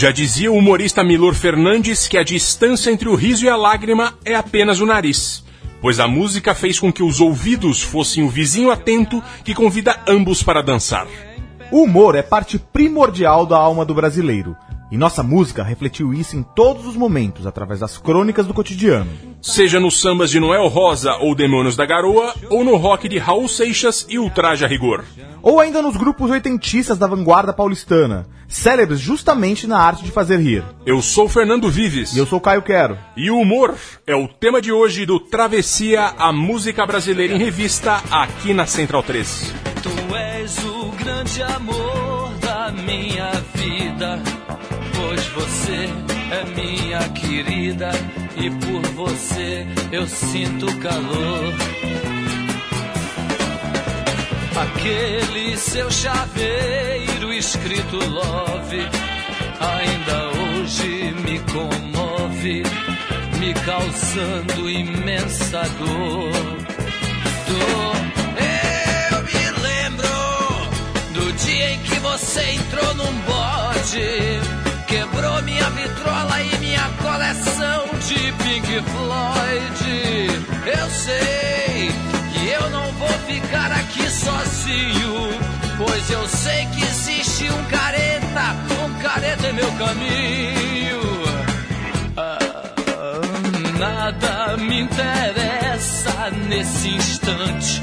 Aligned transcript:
Já 0.00 0.10
dizia 0.10 0.50
o 0.50 0.56
humorista 0.56 1.04
Milor 1.04 1.34
Fernandes 1.34 2.08
que 2.08 2.16
a 2.16 2.22
distância 2.22 2.90
entre 2.90 3.06
o 3.06 3.14
riso 3.14 3.44
e 3.44 3.50
a 3.50 3.54
lágrima 3.54 4.14
é 4.24 4.34
apenas 4.34 4.80
o 4.80 4.86
nariz, 4.86 5.44
pois 5.78 6.00
a 6.00 6.08
música 6.08 6.54
fez 6.54 6.80
com 6.80 6.90
que 6.90 7.02
os 7.02 7.20
ouvidos 7.20 7.82
fossem 7.82 8.24
o 8.24 8.28
vizinho 8.30 8.70
atento 8.70 9.22
que 9.44 9.54
convida 9.54 10.00
ambos 10.08 10.42
para 10.42 10.62
dançar. 10.62 11.06
O 11.70 11.82
humor 11.82 12.14
é 12.14 12.22
parte 12.22 12.58
primordial 12.58 13.44
da 13.44 13.58
alma 13.58 13.84
do 13.84 13.92
brasileiro. 13.92 14.56
E 14.90 14.98
nossa 14.98 15.22
música 15.22 15.62
refletiu 15.62 16.12
isso 16.12 16.36
em 16.36 16.42
todos 16.42 16.86
os 16.86 16.96
momentos, 16.96 17.46
através 17.46 17.80
das 17.80 17.96
crônicas 17.96 18.46
do 18.46 18.54
cotidiano. 18.54 19.10
Seja 19.40 19.78
nos 19.78 20.00
sambas 20.00 20.30
de 20.30 20.40
Noel 20.40 20.66
Rosa 20.66 21.14
ou 21.16 21.34
Demônios 21.34 21.76
da 21.76 21.86
Garoa, 21.86 22.34
ou 22.50 22.64
no 22.64 22.76
rock 22.76 23.08
de 23.08 23.18
Raul 23.18 23.48
Seixas 23.48 24.04
e 24.08 24.18
Ultraje 24.18 24.64
a 24.64 24.68
Rigor. 24.68 25.04
Ou 25.42 25.60
ainda 25.60 25.80
nos 25.80 25.96
grupos 25.96 26.30
oitentistas 26.30 26.98
da 26.98 27.06
vanguarda 27.06 27.52
paulistana, 27.52 28.26
célebres 28.48 29.00
justamente 29.00 29.66
na 29.66 29.78
arte 29.78 30.04
de 30.04 30.10
fazer 30.10 30.38
rir. 30.38 30.64
Eu 30.84 31.00
sou 31.00 31.28
Fernando 31.28 31.70
Vives. 31.70 32.14
E 32.14 32.18
eu 32.18 32.26
sou 32.26 32.40
Caio 32.40 32.62
Quero. 32.62 32.98
E 33.16 33.30
o 33.30 33.38
humor 33.38 33.74
é 34.06 34.14
o 34.14 34.28
tema 34.28 34.60
de 34.60 34.72
hoje 34.72 35.06
do 35.06 35.20
Travessia, 35.20 36.12
a 36.18 36.32
música 36.32 36.84
brasileira 36.84 37.32
em 37.32 37.38
revista, 37.38 38.02
aqui 38.10 38.52
na 38.52 38.66
Central 38.66 39.02
3. 39.02 39.54
Tu 39.82 40.16
és 40.16 40.58
o 40.64 40.90
grande 41.02 41.42
amor 41.42 42.32
da 42.40 42.70
minha 42.72 43.30
vida, 43.54 43.59
você 45.70 45.88
é 46.32 46.44
minha 46.56 46.98
querida 47.10 47.90
e 48.36 48.50
por 48.50 48.82
você 48.92 49.66
eu 49.92 50.06
sinto 50.06 50.66
calor. 50.78 51.54
Aquele 54.56 55.56
seu 55.56 55.90
chaveiro 55.90 57.32
escrito 57.32 57.96
love 57.96 58.88
ainda 59.60 60.28
hoje 60.40 61.14
me 61.24 61.38
comove, 61.52 62.62
me 63.38 63.54
causando 63.54 64.68
imensa 64.68 65.62
dor. 65.78 66.32
Dor. 67.48 67.96
Eu 69.12 69.22
me 69.22 69.62
lembro 69.62 70.08
do 71.14 71.32
dia 71.32 71.72
em 71.72 71.78
que 71.80 71.98
você 72.00 72.42
entrou 72.50 72.94
num 72.94 73.20
bode, 73.20 74.29
Pink 78.50 78.66
Floyd. 78.66 79.80
Eu 80.66 80.90
sei 80.90 81.92
que 82.32 82.48
eu 82.48 82.70
não 82.70 82.92
vou 82.94 83.08
ficar 83.28 83.70
aqui 83.70 84.10
sozinho, 84.10 85.28
pois 85.78 86.10
eu 86.10 86.26
sei 86.26 86.66
que 86.66 86.82
existe 86.82 87.44
um 87.44 87.64
careta, 87.66 88.56
um 88.84 88.94
careta 89.00 89.50
em 89.50 89.52
meu 89.52 89.70
caminho. 89.74 91.00
Ah, 92.16 92.38
nada 93.78 94.56
me 94.56 94.80
interessa 94.80 96.32
nesse 96.48 96.88
instante, 96.88 97.80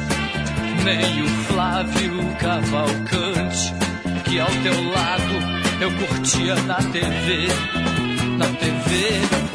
nem 0.84 1.22
o 1.22 1.28
Flávio 1.46 2.36
Cavalcante, 2.42 3.74
que 4.25 4.38
ao 4.38 4.52
teu 4.63 4.90
lado 4.92 5.34
eu 5.80 5.92
curtia 5.94 6.56
na 6.56 6.75
TV, 6.75 7.47
na 8.38 8.47
TV. 8.47 9.47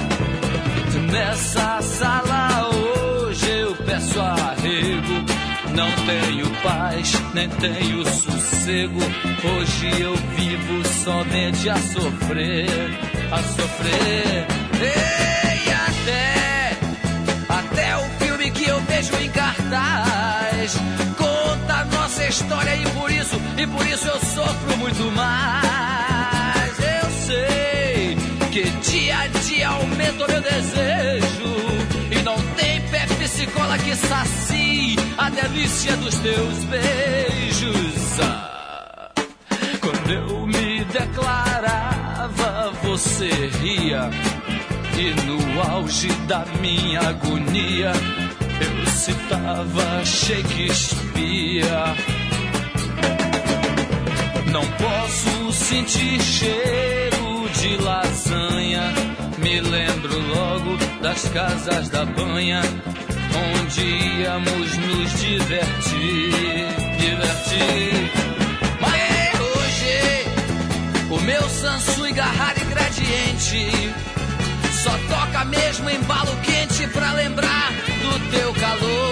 Nessa 1.13 1.83
sala 1.83 2.71
hoje 2.71 3.47
eu 3.47 3.77
peço 3.77 4.19
arrego. 4.19 5.27
Não 5.75 5.91
tenho 6.07 6.51
paz, 6.63 7.13
nem 7.35 7.49
tenho 7.51 8.03
sossego. 8.07 8.99
Hoje 9.45 10.01
eu 10.01 10.17
vivo 10.17 10.89
somente 11.05 11.69
a 11.69 11.77
sofrer, 11.77 12.67
a 13.31 13.43
sofrer. 13.43 14.47
Ei, 14.81 15.73
até, 15.87 16.79
até 17.47 17.97
o 17.99 18.09
filme 18.19 18.51
que 18.51 18.71
eu 18.71 18.81
vejo 18.81 19.15
em 19.17 19.31
cartaz 19.31 20.75
conta 21.19 21.75
a 21.75 21.85
nossa 21.85 22.27
história 22.27 22.75
e 22.75 22.87
por 22.91 23.11
isso, 23.11 23.37
e 23.59 23.67
por 23.67 23.87
isso 23.87 24.09
eu 24.09 24.19
sofro 24.19 24.79
muito 24.79 25.05
mais. 25.13 25.62
Aumenta 29.63 30.25
o 30.25 30.29
meu 30.29 30.41
desejo 30.41 31.53
e 32.11 32.23
não 32.23 32.37
tem 32.57 32.81
Pepsi 32.89 33.47
Cola 33.49 33.79
que 33.79 33.95
sacie 33.97 34.97
a 35.19 35.31
delícia 35.31 35.97
dos 35.97 36.15
teus 36.17 36.65
beijos. 36.65 38.21
Ah, 38.21 39.11
quando 39.81 40.11
eu 40.11 40.47
me 40.47 40.85
declarava, 40.85 42.73
você 42.83 43.29
ria. 43.61 44.11
E 44.97 45.15
no 45.27 45.63
auge 45.63 46.09
da 46.29 46.45
minha 46.61 47.01
agonia, 47.01 47.93
eu 48.61 48.87
citava 48.87 50.05
Shakespeare. 50.05 51.65
Não 54.53 54.67
posso 54.73 55.53
sentir 55.53 56.21
cheiro 56.21 57.49
de 57.55 57.77
lasanha. 57.79 59.12
Me 59.53 59.61
lembro 59.61 60.19
logo 60.19 60.79
das 61.03 61.29
casas 61.29 61.91
da 61.91 62.07
banha, 62.07 62.63
onde 63.61 63.83
íamos 63.83 64.79
nos 64.79 65.21
divertir, 65.21 66.67
divertir. 66.99 68.11
Mas 68.81 69.41
hoje, 69.41 71.11
o 71.11 71.21
meu 71.21 71.43
Samsung 71.51 72.15
Garrara 72.15 72.59
e 72.63 72.65
Gradiente 72.65 73.95
só 74.83 74.97
toca 75.15 75.45
mesmo 75.45 75.91
embalo 75.91 76.35
quente 76.41 76.87
pra 76.87 77.13
lembrar 77.13 77.73
do 78.01 78.31
teu 78.35 78.55
calor. 78.55 79.12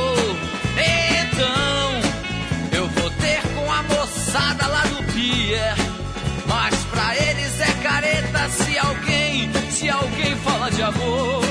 Amor. 10.90 11.42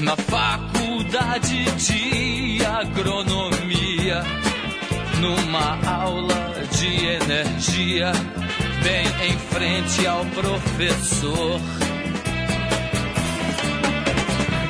Na 0.00 0.16
faculdade 0.16 1.64
de 1.76 2.64
agronomia, 2.64 4.22
numa 5.20 5.78
aula 5.86 6.54
de 6.76 7.06
energia, 7.06 8.12
bem 8.82 9.06
em 9.28 9.38
frente 9.38 10.06
ao 10.06 10.24
professor. 10.26 11.60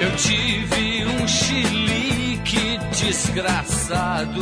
Eu 0.00 0.16
tive 0.16 1.04
um 1.06 1.28
chilique 1.28 2.78
desgraçado. 2.92 4.40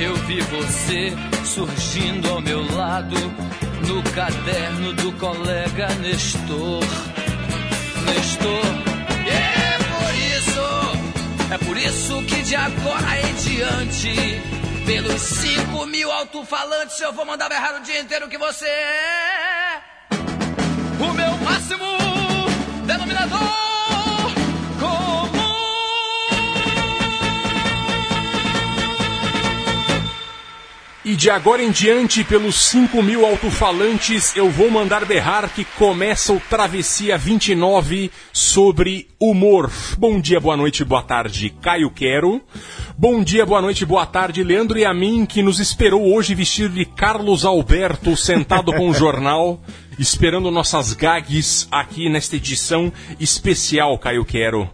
Eu 0.00 0.14
vi 0.26 0.40
você 0.40 1.12
surgindo 1.44 2.28
ao 2.30 2.40
meu 2.40 2.60
lado 2.74 3.14
no 3.86 4.02
caderno 4.12 4.92
do 4.94 5.12
colega 5.12 5.88
Nestor. 6.00 6.82
Nestor. 8.06 8.64
É 9.26 9.78
por 9.78 10.14
isso, 10.38 11.52
é 11.52 11.58
por 11.58 11.76
isso 11.76 12.22
que 12.24 12.42
de 12.42 12.56
agora 12.56 13.20
em 13.20 13.34
diante, 13.34 14.42
pelos 14.86 15.20
cinco 15.20 15.86
mil 15.86 16.10
alto-falantes, 16.10 17.00
eu 17.00 17.12
vou 17.12 17.24
mandar 17.24 17.48
berrar 17.48 17.80
o 17.80 17.82
dia 17.82 18.00
inteiro 18.00 18.28
que 18.28 18.38
você 18.38 18.66
é 18.66 19.80
o 21.00 21.12
meu 21.12 21.36
máximo 21.38 21.84
denominador. 22.86 23.73
E 31.04 31.14
de 31.16 31.28
agora 31.28 31.62
em 31.62 31.70
diante, 31.70 32.24
pelos 32.24 32.54
5 32.70 33.02
mil 33.02 33.26
alto-falantes, 33.26 34.34
eu 34.34 34.50
vou 34.50 34.70
mandar 34.70 35.04
berrar 35.04 35.52
que 35.52 35.62
começa 35.62 36.32
o 36.32 36.40
Travessia 36.40 37.18
29 37.18 38.10
sobre 38.32 39.08
humor. 39.20 39.70
Bom 39.98 40.18
dia, 40.18 40.40
boa 40.40 40.56
noite, 40.56 40.82
boa 40.82 41.02
tarde, 41.02 41.54
Caio 41.60 41.90
Quero. 41.90 42.40
Bom 42.96 43.22
dia, 43.22 43.44
boa 43.44 43.60
noite, 43.60 43.84
boa 43.84 44.06
tarde, 44.06 44.42
Leandro 44.42 44.78
e 44.78 44.84
a 44.86 44.94
mim, 44.94 45.26
que 45.26 45.42
nos 45.42 45.60
esperou 45.60 46.10
hoje 46.10 46.34
vestido 46.34 46.72
de 46.72 46.86
Carlos 46.86 47.44
Alberto, 47.44 48.16
sentado 48.16 48.72
com 48.72 48.88
o 48.88 48.94
jornal, 48.96 49.60
esperando 49.98 50.50
nossas 50.50 50.94
gags 50.94 51.68
aqui 51.70 52.08
nesta 52.08 52.36
edição 52.36 52.90
especial, 53.20 53.98
Caio 53.98 54.24
Quero. 54.24 54.62
O 54.62 54.70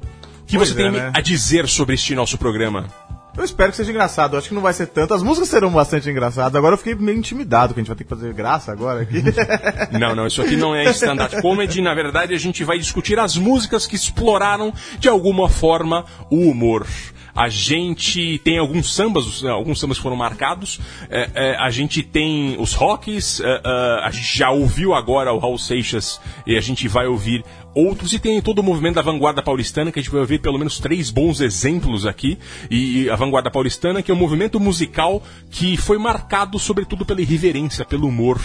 que 0.47 0.57
Pois 0.57 0.69
você 0.69 0.81
é, 0.81 0.85
tem 0.85 0.93
né? 0.93 1.11
a 1.13 1.21
dizer 1.21 1.67
sobre 1.67 1.97
este 1.97 2.15
nosso 2.15 2.39
programa? 2.39 2.89
Eu 3.37 3.45
espero 3.45 3.71
que 3.71 3.77
seja 3.77 3.91
engraçado. 3.91 4.37
Acho 4.37 4.49
que 4.49 4.55
não 4.55 4.63
vai 4.63 4.73
ser 4.73 4.87
tanto. 4.89 5.15
As 5.15 5.23
músicas 5.23 5.49
serão 5.49 5.71
bastante 5.71 6.11
engraçadas. 6.11 6.55
Agora 6.57 6.75
eu 6.75 6.79
fiquei 6.79 6.95
meio 6.95 7.17
intimidado 7.19 7.73
que 7.73 7.81
a 7.81 7.83
gente 7.83 7.89
vai 7.89 7.97
ter 7.97 8.05
que 8.05 8.11
fazer 8.11 8.33
graça 8.35 8.71
agora 8.73 9.03
aqui. 9.03 9.23
Não, 9.99 10.15
não, 10.15 10.27
isso 10.27 10.41
aqui 10.43 10.57
não 10.57 10.75
é 10.75 10.85
stand-up 10.91 11.41
comedy. 11.41 11.81
Na 11.81 11.95
verdade, 11.95 12.35
a 12.35 12.39
gente 12.39 12.65
vai 12.65 12.79
discutir 12.79 13.19
as 13.19 13.37
músicas 13.37 13.87
que 13.87 13.97
exploraram, 13.97 14.73
de 14.99 15.09
alguma 15.09 15.49
forma, 15.49 16.05
o 16.31 16.49
humor. 16.51 16.87
A 17.35 17.49
gente 17.49 18.39
tem 18.43 18.59
alguns 18.59 18.93
sambas, 18.95 19.25
os- 19.27 19.45
alguns 19.45 19.79
sambas 19.79 19.99
foram 19.99 20.17
marcados. 20.17 20.81
É, 21.09 21.31
é, 21.35 21.57
a 21.57 21.71
gente 21.71 22.03
tem 22.03 22.57
os 22.59 22.75
rocks. 22.75 23.41
é, 23.41 23.61
a 24.05 24.11
gente 24.11 24.37
já 24.37 24.51
ouviu 24.51 24.93
agora 24.95 25.33
o 25.33 25.39
Raul 25.39 25.57
Seixas 25.59 26.21
e 26.47 26.57
a 26.57 26.61
gente 26.61 26.89
vai 26.89 27.07
ouvir 27.07 27.45
outros. 27.75 28.13
E 28.13 28.19
tem 28.19 28.41
todo 28.43 28.59
o 28.59 28.63
movimento 28.63 28.97
da 28.97 29.03
vanguarda 29.03 29.43
paulistana, 29.43 29.91
que 29.93 29.99
a 29.99 30.03
gente 30.03 30.11
vai 30.11 30.21
ouvir 30.21 30.41
pelo 30.41 30.59
menos 30.59 30.79
três 30.79 31.11
bons 31.11 31.41
exemplos 31.41 32.07
aqui. 32.07 32.39
E 32.71 33.09
a 33.11 33.17
vanguarda 33.17 33.51
paulistana, 33.51 34.03
que 34.03 34.11
é 34.11 34.15
um 34.15 34.19
movimento 34.19 34.59
musical 34.61 35.23
que 35.51 35.77
foi 35.77 35.99
marcado 35.99 36.59
sobretudo 36.59 37.05
pela 37.05 37.21
irreverência, 37.21 37.85
pelo 37.85 38.07
humor, 38.09 38.41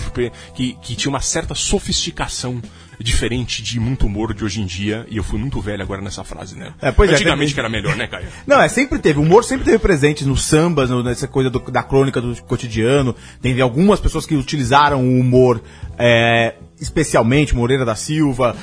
que, 0.54 0.74
que 0.82 0.96
tinha 0.96 1.10
uma 1.10 1.22
certa 1.22 1.54
sofisticação 1.56 2.62
diferente 2.98 3.62
de 3.62 3.78
muito 3.78 4.06
humor 4.06 4.34
de 4.34 4.46
hoje 4.46 4.62
em 4.62 4.66
dia. 4.66 5.06
E 5.10 5.18
eu 5.18 5.24
fui 5.24 5.38
muito 5.38 5.60
velho 5.60 5.82
agora 5.84 6.02
nessa 6.02 6.24
frase, 6.24 6.56
né? 6.58 6.74
É, 6.82 6.92
pois 6.92 7.10
é, 7.10 7.14
Antigamente 7.16 7.48
tem- 7.48 7.54
que 7.56 7.60
era 7.60 7.70
melhor, 7.70 7.96
né, 7.96 8.08
Caio? 8.08 8.28
Não, 8.48 8.62
é, 8.62 8.70
sempre 8.70 9.00
teve. 9.00 9.20
O 9.20 9.22
humor 9.24 9.44
sempre 9.44 9.66
teve 9.66 9.80
presente 9.80 10.24
nos 10.24 10.44
sambas, 10.44 10.90
no- 10.90 11.04
nessa 11.04 11.28
coisa 11.28 11.50
do- 11.50 11.60
da 11.72 11.84
crônica 11.84 12.22
do 12.22 12.34
cotidiano. 12.44 13.14
Tem 13.42 13.60
algumas 13.60 14.00
pessoas 14.00 14.26
que 14.26 14.34
utilizaram 14.36 15.04
o 15.04 15.20
humor, 15.20 15.62
é, 15.98 16.56
especialmente 16.80 17.54
Moreira 17.54 17.84
da 17.84 17.96
Silva. 17.96 18.56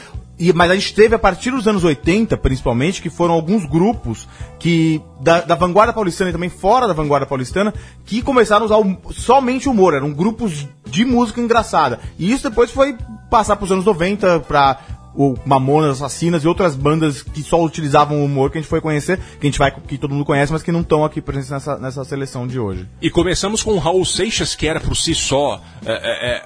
E, 0.48 0.52
mas 0.52 0.70
a 0.70 0.74
gente 0.74 0.92
teve 0.94 1.14
a 1.14 1.18
partir 1.18 1.50
dos 1.52 1.68
anos 1.68 1.84
80, 1.84 2.36
principalmente, 2.36 3.00
que 3.00 3.08
foram 3.08 3.34
alguns 3.34 3.64
grupos 3.64 4.26
que 4.58 5.00
da, 5.20 5.40
da 5.42 5.54
vanguarda 5.54 5.92
paulistana 5.92 6.30
e 6.30 6.32
também 6.32 6.48
fora 6.50 6.88
da 6.88 6.92
vanguarda 6.94 7.26
paulistana 7.26 7.72
que 8.04 8.20
começaram 8.22 8.62
a 8.62 8.66
usar 8.66 8.76
o- 8.78 9.12
somente 9.12 9.68
humor. 9.68 9.94
Eram 9.94 10.12
grupos 10.12 10.66
de 10.90 11.04
música 11.04 11.40
engraçada. 11.40 12.00
E 12.18 12.32
isso 12.32 12.48
depois 12.48 12.70
foi 12.70 12.96
passar 13.30 13.54
para 13.56 13.64
os 13.66 13.72
anos 13.72 13.84
90 13.84 14.40
para 14.40 14.80
o 15.14 15.34
Mamonas 15.44 16.02
Assassinas 16.02 16.42
e 16.42 16.48
outras 16.48 16.74
bandas 16.74 17.22
que 17.22 17.42
só 17.42 17.62
utilizavam 17.62 18.20
o 18.20 18.24
humor 18.24 18.50
que 18.50 18.56
a 18.58 18.60
gente 18.60 18.68
foi 18.70 18.80
conhecer, 18.80 19.18
que 19.38 19.46
a 19.46 19.50
gente 19.50 19.58
vai 19.58 19.70
que 19.70 19.98
todo 19.98 20.12
mundo 20.14 20.24
conhece, 20.24 20.50
mas 20.50 20.62
que 20.62 20.72
não 20.72 20.80
estão 20.80 21.04
aqui 21.04 21.20
presentes 21.20 21.50
nessa, 21.50 21.76
nessa 21.78 22.02
seleção 22.04 22.46
de 22.46 22.58
hoje. 22.58 22.88
E 23.00 23.10
começamos 23.10 23.62
com 23.62 23.72
o 23.74 23.78
Raul 23.78 24.04
Seixas, 24.06 24.54
que 24.54 24.66
era 24.66 24.80
por 24.80 24.96
si 24.96 25.14
só. 25.14 25.60
é, 25.84 25.92
é, 25.92 26.36
é, 26.36 26.42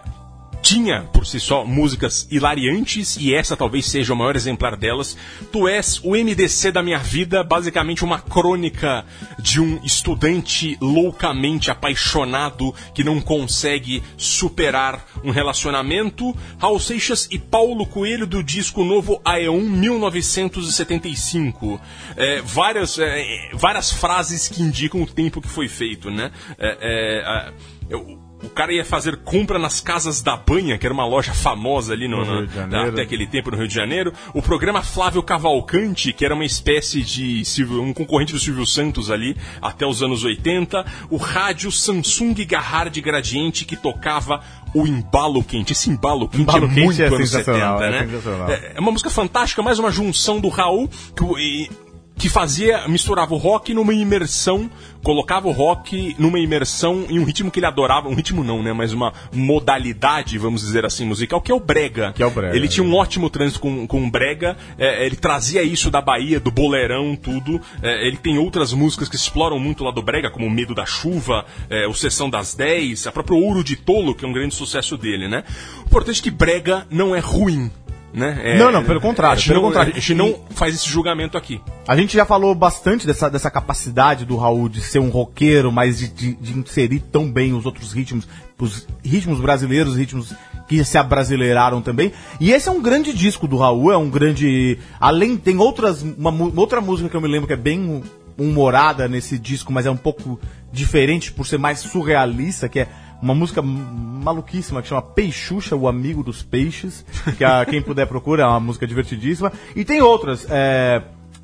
tinha 0.67 1.03
por 1.13 1.25
si 1.25 1.39
só 1.39 1.65
músicas 1.65 2.27
hilariantes, 2.29 3.17
e 3.17 3.33
essa 3.33 3.57
talvez 3.57 3.87
seja 3.87 4.13
o 4.13 4.17
maior 4.17 4.35
exemplar 4.35 4.77
delas. 4.77 5.17
Tu 5.53 5.69
és 5.69 6.01
o 6.03 6.17
MDC 6.17 6.73
da 6.73 6.83
minha 6.83 6.99
vida, 6.99 7.45
basicamente 7.45 8.05
uma 8.05 8.21
crônica 8.21 9.05
de 9.39 9.61
um 9.61 9.79
estudante 9.85 10.77
loucamente 10.81 11.71
apaixonado 11.71 12.75
que 12.93 13.05
não 13.05 13.21
consegue 13.21 14.03
superar 14.17 15.07
um 15.23 15.31
relacionamento. 15.31 16.37
Raul 16.59 16.81
Seixas 16.81 17.29
e 17.31 17.39
Paulo 17.39 17.87
Coelho 17.87 18.27
do 18.27 18.43
disco 18.43 18.83
novo 18.83 19.21
AE1 19.25 19.61
1975. 19.61 21.81
É, 22.17 22.43
várias, 22.43 22.99
é, 22.99 23.51
várias 23.55 23.93
frases 23.93 24.49
que 24.49 24.65
indicam 24.65 25.01
o 25.01 25.07
tempo 25.07 25.41
que 25.41 25.49
foi 25.49 25.69
feito, 25.69 26.11
né? 26.11 26.33
É, 26.59 26.77
é, 26.81 27.53
eu- 27.89 28.26
o 28.43 28.49
cara 28.51 28.73
ia 28.73 28.85
fazer 28.85 29.17
compra 29.19 29.59
nas 29.59 29.81
casas 29.81 30.21
da 30.23 30.37
Banha, 30.37 30.77
que 30.79 30.87
era 30.87 30.93
uma 30.93 31.07
loja 31.07 31.33
famosa 31.33 31.93
ali 31.95 32.07
no, 32.07 32.19
No 32.19 32.25
na- 32.27 32.37
Rio 32.41 32.47
de 32.47 32.55
Janeiro. 32.55 32.89
até 32.91 33.03
aquele 33.03 33.27
tempo 33.27 33.51
no 33.51 33.57
Rio 33.57 33.67
de 33.69 33.75
Janeiro. 33.75 34.13
O 34.35 34.43
programa 34.43 34.83
Flávio 34.83 35.23
Cavalcante, 35.23 36.13
que 36.13 36.25
era 36.25 36.35
uma 36.35 36.45
espécie 36.45 37.03
de 37.03 37.43
um 37.71 37.93
concorrente 37.95 38.33
do 38.33 38.39
Silvio 38.39 38.67
Santos 38.67 39.11
ali, 39.11 39.37
até 39.63 39.87
os 39.87 40.03
anos 40.03 40.23
80. 40.25 40.85
O 41.11 41.17
rádio 41.17 41.73
Samsung 41.73 42.35
Garrard 42.47 43.01
Gradiente, 43.01 43.65
que 43.65 43.75
tocava 43.77 44.41
o 44.75 44.87
embalo 44.87 45.43
quente. 45.43 45.73
Esse 45.73 45.89
embalo 45.89 46.29
quente 46.29 46.43
Embalo 46.43 46.67
é 46.67 46.69
Quente 46.69 46.81
muito 46.85 47.03
é 47.03 47.07
anos 47.07 47.31
sensacional, 47.31 47.79
70, 47.79 47.97
é 47.97 48.07
né? 48.07 48.53
É, 48.53 48.77
é 48.77 48.81
uma 48.81 48.93
música 48.93 49.09
fantástica, 49.09 49.63
mais 49.63 49.79
uma 49.79 49.91
junção 49.91 50.39
do 50.41 50.49
Raul 50.49 50.89
que, 51.17 51.25
o- 51.25 51.39
e- 51.39 51.71
que 52.19 52.29
fazia, 52.29 52.89
misturava 52.89 53.35
o 53.35 53.37
rock 53.37 53.75
numa 53.75 53.93
imersão, 53.93 54.71
colocava 55.03 55.49
o 55.49 55.53
rock 55.53 56.17
numa 56.19 56.39
imersão 56.39 57.07
em 57.09 57.19
um 57.19 57.25
ritmo 57.25 57.51
que 57.51 57.59
ele 57.59 57.67
adorava, 57.67 58.09
um 58.09 58.15
ritmo 58.15 58.43
não, 58.43 58.63
né, 58.63 58.73
mas 58.73 58.93
uma 58.93 59.13
modalidade, 59.33 60.39
vamos 60.39 60.63
dizer 60.63 60.85
assim, 60.85 61.05
musical, 61.05 61.41
que 61.41 61.53
é 61.53 61.55
o 61.55 61.61
brega. 61.61 62.13
Que 62.13 62.23
é 62.23 62.27
o 62.27 62.31
brega, 62.31 62.57
Ele 62.57 62.69
tinha 62.69 62.85
um 62.85 62.95
ótimo 62.95 63.29
trânsito 63.29 63.61
com, 63.61 63.87
com 63.87 64.05
o 64.05 64.11
brega, 64.11 64.57
é, 64.79 65.05
ele 65.05 65.17
trazia 65.17 65.63
isso 65.63 65.91
da 65.91 66.01
Bahia, 66.01 66.41
do 66.41 66.51
boleirão, 66.51 67.15
tudo. 67.15 67.61
É, 67.83 68.07
ele 68.07 68.17
tem 68.17 68.39
outras 68.39 68.73
músicas 68.73 69.09
que 69.09 69.17
exploram 69.17 69.59
muito 69.59 69.85
lá 69.85 69.91
do 69.91 70.03
brega, 70.03 70.31
como 70.31 70.47
o 70.47 70.51
Medo 70.51 70.75
da 70.75 70.87
Chuva, 70.87 71.45
é, 71.69 71.87
o 71.87 71.93
Sessão 71.95 72.31
das 72.31 72.55
10, 72.55 73.07
a 73.07 73.13
própria 73.13 73.37
Ouro 73.37 73.63
de 73.63 73.77
Tolo, 73.77 74.15
que 74.15 74.25
é 74.25 74.29
um 74.29 74.33
grande 74.33 74.55
sucesso 74.55 74.97
dele, 74.97 75.29
né? 75.29 75.45
O 75.79 75.87
importante 75.87 76.21
é 76.21 76.23
que 76.23 76.31
brega 76.31 76.87
não 76.91 77.15
é 77.15 77.19
ruim. 77.19 77.71
Né? 78.13 78.41
É, 78.43 78.59
Não, 78.59 78.73
não, 78.73 78.83
pelo 78.83 79.01
contrário, 79.01 79.35
A 79.35 79.37
gente, 79.37 79.49
pelo 79.49 79.61
não, 79.61 79.69
contrário. 79.69 79.93
a 79.93 79.95
gente 79.95 80.15
não 80.15 80.35
faz 80.51 80.75
esse 80.75 80.89
julgamento 80.89 81.37
aqui. 81.37 81.61
A 81.87 81.97
gente 81.97 82.17
já 82.17 82.25
falou 82.25 82.55
bastante 82.55 83.07
dessa, 83.07 83.29
dessa 83.29 83.51
capacidade 83.51 84.25
do 84.25 84.37
Raul 84.37 84.69
de 84.69 84.81
ser 84.81 84.99
um 84.99 85.11
roqueiro, 85.11 85.71
mas 85.71 85.99
de, 85.99 86.09
de, 86.09 86.35
de 86.35 86.59
inserir 86.59 87.01
tão 87.01 87.31
bem 87.31 87.53
os 87.53 87.67
outros 87.67 87.93
ritmos, 87.93 88.27
os 88.59 88.87
ritmos 89.05 89.41
brasileiros, 89.41 89.93
os 89.93 89.99
ritmos 89.99 90.35
que 90.69 90.83
se 90.85 90.99
abrasileiraram 90.99 91.83
também. 91.83 92.13
E 92.41 92.53
esse 92.53 92.69
é 92.69 92.73
um 92.73 92.83
grande 92.83 93.13
disco 93.13 93.47
do 93.47 93.57
Raul, 93.57 93.93
é 93.93 93.97
um 93.97 94.11
grande. 94.11 94.79
Além, 95.01 95.37
tem 95.37 95.59
outras. 95.59 96.03
Uma, 96.03 96.33
outra 96.57 96.81
música 96.81 97.09
que 97.09 97.17
eu 97.17 97.21
me 97.21 97.29
lembro 97.29 97.47
que 97.47 97.53
é 97.53 97.57
bem 97.57 98.03
humorada 98.39 99.09
nesse 99.09 99.39
disco, 99.39 99.73
mas 99.73 99.87
é 99.87 99.91
um 99.91 99.97
pouco 99.97 100.39
diferente 100.73 101.33
por 101.33 101.47
ser 101.47 101.59
mais 101.59 101.79
surrealista, 101.81 102.69
que 102.69 102.81
é 102.81 102.89
uma 103.23 103.35
música 103.35 103.63
maluquíssima 103.63 104.83
que 104.83 104.89
chama 104.89 105.03
Peixuxa, 105.03 105.75
o 105.77 105.89
amigo 105.89 106.23
dos 106.23 106.43
peixes, 106.43 107.05
que 107.37 107.45
a, 107.45 107.65
quem 107.65 107.81
puder 107.83 108.07
procura, 108.07 108.43
é 108.43 108.47
uma 108.47 108.61
música 108.61 108.87
divertidíssima. 108.87 109.53
E 109.75 109.85
tem 109.85 110.01
outras, 110.03 110.47
é, 110.51 111.03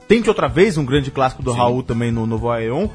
Tente 0.08 0.28
Outra 0.28 0.48
Vez, 0.48 0.76
um 0.76 0.84
grande 0.84 1.10
clássico 1.10 1.42
do 1.42 1.52
Raul 1.52 1.82
também 1.82 2.10
no 2.12 2.26
Novo 2.26 2.50
Aeon. 2.50 2.88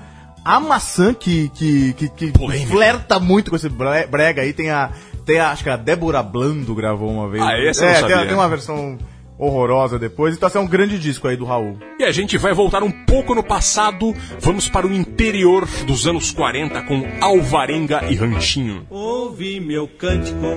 A 0.46 0.60
maçã 0.60 1.14
que, 1.14 1.50
que, 1.50 1.94
que, 1.94 2.10
que 2.10 2.32
Polêmica. 2.32 2.72
flerta 2.72 3.20
muito 3.20 3.50
com 3.50 3.56
esse 3.58 3.68
bre- 3.68 4.08
brega 4.08 4.42
aí, 4.44 4.54
tem 4.54 4.70
a, 4.70 4.92
tem 5.26 5.40
a, 5.40 5.52
acho 5.52 5.62
que 5.64 5.70
a 5.70 5.76
Débora 5.76 6.24
Blando 6.24 6.74
gravou 6.74 7.12
uma 7.12 7.28
vez. 7.28 7.44
Ah, 7.44 7.58
essa 7.60 7.84
eu 7.84 7.90
não 7.90 7.96
é, 7.96 8.00
tem, 8.02 8.10
sabia. 8.12 8.26
tem 8.28 8.36
uma 8.36 8.48
versão 8.48 8.98
horrorosa 9.38 10.00
depois, 10.00 10.36
então 10.36 10.48
assim, 10.48 10.58
é 10.58 10.62
um 10.62 10.68
grande 10.68 10.98
disco 10.98 11.28
aí 11.28 11.36
do 11.36 11.46
Raul. 11.46 11.78
E 12.00 12.04
a 12.04 12.12
gente 12.12 12.38
vai 12.38 12.54
voltar 12.54 12.84
um 12.84 12.92
pouco 12.92 13.36
no 13.36 13.44
passado, 13.44 14.14
vamos 14.40 14.68
para 14.68 14.88
o 14.88 14.94
interior 14.94 15.68
dos 15.86 16.08
anos 16.08 16.32
40 16.32 16.82
com 16.84 17.04
Alvarenga 17.22 18.06
e 18.10 18.16
Ranchinho. 18.16 18.86
Ouvi 18.90 19.60
meu 19.60 19.88
cântico, 19.88 20.48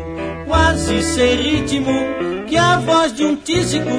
quase 0.46 1.02
sem 1.02 1.36
ritmo, 1.36 1.92
que 2.46 2.56
a 2.56 2.78
voz 2.78 3.12
de 3.14 3.24
um 3.24 3.36
tísico, 3.36 3.90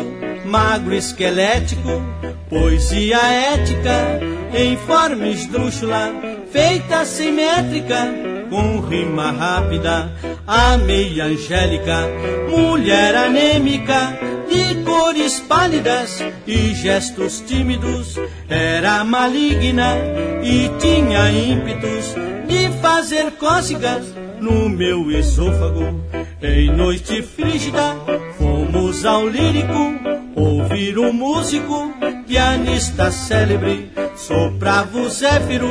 magro 0.46 0.94
esquelético, 0.94 2.02
poesia 2.50 3.18
ética, 3.18 4.20
em 4.54 4.76
forma 4.78 5.28
esdrúxula, 5.28 6.12
feita 6.52 7.06
simétrica, 7.06 8.14
com 8.50 8.82
rima 8.82 9.32
rápida, 9.32 10.12
a 10.46 10.78
meia 10.78 11.26
angélica, 11.26 12.06
mulher 12.50 13.16
anêmica, 13.16 14.20
de 14.52 14.84
cores 14.84 15.40
pálidas 15.48 16.22
e 16.46 16.76
gestos 16.76 17.42
tímidos, 17.48 18.20
era 18.50 19.04
maligna 19.06 19.96
e 20.44 20.70
tinha 20.78 21.32
ímpetos 21.32 22.14
de 22.48 22.70
fazer 22.82 23.32
cócegas 23.40 24.14
no 24.42 24.68
meu 24.68 25.10
esôfago. 25.10 26.04
Em 26.42 26.70
noite 26.76 27.22
frígida, 27.22 27.96
fomos 28.38 29.06
ao 29.06 29.28
lírico 29.28 30.02
ouvir 30.36 31.00
um 31.00 31.14
músico, 31.14 31.94
pianista 32.28 33.12
célebre, 33.12 33.90
soprava 34.16 34.98
o 34.98 35.10
zéfiro, 35.10 35.70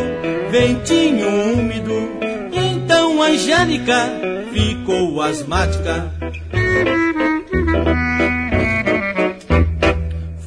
ventinho 0.50 1.54
úmido. 1.54 2.08
Então 2.52 3.22
Angélica 3.22 4.10
ficou 4.52 5.20
asmática. 5.20 6.10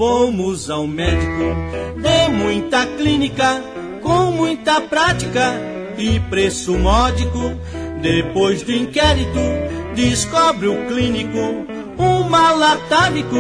Fomos 0.06 0.70
ao 0.70 0.86
médico 0.86 1.56
de 1.96 2.28
muita 2.28 2.86
clínica, 2.86 3.64
com 4.02 4.32
muita 4.32 4.82
prática, 4.82 5.54
e 5.98 6.20
preço 6.20 6.78
módico. 6.78 7.54
Depois 8.02 8.64
do 8.64 8.74
inquérito, 8.74 9.40
descobre 9.96 10.68
o 10.68 10.88
clínico 10.88 11.40
um 11.98 12.28
malatávico 12.28 13.38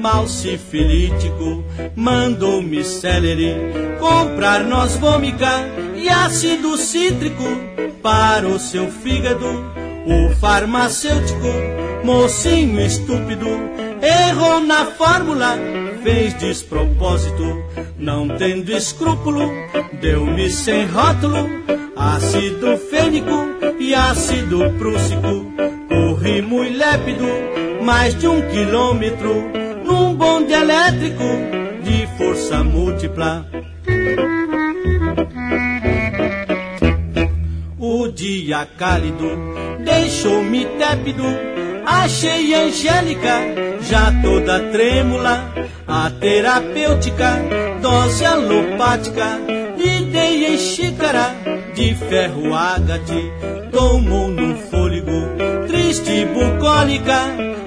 mal 0.00 0.28
sifilítico. 0.28 1.64
Mandou-me 1.96 2.84
celery 2.84 3.52
comprar 3.98 4.62
noz 4.62 4.94
vômica 4.94 5.66
e 5.96 6.08
ácido 6.08 6.76
cítrico 6.76 7.42
para 8.00 8.46
o 8.46 8.60
seu 8.60 8.88
fígado. 8.88 9.46
O 10.06 10.32
farmacêutico, 10.36 11.48
mocinho 12.04 12.80
estúpido, 12.80 13.48
errou 14.04 14.60
na 14.60 14.86
fórmula, 14.86 15.56
fez 16.02 16.34
despropósito, 16.34 17.64
não 17.98 18.28
tendo 18.36 18.70
escrúpulo, 18.70 19.48
deu-me 20.00 20.50
sem 20.50 20.86
rótulo, 20.86 21.48
ácido 21.96 22.76
fênico 22.76 23.46
e 23.78 23.94
ácido 23.94 24.70
prússico. 24.78 25.52
Corri 25.88 26.42
muito 26.42 26.76
lépido, 26.76 27.26
mais 27.82 28.14
de 28.18 28.26
um 28.26 28.40
quilômetro, 28.48 29.50
num 29.84 30.14
bonde 30.14 30.52
elétrico 30.52 31.24
de 31.82 32.06
força 32.18 32.62
múltipla. 32.62 33.46
O 37.78 38.08
dia 38.08 38.66
cálido 38.78 39.30
deixou-me 39.84 40.64
tépido. 40.78 41.24
Achei 41.86 42.54
Angélica 42.54 43.40
já 43.80 44.12
toda 44.22 44.60
trêmula. 44.70 45.52
A 45.86 46.10
terapêutica, 46.10 47.42
dose 47.80 48.24
alopática, 48.24 49.38
lhe 49.76 50.06
dei 50.06 50.54
em 50.54 50.58
xícara 50.58 51.34
de 51.74 51.94
ferro 51.94 52.54
ágate. 52.54 53.30
Tomou 53.70 54.28
no 54.28 54.56
fôlego, 54.56 55.28
triste 55.66 56.24
bucólica, 56.26 57.20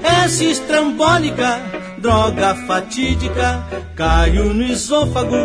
essa 0.03 0.43
estrambólica, 0.43 1.62
droga 2.00 2.55
fatídica. 2.67 3.63
Caiu 3.95 4.53
no 4.53 4.63
esôfago, 4.63 5.38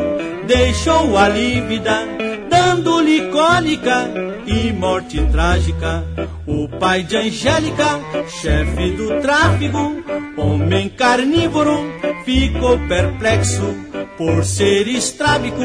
deixou 0.46 1.18
a 1.18 1.28
lívida, 1.28 2.06
dando-lhe 2.48 3.30
cólica 3.30 4.31
e 4.46 4.72
morte 4.72 5.24
trágica. 5.26 6.04
O 6.46 6.68
pai 6.68 7.02
de 7.02 7.16
Angélica, 7.16 8.00
chefe 8.28 8.90
do 8.92 9.20
tráfego, 9.20 10.02
homem 10.36 10.88
carnívoro, 10.88 11.78
ficou 12.24 12.78
perplexo 12.88 13.74
por 14.16 14.44
ser 14.44 14.88
estrábico. 14.88 15.62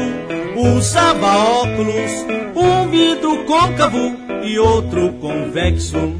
Usava 0.56 1.36
óculos, 1.36 2.12
um 2.54 2.88
vidro 2.88 3.44
côncavo 3.44 4.16
e 4.42 4.58
outro 4.58 5.12
convexo. 5.14 6.14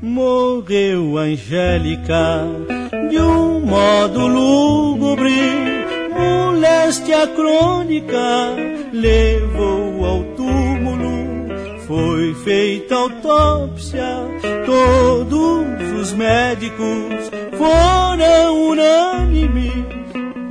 Morreu 0.00 1.16
Angélica 1.16 2.46
de 3.10 3.18
um 3.18 3.60
modo 3.60 4.26
lúgubre 4.26 5.61
moléstia 6.92 7.26
crônica 7.28 8.54
levou 8.92 10.04
ao 10.04 10.24
túmulo. 10.36 11.22
Foi 11.86 12.34
feita 12.44 12.94
autópsia, 12.94 14.28
todos 14.66 16.00
os 16.00 16.12
médicos 16.12 17.30
foram 17.56 18.68
unânimes 18.68 19.72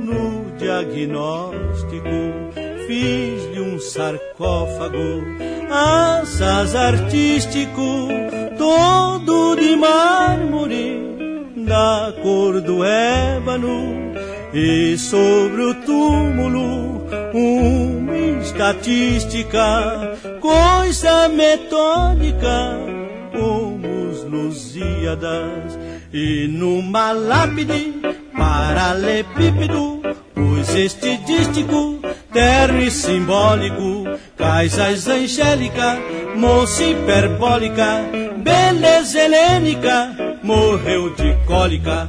no 0.00 0.50
diagnóstico. 0.58 2.08
Fiz 2.88 3.52
de 3.52 3.60
um 3.60 3.78
sarcófago 3.78 5.22
asas 5.70 6.74
artístico, 6.74 8.08
todo 8.58 9.54
de 9.54 9.76
mármore, 9.76 11.52
da 11.56 12.12
cor 12.20 12.60
do 12.60 12.84
ébano 12.84 14.01
e 14.52 14.96
sobre 14.98 15.62
o 15.62 15.74
túmulo 15.74 17.06
uma 17.32 18.16
estatística, 18.42 20.18
coisa 20.40 21.28
metódica, 21.28 22.76
os 23.34 24.24
Lusíadas, 24.24 25.78
e 26.12 26.46
numa 26.48 27.12
lápide 27.12 27.94
paralelepípedo, 28.36 30.02
pus 30.34 30.74
este 30.74 31.16
dístico, 31.18 32.00
terno 32.32 32.82
e 32.82 32.90
simbólico, 32.90 34.04
Caisas 34.36 35.06
angélica, 35.06 35.98
moça 36.34 36.82
hiperbólica, 36.82 38.02
beleza 38.38 39.20
helênica, 39.20 40.38
morreu 40.42 41.14
de 41.14 41.32
cólica. 41.46 42.08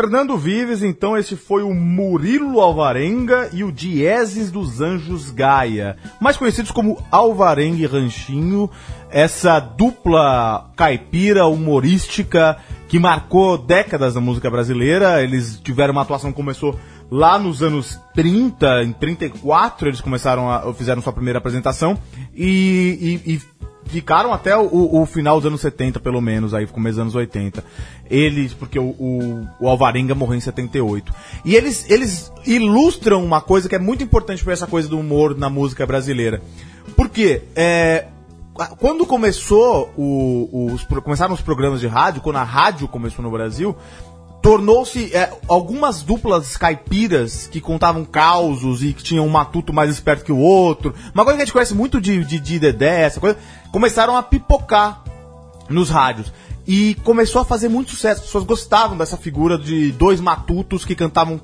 Fernando 0.00 0.38
Vives, 0.38 0.84
então, 0.84 1.18
esse 1.18 1.34
foi 1.34 1.64
o 1.64 1.74
Murilo 1.74 2.60
Alvarenga 2.60 3.50
e 3.52 3.64
o 3.64 3.72
Dieses 3.72 4.48
dos 4.48 4.80
Anjos 4.80 5.32
Gaia, 5.32 5.96
mais 6.20 6.36
conhecidos 6.36 6.70
como 6.70 7.02
Alvarenga 7.10 7.82
e 7.82 7.86
Ranchinho, 7.86 8.70
essa 9.10 9.58
dupla 9.58 10.70
caipira 10.76 11.46
humorística 11.46 12.58
que 12.86 12.96
marcou 12.96 13.58
décadas 13.58 14.14
da 14.14 14.20
música 14.20 14.48
brasileira. 14.48 15.20
Eles 15.20 15.58
tiveram 15.58 15.90
uma 15.90 16.02
atuação 16.02 16.30
que 16.30 16.36
começou 16.36 16.78
lá 17.10 17.36
nos 17.36 17.60
anos 17.60 17.98
30, 18.14 18.84
em 18.84 18.92
34 18.92 19.88
eles 19.88 20.00
começaram 20.00 20.48
a 20.48 20.72
fizeram 20.74 21.02
sua 21.02 21.12
primeira 21.12 21.38
apresentação 21.38 21.98
e, 22.36 23.20
e, 23.26 23.34
e 23.34 23.40
ficaram 23.88 24.32
até 24.32 24.56
o, 24.56 25.00
o, 25.00 25.06
final 25.06 25.36
dos 25.36 25.46
anos 25.46 25.60
70, 25.60 26.00
pelo 26.00 26.20
menos, 26.20 26.54
aí 26.54 26.66
começo 26.66 26.96
dos 26.96 27.02
anos 27.02 27.14
80. 27.14 27.64
Eles, 28.10 28.54
porque 28.54 28.78
o, 28.78 28.90
o, 28.98 29.48
o, 29.60 29.68
Alvarenga 29.68 30.14
morreu 30.14 30.36
em 30.36 30.40
78. 30.40 31.12
E 31.44 31.54
eles, 31.54 31.88
eles 31.90 32.32
ilustram 32.46 33.24
uma 33.24 33.40
coisa 33.40 33.68
que 33.68 33.74
é 33.74 33.78
muito 33.78 34.04
importante 34.04 34.44
para 34.44 34.52
essa 34.52 34.66
coisa 34.66 34.88
do 34.88 34.98
humor 34.98 35.36
na 35.36 35.50
música 35.50 35.86
brasileira. 35.86 36.40
Porque 36.96 37.42
é, 37.54 38.06
quando 38.78 39.06
começou 39.06 39.92
o, 39.96 40.72
os, 40.72 40.84
começaram 41.02 41.34
os 41.34 41.40
programas 41.40 41.80
de 41.80 41.86
rádio, 41.86 42.20
quando 42.20 42.36
a 42.36 42.44
rádio 42.44 42.88
começou 42.88 43.22
no 43.22 43.30
Brasil, 43.30 43.76
tornou-se 44.40 45.14
é, 45.14 45.32
algumas 45.48 46.02
duplas 46.02 46.56
caipiras 46.56 47.46
que 47.46 47.60
contavam 47.60 48.04
causos 48.04 48.82
e 48.82 48.92
que 48.92 49.02
tinham 49.02 49.26
um 49.26 49.30
matuto 49.30 49.72
mais 49.72 49.90
esperto 49.90 50.24
que 50.24 50.32
o 50.32 50.38
outro. 50.38 50.94
Uma 51.14 51.24
coisa 51.24 51.36
que 51.36 51.42
a 51.42 51.44
gente 51.44 51.52
conhece 51.52 51.74
muito 51.74 52.00
de, 52.00 52.24
de, 52.24 52.38
de 52.38 52.58
Dedé, 52.58 53.02
essa 53.02 53.20
coisa, 53.20 53.36
começaram 53.72 54.16
a 54.16 54.22
pipocar 54.22 55.02
nos 55.68 55.90
rádios. 55.90 56.32
E 56.66 56.94
começou 56.96 57.42
a 57.42 57.44
fazer 57.44 57.68
muito 57.68 57.90
sucesso. 57.90 58.20
As 58.20 58.26
pessoas 58.26 58.44
gostavam 58.44 58.96
dessa 58.96 59.16
figura 59.16 59.58
de 59.58 59.90
dois 59.92 60.20
matutos 60.20 60.84
que 60.84 60.94
cantavam 60.94 61.40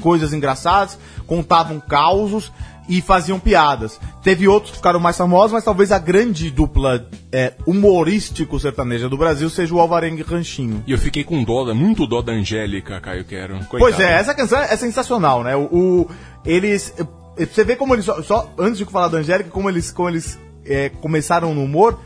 coisas 0.00 0.32
engraçadas, 0.32 0.98
contavam 1.26 1.80
causos 1.80 2.50
e 2.88 3.00
faziam 3.00 3.38
piadas. 3.38 4.00
Teve 4.22 4.48
outros 4.48 4.72
que 4.72 4.76
ficaram 4.78 5.00
mais 5.00 5.16
famosos, 5.16 5.52
mas 5.52 5.64
talvez 5.64 5.92
a 5.92 5.98
grande 5.98 6.50
dupla 6.50 7.08
é, 7.30 7.52
humorístico 7.66 8.58
sertaneja 8.58 9.08
do 9.08 9.16
Brasil 9.16 9.48
seja 9.48 9.74
o 9.74 9.80
Alvarengue 9.80 10.22
Ranchinho. 10.22 10.82
E 10.86 10.92
eu 10.92 10.98
fiquei 10.98 11.24
com 11.24 11.42
dó, 11.42 11.72
muito 11.74 12.06
dó 12.06 12.22
da 12.22 12.32
Angélica, 12.32 13.00
Caio 13.00 13.24
Quero. 13.24 13.54
Coitada. 13.66 13.78
Pois 13.78 14.00
é, 14.00 14.12
essa 14.14 14.34
canção 14.34 14.58
é 14.58 14.76
sensacional, 14.76 15.42
né? 15.42 15.56
O, 15.56 15.68
o 15.72 16.10
eles. 16.44 16.94
Você 17.36 17.64
vê 17.64 17.76
como 17.76 17.94
eles. 17.94 18.04
Só, 18.04 18.22
só, 18.22 18.52
antes 18.58 18.78
de 18.78 18.84
falar 18.84 19.08
da 19.08 19.18
Angélica, 19.18 19.50
como 19.50 19.68
eles, 19.68 19.90
como 19.92 20.08
eles 20.08 20.38
é, 20.64 20.88
começaram 20.88 21.54
no 21.54 21.62
humor, 21.62 21.98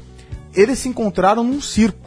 eles 0.54 0.78
se 0.78 0.88
encontraram 0.88 1.42
num 1.42 1.60
circo. 1.60 2.06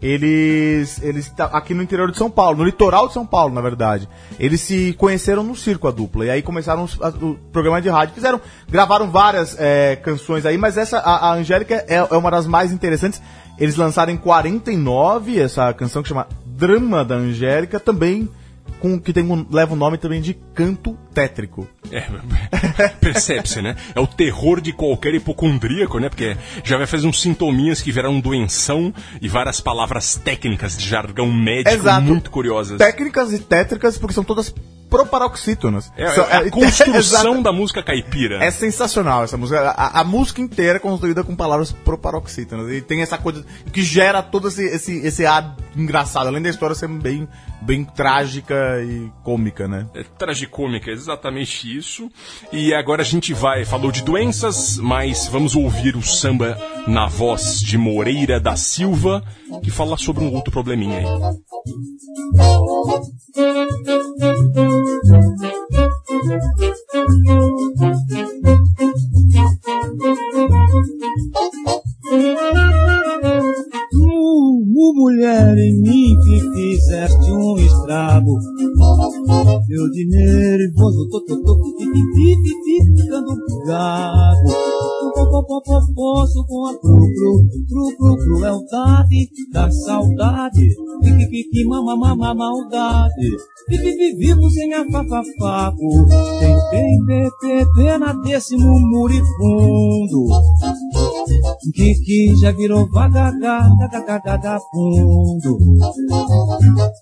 Eles, 0.00 1.02
eles 1.02 1.32
aqui 1.52 1.74
no 1.74 1.82
interior 1.82 2.10
de 2.10 2.16
São 2.16 2.30
Paulo, 2.30 2.58
no 2.58 2.64
litoral 2.64 3.08
de 3.08 3.14
São 3.14 3.26
Paulo, 3.26 3.52
na 3.52 3.60
verdade. 3.60 4.08
Eles 4.38 4.60
se 4.60 4.94
conheceram 4.96 5.42
no 5.42 5.56
circo 5.56 5.88
a 5.88 5.90
dupla 5.90 6.26
e 6.26 6.30
aí 6.30 6.42
começaram 6.42 6.84
o 7.20 7.34
programa 7.52 7.82
de 7.82 7.88
rádio. 7.88 8.14
Fizeram, 8.14 8.40
gravaram 8.68 9.10
várias 9.10 9.56
é, 9.58 9.96
canções 9.96 10.46
aí, 10.46 10.56
mas 10.56 10.76
essa 10.76 10.98
a, 10.98 11.30
a 11.30 11.34
Angélica 11.34 11.84
é, 11.88 11.96
é 11.96 12.16
uma 12.16 12.30
das 12.30 12.46
mais 12.46 12.72
interessantes. 12.72 13.20
Eles 13.58 13.74
lançaram 13.76 14.12
em 14.12 14.16
49 14.16 15.40
essa 15.40 15.72
canção 15.72 16.00
que 16.02 16.08
chama 16.08 16.28
Drama 16.46 17.04
da 17.04 17.16
Angélica, 17.16 17.80
também 17.80 18.28
com 18.80 19.00
que 19.00 19.12
tem 19.12 19.24
um, 19.24 19.46
leva 19.50 19.74
o 19.74 19.76
nome 19.76 19.98
também 19.98 20.20
de 20.20 20.34
canto 20.54 20.96
tétrico. 21.12 21.68
É, 21.90 22.06
percebe-se, 23.00 23.60
né? 23.62 23.76
É 23.94 24.00
o 24.00 24.06
terror 24.06 24.60
de 24.60 24.72
qualquer 24.72 25.14
hipocondríaco, 25.14 25.98
né? 25.98 26.08
Porque 26.08 26.36
já 26.62 26.76
vai 26.76 26.86
fazer 26.86 27.06
uns 27.06 27.20
sintominhas 27.20 27.82
que 27.82 27.90
viraram 27.90 28.20
doenção 28.20 28.92
e 29.20 29.28
várias 29.28 29.60
palavras 29.60 30.16
técnicas 30.16 30.76
de 30.76 30.86
jargão 30.86 31.32
médico 31.32 31.74
Exato. 31.74 32.02
muito 32.02 32.30
curiosas. 32.30 32.78
Técnicas 32.78 33.32
e 33.32 33.38
tétricas, 33.38 33.98
porque 33.98 34.14
são 34.14 34.24
todas 34.24 34.54
proparoxítonas. 34.88 35.92
É, 35.96 36.04
é 36.04 36.36
a 36.36 36.50
construção 36.50 37.42
da 37.42 37.52
música 37.52 37.82
caipira. 37.82 38.42
É 38.42 38.50
sensacional 38.50 39.24
essa 39.24 39.36
música. 39.36 39.70
A, 39.70 40.00
a, 40.00 40.04
música 40.04 40.40
inteira 40.40 40.76
é 40.76 40.80
construída 40.80 41.22
com 41.22 41.36
palavras 41.36 41.72
proparoxítonas. 41.72 42.70
E 42.72 42.80
tem 42.80 43.02
essa 43.02 43.18
coisa 43.18 43.44
que 43.72 43.82
gera 43.82 44.22
todo 44.22 44.48
esse, 44.48 44.64
esse, 44.64 44.98
esse 44.98 45.26
ar 45.26 45.56
engraçado, 45.80 46.26
além 46.26 46.42
da 46.42 46.48
história 46.48 46.74
ser 46.74 46.88
bem, 46.88 47.28
bem 47.60 47.84
trágica 47.84 48.54
e 48.82 49.10
cômica, 49.22 49.66
né? 49.68 49.86
É 49.94 50.02
tragicômica, 50.02 50.90
exatamente 50.90 51.76
isso. 51.76 52.10
E 52.52 52.74
agora 52.74 53.02
a 53.02 53.04
gente 53.04 53.32
vai, 53.32 53.64
falou 53.64 53.90
de 53.90 54.02
doenças, 54.02 54.76
mas 54.78 55.28
vamos 55.28 55.54
ouvir 55.54 55.96
o 55.96 56.02
samba 56.02 56.58
na 56.86 57.06
voz 57.06 57.60
de 57.60 57.78
Moreira 57.78 58.40
da 58.40 58.56
Silva, 58.56 59.22
que 59.62 59.70
fala 59.70 59.96
sobre 59.96 60.24
um 60.24 60.32
outro 60.34 60.52
probleminha 60.52 60.98
aí. 60.98 61.06
Tu, 73.90 74.92
mulher, 74.94 75.56
em 75.68 75.80
mim 75.82 76.16
que 76.20 76.40
fizeste 76.52 77.30
um 77.30 77.56
estrago. 77.58 78.38
Eu 79.68 79.90
de 79.90 80.06
nervoso, 80.08 81.08
tô, 81.10 81.20
tô, 81.24 81.42
tô, 81.42 81.56
gago. 83.66 84.48
Po, 84.48 84.54
po, 84.54 84.56
po, 84.56 84.56
po, 84.56 84.77
Posso 84.77 84.77
com 84.77 84.77
Poço 85.98 86.46
com 86.46 86.66
a 86.66 86.78
cru, 86.78 86.96
cru, 87.66 87.96
cru, 87.96 88.16
crueldade 88.16 89.28
da 89.52 89.68
saudade. 89.68 90.64
Que, 91.02 91.16
que, 91.16 91.26
que, 91.26 91.44
que 91.50 91.64
mama, 91.64 91.96
mama, 91.96 92.34
maldade. 92.34 93.36
Vive, 93.68 94.16
vivo 94.16 94.48
sem 94.50 94.72
afafafaco. 94.72 96.06
Tem, 96.38 96.56
tem, 96.70 96.98
tem, 97.06 97.30
tem, 97.40 97.66
pena 97.74 98.12
desse 98.22 98.56
murifundo. 98.56 100.26
Que, 101.74 101.94
que 101.94 102.36
já 102.40 102.52
virou 102.52 102.88
vagaga, 102.88 103.60
gagagada 103.90 104.58
fundo. 104.72 105.58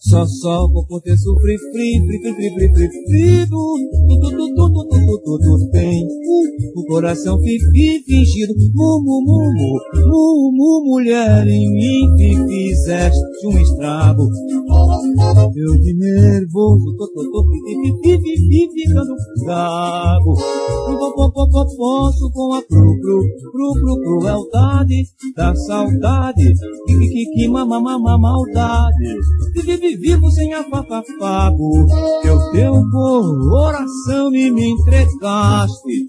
Só, 0.00 0.24
só 0.26 0.66
vou 0.68 1.00
ter 1.02 1.16
sofrer 1.18 1.58
fri, 1.58 2.00
fri, 2.06 2.18
fri, 2.20 2.34
fri, 2.34 2.72
fri, 2.72 2.88
fri, 2.88 3.46
tudo, 3.46 4.20
tudo, 4.20 4.30
tudo, 4.30 4.56
tudo, 4.56 4.88
tudo, 4.88 5.38
tudo 5.38 5.70
tem. 5.70 6.06
O 6.74 6.84
coração 6.86 7.38
que 7.40 7.58
vive 7.70 8.05
fingido. 8.06 8.54
Mumu, 8.72 9.20
mumu, 9.20 9.80
mumu, 10.06 10.84
mulher 10.84 11.46
em 11.46 11.68
mim 11.72 12.16
que 12.16 12.36
fizeste 12.46 13.46
um 13.46 13.58
estrago. 13.58 14.28
Eu 15.56 15.80
de 15.80 15.94
nervoso, 15.94 16.96
tô, 16.98 17.08
tô, 17.08 17.30
tô, 17.30 17.50
fi, 17.50 17.58
fi, 17.62 17.92
fi, 18.02 18.18
fi, 18.18 18.36
fi, 18.36 18.70
ficando 18.74 19.16
gago. 19.46 20.34
Po, 20.34 21.14
po, 21.14 21.32
po, 21.32 21.50
po, 21.50 21.76
Posso 21.76 22.30
com 22.30 22.54
a 22.54 22.62
cru, 22.62 23.00
cru, 23.00 23.22
cru, 23.52 23.72
cru, 23.74 24.00
crueldade 24.00 25.02
da 25.34 25.54
saudade. 25.54 26.52
Que, 26.86 26.98
que, 26.98 27.08
que, 27.08 27.26
que, 27.32 27.48
mama, 27.48 27.80
mama, 27.80 28.18
maldade. 28.18 29.14
Vive, 29.54 29.96
vivo 29.96 30.30
sem 30.30 30.52
afafafago. 30.52 31.86
Eu 32.22 32.50
teu 32.52 32.74
coração 32.90 34.30
me, 34.30 34.50
me 34.50 34.70
entregaste. 34.70 36.06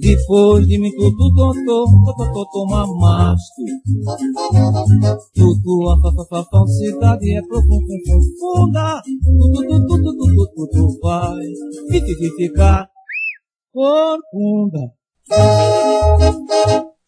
Depois 0.00 0.66
de 0.66 0.78
mim 0.78 0.92
tudo, 0.96 1.34
totô, 1.34 1.86
totô, 2.06 2.32
totô, 2.32 2.66
mamaste. 2.66 3.62
Tudo, 5.34 5.90
a 5.90 6.00
fa, 6.00 6.12
fa, 6.12 6.24
fa, 6.24 6.44
falsidade 6.50 7.07
é 7.14 7.42
profunda. 7.42 9.02
Tudo, 9.24 9.66
tudo, 9.66 9.86
tudo, 9.86 10.16
tudo, 10.16 10.68
tudo 10.70 11.00
vai. 11.00 11.46
Ficar 12.36 12.88
corcunda. 13.72 14.92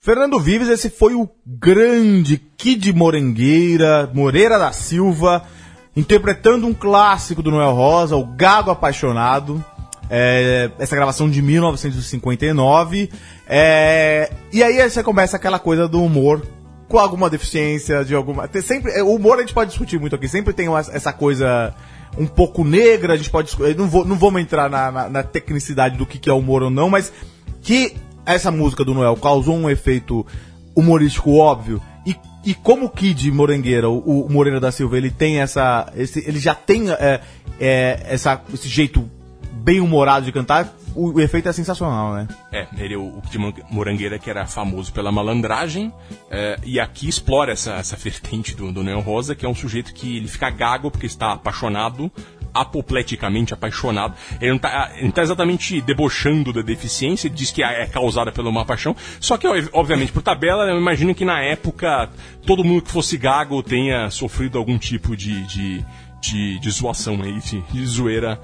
Fernando 0.00 0.40
Vives, 0.40 0.68
esse 0.68 0.88
foi 0.88 1.14
o 1.14 1.28
grande 1.46 2.38
Kid 2.56 2.92
Morengueira, 2.92 4.10
Moreira 4.14 4.58
da 4.58 4.72
Silva, 4.72 5.42
interpretando 5.94 6.66
um 6.66 6.72
clássico 6.72 7.42
do 7.42 7.50
Noel 7.50 7.74
Rosa, 7.74 8.16
o 8.16 8.24
Gago 8.24 8.70
Apaixonado. 8.70 9.62
É, 10.12 10.72
essa 10.78 10.96
gravação 10.96 11.30
de 11.30 11.40
1959. 11.40 13.10
É, 13.46 14.32
e 14.52 14.60
aí 14.60 14.90
você 14.90 15.04
começa 15.04 15.36
aquela 15.36 15.60
coisa 15.60 15.86
do 15.86 16.02
humor 16.02 16.42
com 16.90 16.98
alguma 16.98 17.30
deficiência, 17.30 18.04
de 18.04 18.16
alguma. 18.16 18.48
Tem 18.48 18.60
sempre, 18.60 18.90
é, 18.90 19.00
o 19.02 19.14
humor 19.14 19.38
a 19.38 19.40
gente 19.42 19.54
pode 19.54 19.70
discutir 19.70 19.98
muito 20.00 20.16
aqui, 20.16 20.26
sempre 20.28 20.52
tem 20.52 20.66
uma- 20.68 20.80
essa 20.80 21.12
coisa 21.12 21.72
um 22.18 22.26
pouco 22.26 22.64
negra, 22.64 23.14
a 23.14 23.16
gente 23.16 23.30
pode 23.30 23.46
discutir. 23.46 23.76
Não, 23.76 23.88
vou, 23.88 24.04
não 24.04 24.16
vamos 24.16 24.42
entrar 24.42 24.68
na, 24.68 24.90
na- 24.90 25.08
na 25.08 25.22
tecnicidade 25.22 25.96
do 25.96 26.04
que, 26.04 26.18
que 26.18 26.28
é 26.28 26.32
humor 26.32 26.64
ou 26.64 26.68
não, 26.70 26.90
mas 26.90 27.12
que 27.62 27.94
essa 28.26 28.50
música 28.50 28.84
do 28.84 28.92
Noel 28.92 29.14
causou 29.16 29.54
um 29.56 29.70
efeito 29.70 30.26
humorístico 30.74 31.36
óbvio. 31.36 31.80
E, 32.04 32.16
e 32.44 32.54
como 32.54 32.86
o 32.86 32.90
Kid 32.90 33.30
Morangueira, 33.30 33.88
o, 33.88 34.26
o 34.26 34.28
Moreira 34.32 34.58
da 34.58 34.72
Silva, 34.72 34.96
ele 34.96 35.12
tem 35.12 35.38
essa. 35.40 35.92
Esse, 35.96 36.18
ele 36.26 36.40
já 36.40 36.56
tem 36.56 36.90
é, 36.90 37.20
é, 37.60 38.00
essa, 38.08 38.40
esse 38.52 38.68
jeito 38.68 39.08
bem 39.60 39.80
humorado 39.80 40.24
de 40.24 40.32
cantar, 40.32 40.72
o, 40.94 41.12
o 41.12 41.20
efeito 41.20 41.48
é 41.48 41.52
sensacional, 41.52 42.14
né? 42.14 42.28
É, 42.52 42.66
ele 42.78 42.94
é 42.94 42.96
o, 42.96 43.18
o 43.18 43.22
Kid 43.22 43.38
Morangueira, 43.70 44.18
que 44.18 44.28
era 44.28 44.46
famoso 44.46 44.92
pela 44.92 45.12
malandragem, 45.12 45.92
é, 46.30 46.58
e 46.64 46.80
aqui 46.80 47.08
explora 47.08 47.52
essa, 47.52 47.74
essa 47.74 47.96
vertente 47.96 48.56
do, 48.56 48.72
do 48.72 48.82
Neo 48.82 49.00
Rosa, 49.00 49.34
que 49.34 49.44
é 49.44 49.48
um 49.48 49.54
sujeito 49.54 49.92
que 49.92 50.16
ele 50.16 50.28
fica 50.28 50.50
gago 50.50 50.90
porque 50.90 51.06
está 51.06 51.32
apaixonado, 51.32 52.10
apopleticamente 52.52 53.54
apaixonado. 53.54 54.14
Ele 54.40 54.50
não 54.50 54.56
está 54.56 54.90
tá 55.14 55.22
exatamente 55.22 55.80
debochando 55.80 56.52
da 56.52 56.62
deficiência, 56.62 57.28
ele 57.28 57.34
diz 57.34 57.50
que 57.50 57.62
é 57.62 57.86
causada 57.86 58.32
pela 58.32 58.48
uma 58.48 58.64
paixão, 58.64 58.96
só 59.20 59.36
que, 59.36 59.46
obviamente, 59.72 60.12
por 60.12 60.22
tabela, 60.22 60.64
eu 60.64 60.78
imagino 60.78 61.14
que 61.14 61.24
na 61.24 61.40
época 61.42 62.10
todo 62.46 62.64
mundo 62.64 62.82
que 62.82 62.90
fosse 62.90 63.16
gago 63.16 63.62
tenha 63.62 64.10
sofrido 64.10 64.58
algum 64.58 64.78
tipo 64.78 65.16
de, 65.16 65.46
de, 65.46 65.84
de, 66.20 66.58
de 66.58 66.70
zoação 66.70 67.22
aí, 67.22 67.38
de, 67.40 67.60
de 67.60 67.86
zoeira 67.86 68.40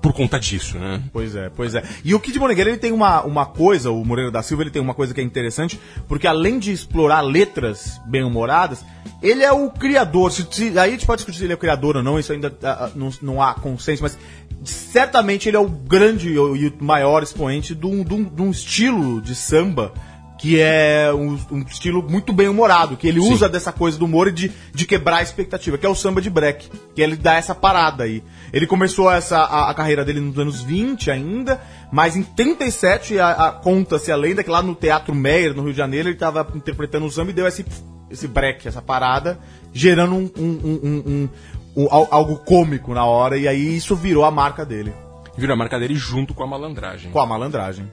por 0.00 0.12
conta 0.12 0.38
disso, 0.40 0.78
né? 0.78 1.02
Pois 1.12 1.36
é, 1.36 1.50
pois 1.50 1.74
é. 1.74 1.82
E 2.04 2.14
o 2.14 2.20
Kid 2.20 2.38
Moreira, 2.38 2.70
ele 2.70 2.78
tem 2.78 2.90
uma, 2.92 3.22
uma 3.22 3.44
coisa, 3.46 3.90
o 3.90 4.04
Moreira 4.04 4.30
da 4.30 4.42
Silva, 4.42 4.62
ele 4.62 4.70
tem 4.70 4.80
uma 4.80 4.94
coisa 4.94 5.12
que 5.12 5.20
é 5.20 5.24
interessante, 5.24 5.78
porque 6.08 6.26
além 6.26 6.58
de 6.58 6.72
explorar 6.72 7.20
letras 7.20 8.00
bem-humoradas, 8.06 8.84
ele 9.22 9.42
é 9.42 9.52
o 9.52 9.70
criador. 9.70 10.32
Se, 10.32 10.46
se- 10.50 10.78
aí 10.78 10.88
a 10.88 10.92
gente 10.92 11.04
pode 11.06 11.18
discutir 11.18 11.38
se 11.38 11.44
ele 11.44 11.52
é 11.52 11.56
o 11.56 11.58
criador 11.58 11.96
ou 11.96 12.02
não, 12.02 12.18
isso 12.18 12.32
ainda 12.32 12.56
ah, 12.62 12.86
ah, 12.86 12.90
não, 12.94 13.10
não 13.20 13.42
há 13.42 13.52
consenso, 13.54 14.02
mas 14.02 14.16
certamente 14.64 15.48
ele 15.48 15.56
é 15.56 15.60
o 15.60 15.68
grande 15.68 16.30
e 16.30 16.38
o 16.38 16.72
maior 16.80 17.22
expoente 17.22 17.74
de 17.74 17.86
um- 17.86 18.02
de 18.02 18.42
um 18.42 18.50
estilo 18.50 19.20
de 19.20 19.34
samba 19.34 19.92
que 20.40 20.58
é 20.58 21.12
um, 21.14 21.38
um 21.52 21.58
estilo 21.60 22.02
muito 22.02 22.32
bem 22.32 22.48
humorado, 22.48 22.96
que 22.96 23.06
ele 23.06 23.20
usa 23.20 23.46
dessa 23.46 23.70
coisa 23.72 23.98
do 23.98 24.06
humor 24.06 24.28
e 24.28 24.32
de, 24.32 24.50
de 24.74 24.86
quebrar 24.86 25.18
a 25.18 25.22
expectativa, 25.22 25.76
que 25.76 25.84
é 25.84 25.88
o 25.88 25.94
samba 25.94 26.18
de 26.22 26.30
break, 26.30 26.70
que 26.94 27.02
ele 27.02 27.14
dá 27.14 27.34
essa 27.34 27.54
parada 27.54 28.04
aí. 28.04 28.24
Ele 28.50 28.66
começou 28.66 29.10
essa, 29.10 29.36
a, 29.38 29.68
a 29.70 29.74
carreira 29.74 30.02
dele 30.02 30.18
nos 30.18 30.38
anos 30.38 30.62
20 30.62 31.10
ainda, 31.10 31.60
mas 31.92 32.16
em 32.16 32.22
37 32.22 33.18
a, 33.18 33.28
a- 33.30 33.52
conta-se 33.52 34.10
a 34.10 34.16
lenda 34.16 34.42
que 34.42 34.48
lá 34.48 34.62
no 34.62 34.74
Teatro 34.74 35.14
Meyer, 35.14 35.54
no 35.54 35.62
Rio 35.64 35.72
de 35.72 35.76
Janeiro, 35.78 36.08
ele 36.08 36.16
estava 36.16 36.46
interpretando 36.54 37.04
o 37.04 37.10
samba 37.10 37.32
e 37.32 37.34
deu 37.34 37.46
esse, 37.46 37.66
esse 38.10 38.26
break, 38.26 38.66
essa 38.66 38.80
parada, 38.80 39.38
gerando 39.74 40.14
um, 40.14 40.30
um- 40.38 41.28
um- 41.76 41.88
al- 41.90 42.08
algo 42.10 42.36
cômico 42.38 42.94
na 42.94 43.04
hora, 43.04 43.36
e 43.36 43.46
aí 43.46 43.76
isso 43.76 43.94
virou 43.94 44.24
a 44.24 44.30
marca 44.30 44.64
dele, 44.64 44.92
Virou 45.36 45.54
a 45.54 45.56
marca 45.56 45.78
dele 45.78 45.94
junto 45.94 46.34
com 46.34 46.42
a 46.42 46.46
malandragem. 46.46 47.10
com 47.10 47.20
a 47.20 47.26
malandragem. 47.26 47.90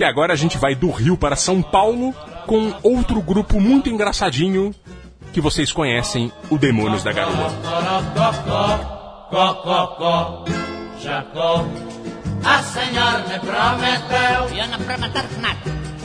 E 0.00 0.04
agora 0.04 0.32
a 0.32 0.36
gente 0.36 0.56
vai 0.56 0.74
do 0.74 0.90
Rio 0.90 1.14
para 1.14 1.36
São 1.36 1.60
Paulo 1.60 2.14
com 2.46 2.72
outro 2.82 3.20
grupo 3.20 3.60
muito 3.60 3.90
engraçadinho 3.90 4.74
que 5.30 5.42
vocês 5.42 5.70
conhecem, 5.72 6.32
o 6.48 6.56
Demônios 6.56 7.04
da 7.04 7.12
Garoa. 7.12 7.50
Cococó, 9.28 10.46
Jacó, 11.02 11.66
a 12.42 12.62
senhora 12.62 13.18
me 13.28 13.38
prometeu 13.40 14.58
Eu 14.58 14.68
não 14.68 14.78
prometo 14.78 15.38
nada. 15.38 15.58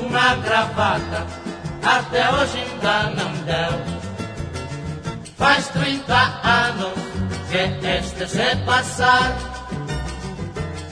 uma 0.06 0.36
gravata, 0.44 1.26
até 1.82 2.34
hoje 2.34 2.58
ainda 2.60 3.04
não 3.12 3.32
deu. 3.46 3.96
Faz 5.38 5.70
30 5.70 6.14
anos 6.44 6.94
que 7.50 7.88
este 7.88 8.28
se 8.28 8.56
passar, 8.66 9.38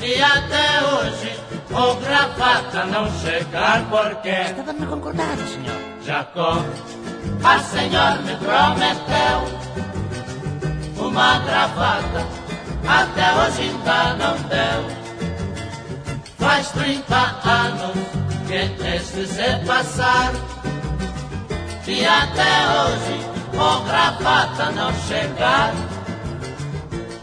e 0.02 0.22
até 0.24 0.88
hoje 0.88 1.43
o 1.76 1.96
gravata 1.96 2.86
não 2.86 3.12
chegar, 3.20 3.84
porque 3.90 4.74
na 4.74 4.86
concordância, 4.86 5.46
senhor. 5.48 5.94
Jacó, 6.06 6.64
a 7.44 7.60
senhora 7.60 8.22
me 8.22 8.36
prometeu 8.36 9.64
uma 10.98 11.40
gravata, 11.40 12.28
até 12.88 13.34
hoje 13.34 13.62
ainda 13.62 14.14
não 14.16 14.36
deu. 14.50 15.04
Faz 16.38 16.70
30 16.72 17.16
anos 17.16 17.98
que 18.48 18.86
este 18.96 19.28
se 19.28 19.66
passar, 19.66 20.34
e 21.88 22.06
até 22.06 22.52
hoje 22.70 23.34
o 23.54 23.84
gravata 23.86 24.72
não 24.72 24.94
chegar. 25.08 25.74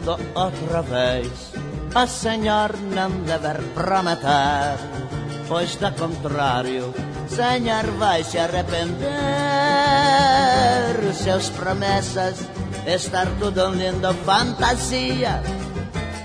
Da 0.05 0.13
outra 0.41 0.83
vez, 0.83 1.50
a 1.95 2.07
senhor 2.07 2.77
não 2.95 3.11
deve 3.23 3.63
prometer 3.75 5.01
pois 5.51 5.75
da 5.75 5.91
contrário, 5.91 6.95
Senhor 7.27 7.85
vai 7.99 8.23
se 8.23 8.39
arrepender. 8.39 9.11
Seus 11.13 11.51
promessas, 11.51 12.39
estar 12.87 13.27
tudo 13.41 13.75
em 13.75 13.91
linda 13.91 14.15
fantasia, 14.15 15.43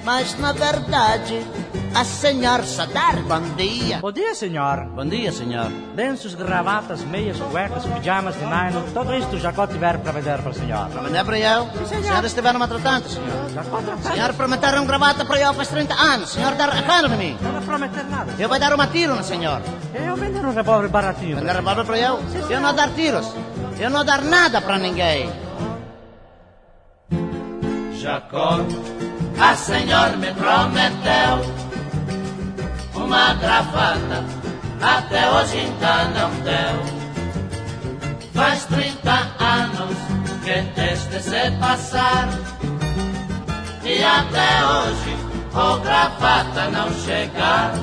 mas 0.04 0.38
na 0.38 0.52
verdade, 0.52 1.44
a 1.96 2.04
senhor 2.04 2.62
só 2.66 2.86
dar 2.86 3.16
bom 3.24 3.40
dia. 3.56 4.00
Bom 4.00 4.12
dia, 4.12 4.36
senhor. 4.36 4.86
Bom 4.94 5.06
dia, 5.06 5.32
senhor. 5.32 5.72
Lenços, 5.96 6.36
gravatas, 6.36 7.02
meias, 7.06 7.40
cuecas, 7.40 7.86
pijamas 7.86 8.36
de 8.36 8.42
nylon, 8.42 8.84
tudo 8.94 9.16
isto 9.16 9.38
o 9.38 9.40
Jacó 9.40 9.66
tiver 9.66 9.98
para 10.00 10.12
vender 10.12 10.38
para 10.42 10.52
o 10.52 10.54
senhor. 10.54 10.90
Para 10.90 11.02
vender 11.04 11.24
para 11.24 11.40
eu? 11.40 11.64
O 11.64 11.88
senhor 11.88 12.26
estiver 12.26 12.54
a 12.54 12.68
tratante, 12.68 13.10
senhor. 13.10 13.50
Jacó 13.50 13.78
O 13.78 14.14
senhor 14.14 14.34
prometeram 14.34 14.86
gravata 14.86 15.24
para 15.24 15.40
eu 15.40 15.54
faz 15.54 15.70
30 15.70 15.94
anos. 15.94 16.30
Senhor 16.32 16.54
dar 16.56 16.70
a 16.70 16.82
cara 16.84 17.08
de 17.08 17.16
mim. 17.16 17.38
Não 17.42 17.54
vai 17.54 17.62
prometer 17.62 18.04
nada. 18.04 18.34
Eu 18.38 18.50
vou 18.50 18.60
dar 18.60 18.74
uma 18.74 18.88
tiro 18.88 19.16
no 19.16 19.24
senhor. 19.24 19.62
Eu 19.94 20.18
vender 20.18 20.46
um 20.46 20.54
revólver 20.54 20.90
baratinho. 20.90 21.38
Vender 21.38 21.56
revólver 21.56 21.86
para 21.86 21.98
eu? 21.98 22.20
Eu 22.50 22.60
não 22.60 22.76
dar 22.76 22.90
tiros. 22.90 23.32
Eu 23.80 23.90
não 23.90 24.04
dar 24.04 24.22
nada 24.22 24.60
para 24.60 24.78
ninguém. 24.78 25.32
Jacó, 27.94 28.60
a 29.40 29.56
senhor 29.56 30.18
me 30.18 30.34
prometeu 30.34 31.65
uma 33.06 33.36
gravata, 33.36 34.24
até 34.82 35.30
hoje 35.30 35.60
ainda 35.60 36.06
não 36.06 36.32
deu. 36.42 36.96
Faz 38.34 38.66
30 38.66 39.12
anos 39.40 39.96
que 40.44 40.62
desde 40.76 41.22
se 41.22 41.52
passar, 41.60 42.28
e 43.84 44.04
até 44.04 44.66
hoje 44.66 45.16
o 45.54 45.78
gravata 45.80 46.70
não 46.72 46.92
chegar. 47.06 47.74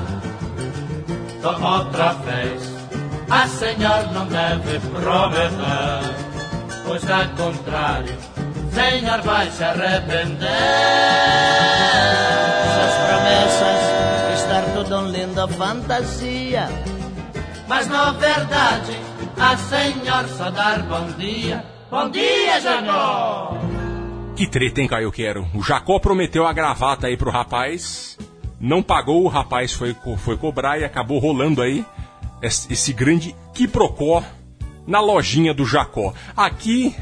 Então 1.39 1.63
outra 1.63 2.13
vez, 2.13 2.73
a 3.29 3.47
senhor 3.47 4.11
não 4.11 4.27
deve 4.27 4.79
prometer, 4.79 6.15
pois 6.85 7.09
ao 7.09 7.27
contrário, 7.29 8.17
senhor 8.73 9.21
vai 9.21 9.49
se 9.49 9.63
arrepender. 9.63 10.49
Suas 12.73 12.95
promessas 13.07 13.62
linda 15.43 15.47
fantasia, 15.47 16.69
mas 17.67 17.87
na 17.87 18.11
verdade, 18.11 18.97
a 19.37 19.57
senhor 19.57 20.27
só 20.29 20.49
dar 20.49 20.83
bom 20.83 21.11
dia. 21.17 21.63
Bom 21.89 22.09
dia, 22.09 22.59
Jacó! 22.59 23.57
Que 24.35 24.47
treta, 24.47 24.81
hein, 24.81 24.87
Caio 24.87 25.11
Quero? 25.11 25.47
O 25.53 25.61
Jacó 25.61 25.99
prometeu 25.99 26.47
a 26.47 26.53
gravata 26.53 27.07
aí 27.07 27.15
pro 27.15 27.29
rapaz, 27.29 28.17
não 28.59 28.81
pagou, 28.81 29.23
o 29.23 29.27
rapaz 29.27 29.73
foi, 29.73 29.95
foi 30.17 30.37
cobrar 30.37 30.79
e 30.79 30.85
acabou 30.85 31.19
rolando 31.19 31.61
aí 31.61 31.85
esse 32.41 32.91
grande 32.91 33.35
quiprocó 33.53 34.23
na 34.87 34.99
lojinha 34.99 35.53
do 35.53 35.65
Jacó. 35.65 36.13
Aqui, 36.35 36.95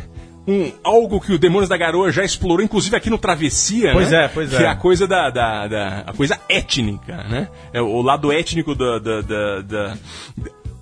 um, 0.48 0.72
algo 0.84 1.20
que 1.22 1.34
o 1.34 1.38
Demônios 1.40 1.70
da 1.70 1.78
Garoa 1.78 2.12
já 2.12 2.24
explorou, 2.24 2.64
inclusive 2.64 2.96
aqui 2.96 3.10
no 3.10 3.18
Travessia, 3.18 3.92
Pois 3.94 4.10
né? 4.12 4.26
é, 4.26 4.28
pois 4.28 4.50
que 4.50 4.56
é. 4.64 4.68
a 4.68 4.76
coisa 4.76 5.08
da, 5.08 5.30
da, 5.30 5.68
da- 5.68 6.04
a 6.08 6.14
coisa 6.14 6.40
étnica, 6.50 7.24
né? 7.30 7.48
É 7.72 7.82
o 7.82 8.02
lado 8.02 8.32
étnico 8.32 8.74
da, 8.76 8.98
da, 9.00 9.22
da, 9.22 9.62
da- 9.62 9.98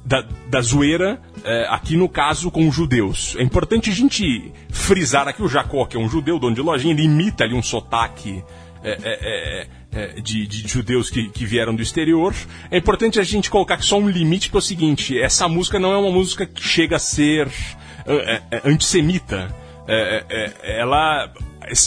da, 0.06 0.26
da 0.48 0.62
zoeira, 0.62 1.22
é, 1.44 1.68
aqui 1.70 1.96
no 1.96 2.10
caso 2.10 2.50
com 2.50 2.68
os 2.68 2.74
judeus. 2.74 3.36
É 3.38 3.44
importante 3.44 3.90
a 3.92 3.94
gente 3.94 4.52
frisar 4.72 5.28
aqui 5.28 5.44
o 5.44 5.48
Jacó, 5.48 5.86
que 5.86 5.96
é 5.96 6.00
um 6.00 6.10
judeu, 6.10 6.40
dono 6.40 6.56
de 6.56 6.62
lojinha, 6.62 6.94
ele 6.94 7.04
imita 7.04 7.44
ali 7.44 7.54
um 7.54 7.62
sotaque 7.62 8.44
é, 8.84 8.92
é, 8.92 8.98
é, 9.04 9.68
é, 10.18 10.22
de, 10.22 10.48
de 10.48 10.68
judeus 10.68 11.12
que, 11.12 11.30
que 11.30 11.46
vieram 11.46 11.76
do 11.76 11.82
exterior. 11.84 12.34
É 12.72 12.78
importante 12.78 13.20
a 13.20 13.24
gente 13.24 13.52
colocar 13.52 13.76
aqui 13.76 13.86
só 13.86 14.00
um 14.00 14.10
limite, 14.10 14.50
que 14.50 14.56
é 14.56 14.60
o 14.60 14.62
seguinte, 14.62 15.20
essa 15.20 15.48
música 15.48 15.78
não 15.78 15.92
é 15.94 15.98
uma 15.98 16.10
música 16.12 16.44
que 16.46 16.64
chega 16.64 16.96
a 16.96 17.00
ser 17.00 17.48
é, 17.48 17.52
é, 17.52 17.89
antissemita. 18.66 19.54
É, 19.88 20.24
é, 20.30 20.54
é, 20.62 20.80
ela 20.80 21.32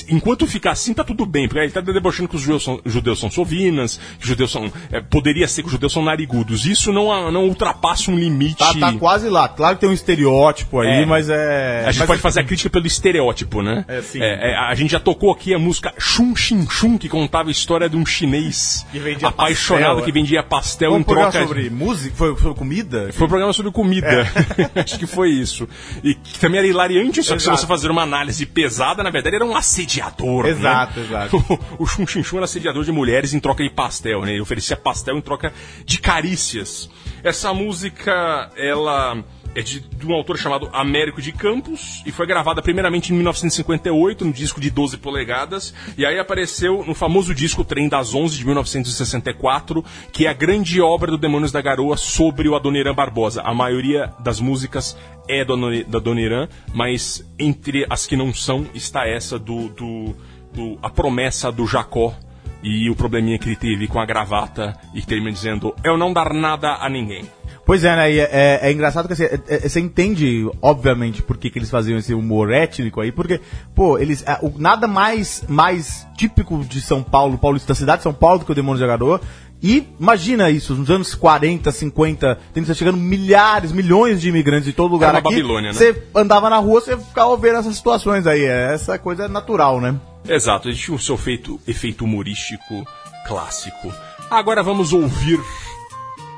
enquanto 0.09 0.47
ficar 0.47 0.73
assim, 0.73 0.92
tá 0.95 1.05
tudo 1.05 1.25
bem, 1.27 1.47
porque 1.49 1.61
ele 1.61 1.71
tá 1.73 1.81
debochando 1.81 2.29
que 2.29 2.37
os 2.37 2.42
judeus 2.42 2.62
são, 2.64 2.81
judeus 2.85 3.18
são 3.21 3.31
sovinas, 3.31 3.99
que 4.18 4.27
judeus 4.27 4.51
são. 4.51 4.71
é, 4.90 5.01
poderia 5.01 5.47
ser 5.49 5.62
que 5.62 5.66
os 5.66 5.73
judeus 5.73 5.92
são 5.92 6.03
narigudos. 6.03 6.66
Isso 6.66 6.92
não, 6.92 7.31
não 7.31 7.45
ultrapassa 7.47 8.11
um 8.11 8.16
limite. 8.18 8.57
Tá, 8.59 8.73
tá 8.75 8.92
quase 8.95 9.29
lá. 9.29 9.49
Claro 9.49 9.77
que 9.77 9.81
tem 9.83 9.90
um 9.90 9.92
estereótipo 9.92 10.81
aí, 10.81 11.03
É. 11.03 11.07
mas 11.07 11.29
é. 11.29 11.85
A 11.87 11.90
gente 11.92 11.99
mas 12.01 12.07
pode 12.07 12.18
é- 12.21 12.23
fazer 12.23 12.40
a 12.40 12.45
crítica 12.45 12.71
pelo 12.71 12.87
estereótipo, 12.87 13.62
né? 13.62 13.85
É, 13.88 14.01
sim. 14.03 14.21
é, 14.21 14.55
a 14.57 14.75
gente 14.75 14.90
já 14.92 15.01
tocou 15.01 15.31
aqui 15.33 15.55
a 15.55 15.59
música 15.59 15.92
Chun 15.99 16.35
Chin 16.37 16.66
Chun, 16.68 16.99
que 16.99 17.09
contava 17.09 17.49
a 17.49 17.53
história 17.53 17.88
de 17.88 17.97
um 17.97 18.05
chinês 18.07 18.87
Que 18.92 18.99
vendia 18.99 19.29
apaixonado 19.29 19.87
pastel, 19.97 20.05
que 20.05 20.11
é. 20.11 20.12
vendia 20.12 20.42
pastel 20.42 20.90
Foi 20.90 20.99
em 20.99 21.01
um 21.01 21.05
programa 21.05 21.31
troca. 21.33 21.47
sobre 21.47 21.71
música? 21.71 22.14
Foi, 22.16 22.37
foi 22.37 22.55
comida? 22.55 23.11
Foi 23.12 23.27
um 23.27 23.29
programa 23.29 23.53
sobre 23.53 23.73
comida. 23.73 24.27
Acho 24.77 24.99
que 24.99 25.07
foi 25.07 25.31
isso. 25.31 25.68
E 26.03 26.14
que 26.14 26.38
também 26.38 26.59
era 26.59 26.66
hilariante, 26.66 27.23
só 27.23 27.35
que 27.35 27.40
se 27.42 27.49
Exato. 27.49 27.61
você 27.61 27.66
fazer 27.66 27.90
uma 27.90 28.03
análise 28.03 28.45
pesada, 28.47 29.03
na 29.03 29.11
verdade 29.11 29.37
era 29.37 29.45
um 29.45 29.55
assediador. 29.73 30.47
Exato, 30.47 31.01
né? 31.01 31.07
exato. 31.07 31.45
O, 31.79 31.85
o 31.85 31.87
Chun 31.87 32.07
Chin 32.07 32.23
Chun 32.23 32.37
era 32.37 32.45
assediador 32.45 32.85
de 32.85 32.93
mulheres 32.93 33.33
em 33.33 33.41
troca 33.41 33.63
de 33.63 33.71
pastel, 33.71 34.23
né? 34.23 34.33
Ele 34.33 34.41
oferecia 34.41 34.77
pastel 34.77 35.17
em 35.17 35.21
troca 35.21 35.53
de 35.85 35.99
carícias. 35.99 36.91
Essa 37.23 37.53
música, 37.55 38.51
ela 38.57 39.25
é 39.55 39.62
de, 39.62 39.81
de 39.81 40.07
um 40.07 40.15
autor 40.15 40.38
chamado 40.38 40.69
Américo 40.73 41.21
de 41.21 41.33
Campos 41.33 42.03
e 42.07 42.12
foi 42.12 42.27
gravada 42.27 42.62
primeiramente 42.62 43.12
em 43.12 43.17
1958, 43.17 44.25
no 44.25 44.33
disco 44.33 44.61
de 44.61 44.71
12 44.71 44.97
polegadas, 44.99 45.75
e 45.97 46.07
aí 46.07 46.19
apareceu 46.19 46.85
no 46.87 46.95
famoso 46.95 47.35
disco 47.35 47.65
Trem 47.65 47.88
das 47.88 48.15
Onze 48.15 48.38
de 48.38 48.47
1964, 48.47 49.85
que 50.11 50.27
é 50.27 50.31
a 50.31 50.33
grande 50.33 50.81
obra 50.81 51.11
do 51.11 51.19
Demônios 51.19 51.53
da 51.53 51.61
Garoa 51.61 51.97
sobre 51.97 52.49
o 52.49 52.55
Adoniran 52.55 52.95
Barbosa. 52.95 53.43
A 53.43 53.55
maioria 53.55 54.12
das 54.21 54.41
músicas 54.41 54.97
é 55.29 55.45
do 55.45 55.53
da 55.85 55.99
Adoniran, 55.99 56.49
mas 56.75 57.25
entre 57.38 57.87
as 57.88 58.07
que 58.07 58.17
não 58.17 58.33
são 58.33 58.67
está 58.75 59.07
essa 59.07 59.38
do, 59.38 59.69
do, 59.69 60.17
do 60.53 60.79
a 60.83 60.91
promessa 60.91 61.53
do 61.53 61.67
Jacó 61.67 62.15
e 62.62 62.88
o 62.88 62.95
probleminha 62.95 63.38
que 63.38 63.49
ele 63.49 63.57
teve 63.57 63.88
com 63.88 64.01
a 64.01 64.07
gravata 64.07 64.77
e 64.95 65.03
termina 65.03 65.33
dizendo 65.33 65.75
eu 65.85 65.97
não 65.97 66.12
dar 66.12 66.33
nada 66.33 66.77
a 66.77 66.88
ninguém. 66.88 67.25
Pois 67.73 67.85
é, 67.85 67.97
né? 67.97 68.13
É, 68.13 68.19
é- 68.31 68.69
é 68.69 68.71
engraçado 68.71 69.07
que 69.07 69.15
assim, 69.15 69.25
é- 69.25 69.41
é- 69.49 69.67
você 69.67 69.81
entende, 69.81 70.47
obviamente, 70.61 71.23
por 71.23 71.39
que, 71.39 71.49
que 71.49 71.59
eles 71.59 71.71
faziam 71.71 71.99
esse 71.99 72.13
humor 72.13 72.53
étnico 72.53 73.01
aí, 73.01 73.11
porque, 73.11 73.41
pô, 73.75 73.99
eles. 73.99 74.23
o- 74.43 74.53
nada 74.59 74.87
mais, 74.87 75.43
mais 75.49 76.07
típico 76.15 76.63
de 76.67 76.83
São 76.83 77.03
Paulo, 77.03 77.39
paulista, 77.39 77.69
da 77.69 77.75
cidade 77.75 78.01
de 78.01 78.03
São 78.03 78.13
Paulo, 78.13 78.41
do 78.41 78.45
que 78.45 78.53
o 78.53 78.55
Demônio 78.55 78.79
de 78.79 78.87
Garoa. 78.87 79.23
E 79.63 79.89
imagina 79.99 80.51
isso, 80.51 80.75
nos 80.75 80.91
anos 80.91 81.15
40, 81.15 81.73
50, 81.73 82.39
tem 82.53 82.63
tá 82.63 82.75
chegando 82.75 82.99
milhares, 82.99 83.73
milhões 83.73 84.21
de 84.21 84.29
imigrantes 84.29 84.67
de 84.67 84.75
todo 84.75 84.93
lugar 84.93 85.09
Era 85.09 85.21
aqui. 85.21 85.31
Babilônia, 85.31 85.73
né? 85.73 85.79
Você 85.79 85.97
andava 86.15 86.51
na 86.51 86.59
rua, 86.59 86.79
você 86.79 86.95
ficava 86.99 87.35
vendo 87.39 87.57
essas 87.57 87.75
situações 87.75 88.27
aí. 88.27 88.45
Essa 88.45 88.99
coisa 88.99 89.25
é 89.25 89.29
natural, 89.29 89.81
né? 89.81 89.99
Exato, 90.29 90.69
ele 90.69 90.77
tinha 90.77 90.95
o 90.95 91.01
seu 91.01 91.17
feito, 91.17 91.59
efeito 91.67 92.05
humorístico 92.05 92.87
clássico. 93.27 93.91
Agora 94.31 94.63
vamos 94.63 94.93
ouvir 94.93 95.41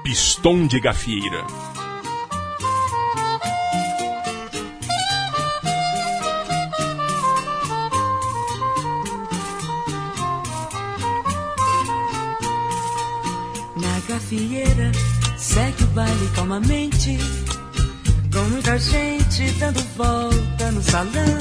Pistão 0.04 0.66
de 0.66 0.78
Gafieira. 0.80 1.46
Na 13.74 14.00
gafieira 14.06 14.92
segue 15.38 15.84
o 15.84 15.86
baile 15.86 16.30
calmamente, 16.34 17.16
com 18.30 18.40
muita 18.50 18.78
gente 18.78 19.50
dando 19.52 19.82
volta 19.96 20.70
no 20.70 20.82
salão. 20.82 21.38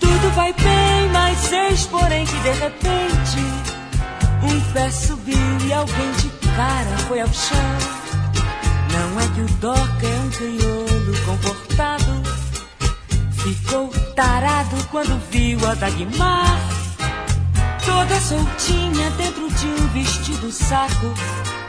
Tudo 0.00 0.34
vai 0.34 0.52
bem, 0.52 1.08
mas 1.12 1.52
eis 1.52 1.86
porém 1.86 2.26
que 2.26 2.40
de 2.40 2.50
repente 2.50 3.70
um 4.42 4.72
pé 4.72 4.90
subiu 4.90 5.36
e 5.68 5.72
alguém 5.72 6.12
de 6.14 6.39
cara 6.56 6.98
foi 7.08 7.20
ao 7.20 7.28
chão. 7.28 8.00
Não 8.92 9.20
é 9.20 9.28
que 9.34 9.40
o 9.40 9.56
Doca 9.58 10.06
é 10.06 10.20
um 10.20 10.30
crioulo 10.30 11.24
comportado, 11.24 12.22
ficou 13.32 13.88
tarado 14.14 14.76
quando 14.90 15.20
viu 15.30 15.58
a 15.68 15.74
Dagmar. 15.74 16.58
Toda 17.84 18.20
soltinha 18.20 19.10
dentro 19.12 19.48
de 19.50 19.66
um 19.66 19.86
vestido 19.88 20.50
saco. 20.50 21.14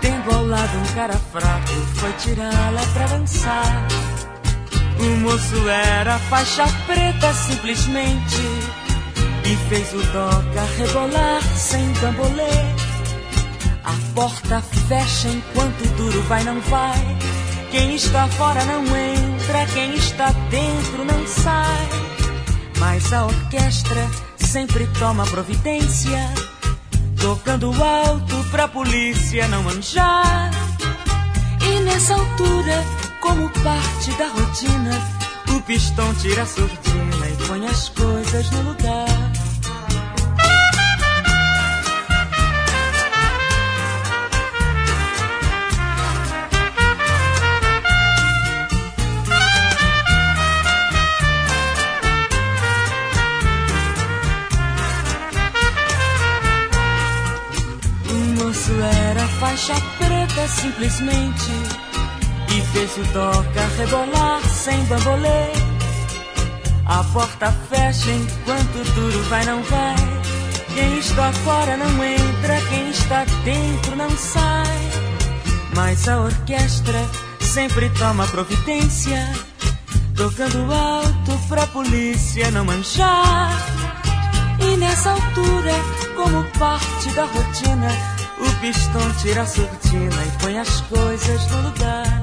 Tendo 0.01 0.33
ao 0.33 0.45
lado 0.47 0.77
um 0.77 0.95
cara 0.95 1.13
fraco 1.31 1.73
Foi 1.95 2.11
tirá-la 2.13 2.81
pra 2.93 3.05
dançar. 3.05 3.87
O 4.99 5.17
moço 5.19 5.69
era 5.69 6.17
faixa 6.19 6.65
preta 6.85 7.33
simplesmente. 7.33 8.41
E 9.45 9.55
fez 9.69 9.93
o 9.93 10.03
doca 10.11 10.63
rebolar 10.77 11.41
sem 11.55 11.91
bambolê 11.93 12.70
A 13.83 13.93
porta 14.13 14.61
fecha 14.87 15.27
enquanto 15.27 15.87
duro 15.95 16.21
vai 16.23 16.43
não 16.43 16.59
vai 16.61 17.17
Quem 17.71 17.95
está 17.95 18.27
fora 18.27 18.63
não 18.65 18.83
entra 18.83 19.65
Quem 19.73 19.95
está 19.95 20.31
dentro 20.49 21.05
não 21.05 21.27
sai 21.27 22.11
mas 22.81 23.13
a 23.13 23.25
orquestra 23.27 24.09
sempre 24.37 24.87
toma 24.97 25.23
providência, 25.27 26.17
tocando 27.21 27.71
alto 27.81 28.43
pra 28.49 28.67
polícia 28.67 29.47
não 29.47 29.61
manjar. 29.61 30.49
E 31.61 31.79
nessa 31.81 32.15
altura, 32.15 32.83
como 33.21 33.47
parte 33.63 34.11
da 34.17 34.29
rotina, 34.29 34.99
o 35.55 35.61
pistão 35.61 36.11
tira 36.15 36.41
a 36.41 36.45
surdina 36.47 37.29
e 37.29 37.47
põe 37.47 37.67
as 37.67 37.89
coisas 37.89 38.49
no 38.49 38.61
lugar. 38.63 39.20
Era 58.79 59.27
faixa 59.39 59.73
preta 59.97 60.47
simplesmente 60.47 61.51
e 62.49 62.61
fez 62.73 62.97
o 62.97 63.13
toca 63.13 63.67
rebolar 63.77 64.41
sem 64.47 64.83
bambolê. 64.85 65.51
A 66.85 67.03
porta 67.13 67.51
fecha 67.69 68.11
enquanto 68.11 68.93
duro 68.95 69.23
vai 69.23 69.45
não 69.45 69.61
vai. 69.63 69.95
Quem 70.73 70.99
está 70.99 71.31
fora 71.33 71.77
não 71.77 72.03
entra, 72.03 72.61
quem 72.69 72.89
está 72.89 73.25
dentro 73.43 73.95
não 73.95 74.09
sai. 74.11 74.89
Mas 75.75 76.07
a 76.07 76.19
orquestra 76.19 76.99
sempre 77.39 77.89
toma 77.91 78.25
providência, 78.27 79.31
tocando 80.15 80.73
alto 80.73 81.47
pra 81.47 81.67
polícia 81.67 82.49
não 82.51 82.65
manchar. 82.65 83.51
E 84.59 84.77
nessa 84.77 85.11
altura, 85.11 85.73
como 86.15 86.43
parte 86.59 87.09
da 87.09 87.25
rotina, 87.25 88.20
o 88.41 88.55
pistão 88.59 89.13
tira 89.21 89.41
a 89.41 89.45
surdina 89.45 90.25
e 90.25 90.41
põe 90.41 90.57
as 90.57 90.81
coisas 90.81 91.47
no 91.51 91.61
lugar. 91.61 92.21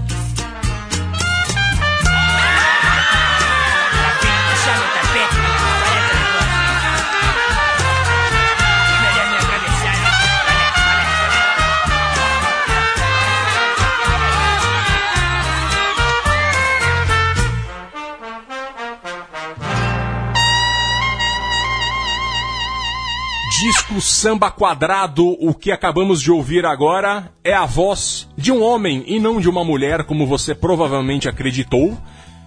Disco 23.99 24.01
Samba 24.01 24.49
Quadrado, 24.51 25.37
o 25.41 25.53
que 25.53 25.73
acabamos 25.73 26.23
de 26.23 26.31
ouvir 26.31 26.65
agora 26.65 27.33
é 27.43 27.53
a 27.53 27.67
voz 27.67 28.29
de 28.37 28.53
um 28.53 28.63
homem 28.63 29.03
e 29.07 29.19
não 29.19 29.41
de 29.41 29.49
uma 29.49 29.65
mulher, 29.65 30.05
como 30.05 30.25
você 30.25 30.55
provavelmente 30.55 31.29
acreditou. 31.29 31.99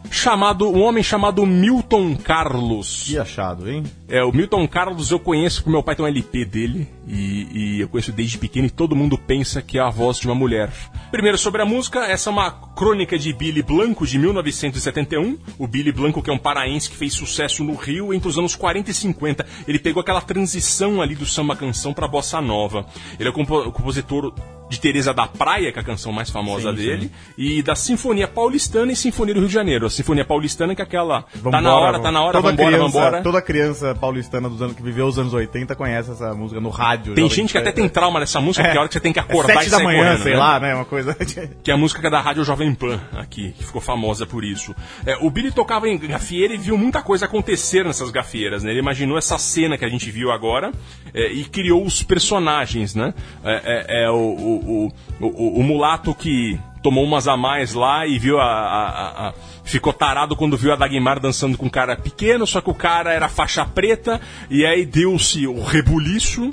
Chamado, 0.09 0.69
um 0.69 0.81
homem 0.81 1.03
chamado 1.03 1.45
Milton 1.45 2.15
Carlos. 2.15 3.03
Que 3.05 3.17
achado, 3.17 3.69
hein? 3.69 3.83
É, 4.07 4.23
o 4.23 4.31
Milton 4.31 4.67
Carlos 4.67 5.09
eu 5.11 5.19
conheço 5.19 5.61
porque 5.61 5.71
meu 5.71 5.83
pai 5.83 5.95
tem 5.95 6.03
um 6.03 6.07
LP 6.07 6.43
dele 6.43 6.87
e, 7.07 7.47
e 7.51 7.81
eu 7.81 7.87
conheço 7.87 8.11
desde 8.11 8.37
pequeno 8.37 8.67
e 8.67 8.69
todo 8.69 8.95
mundo 8.95 9.17
pensa 9.17 9.61
que 9.61 9.77
é 9.77 9.81
a 9.81 9.89
voz 9.89 10.17
de 10.17 10.27
uma 10.27 10.35
mulher. 10.35 10.69
Primeiro 11.11 11.37
sobre 11.37 11.61
a 11.61 11.65
música, 11.65 11.99
essa 11.99 12.29
é 12.29 12.33
uma 12.33 12.51
crônica 12.51 13.17
de 13.17 13.31
Billy 13.31 13.61
Blanco 13.61 14.05
de 14.05 14.17
1971. 14.17 15.37
O 15.57 15.67
Billy 15.67 15.91
Blanco 15.91 16.21
que 16.21 16.29
é 16.29 16.33
um 16.33 16.37
paraense 16.37 16.89
que 16.89 16.95
fez 16.95 17.13
sucesso 17.13 17.63
no 17.63 17.75
Rio 17.75 18.13
entre 18.13 18.27
os 18.27 18.37
anos 18.37 18.55
40 18.55 18.91
e 18.91 18.93
50. 18.93 19.45
Ele 19.67 19.79
pegou 19.79 20.01
aquela 20.01 20.21
transição 20.21 21.01
ali 21.01 21.15
do 21.15 21.25
samba 21.25 21.55
canção 21.55 21.93
para 21.93 22.07
bossa 22.07 22.41
nova. 22.41 22.85
Ele 23.19 23.29
é 23.29 23.31
o 23.31 23.71
compositor 23.71 24.33
de 24.71 24.79
Teresa 24.79 25.13
da 25.13 25.27
Praia, 25.27 25.69
que 25.69 25.77
é 25.77 25.81
a 25.81 25.85
canção 25.85 26.13
mais 26.13 26.29
famosa 26.29 26.69
Sim, 26.69 26.75
dele, 26.77 27.11
e 27.37 27.61
da 27.61 27.75
Sinfonia 27.75 28.25
Paulistana 28.25 28.89
e 28.93 28.95
Sinfonia 28.95 29.33
do 29.33 29.41
Rio 29.41 29.49
de 29.49 29.53
Janeiro. 29.53 29.85
A 29.85 29.89
Sinfonia 29.89 30.23
Paulistana 30.23 30.73
que 30.73 30.81
é 30.81 30.85
aquela 30.85 31.23
tá 31.23 31.27
Vambora, 31.35 31.61
na 31.61 31.75
hora, 31.75 31.99
tá 31.99 32.11
na 32.11 32.23
hora, 32.23 32.31
toda 32.37 32.51
vambora, 32.51 32.69
criança, 32.69 32.87
vambora. 32.87 33.21
Toda 33.21 33.41
criança 33.41 33.95
paulistana 33.95 34.49
dos 34.49 34.61
anos 34.61 34.73
que 34.73 34.81
viveu 34.81 35.07
os 35.07 35.19
anos 35.19 35.33
80 35.33 35.75
conhece 35.75 36.11
essa 36.11 36.33
música 36.33 36.61
no 36.61 36.69
rádio. 36.69 37.13
Tem 37.13 37.29
gente 37.29 37.51
que 37.51 37.57
até 37.57 37.73
tem 37.73 37.89
trauma 37.89 38.21
dessa 38.21 38.39
música, 38.39 38.63
porque 38.63 38.77
é 38.77 38.79
a 38.79 38.81
hora 38.81 38.87
que 38.87 38.93
você 38.93 39.01
tem 39.01 39.11
que 39.11 39.19
É 39.19 39.21
acordar 39.21 39.55
sete 39.55 39.67
e 39.67 39.71
da 39.71 39.79
manhã, 39.79 40.03
correndo, 40.03 40.23
sei 40.23 40.31
né? 40.31 40.39
lá, 40.39 40.59
né? 40.59 40.75
Uma 40.75 40.85
coisa. 40.85 41.13
que 41.61 41.69
é 41.69 41.73
a 41.73 41.77
música 41.77 42.09
da 42.09 42.21
Rádio 42.21 42.45
Jovem 42.45 42.73
Pan 42.73 43.01
aqui, 43.11 43.51
que 43.51 43.65
ficou 43.65 43.81
famosa 43.81 44.25
por 44.25 44.45
isso. 44.45 44.73
É, 45.05 45.17
o 45.17 45.29
Billy 45.29 45.51
tocava 45.51 45.89
em 45.89 45.97
gafieira 45.97 46.53
e 46.53 46.57
viu 46.57 46.77
muita 46.77 47.01
coisa 47.01 47.25
acontecer 47.25 47.83
nessas 47.83 48.09
gafieiras, 48.09 48.63
né? 48.63 48.71
Ele 48.71 48.79
imaginou 48.79 49.17
essa 49.17 49.37
cena 49.37 49.77
que 49.77 49.83
a 49.83 49.89
gente 49.89 50.09
viu 50.09 50.31
agora 50.31 50.71
é, 51.13 51.29
e 51.33 51.43
criou 51.43 51.83
os 51.83 52.01
personagens, 52.01 52.95
né? 52.95 53.13
É, 53.43 53.51
é- 53.65 54.03
é 54.03 54.09
o, 54.09 54.15
o, 54.15 54.60
o, 54.65 54.91
o- 55.19 55.59
o 55.59 55.63
mulato 55.63 56.13
que 56.15 56.59
tomou 56.83 57.03
umas 57.03 57.27
a 57.27 57.37
mais 57.37 57.73
lá 57.73 58.07
e 58.07 58.17
viu 58.17 58.39
a, 58.39 58.43
a- 58.45 58.89
a- 58.89 59.27
a- 59.29 59.33
ficou 59.63 59.93
tarado 59.93 60.35
quando 60.35 60.57
viu 60.57 60.73
a 60.73 60.75
Dagmar 60.75 61.19
dançando 61.19 61.57
com 61.57 61.67
um 61.67 61.69
cara 61.69 61.95
pequeno, 61.95 62.45
só 62.47 62.59
que 62.61 62.69
o 62.69 62.73
cara 62.73 63.13
era 63.13 63.29
faixa 63.29 63.65
preta 63.65 64.19
e 64.49 64.65
aí 64.65 64.85
deu-se 64.85 65.45
o 65.47 65.61
rebuliço 65.63 66.49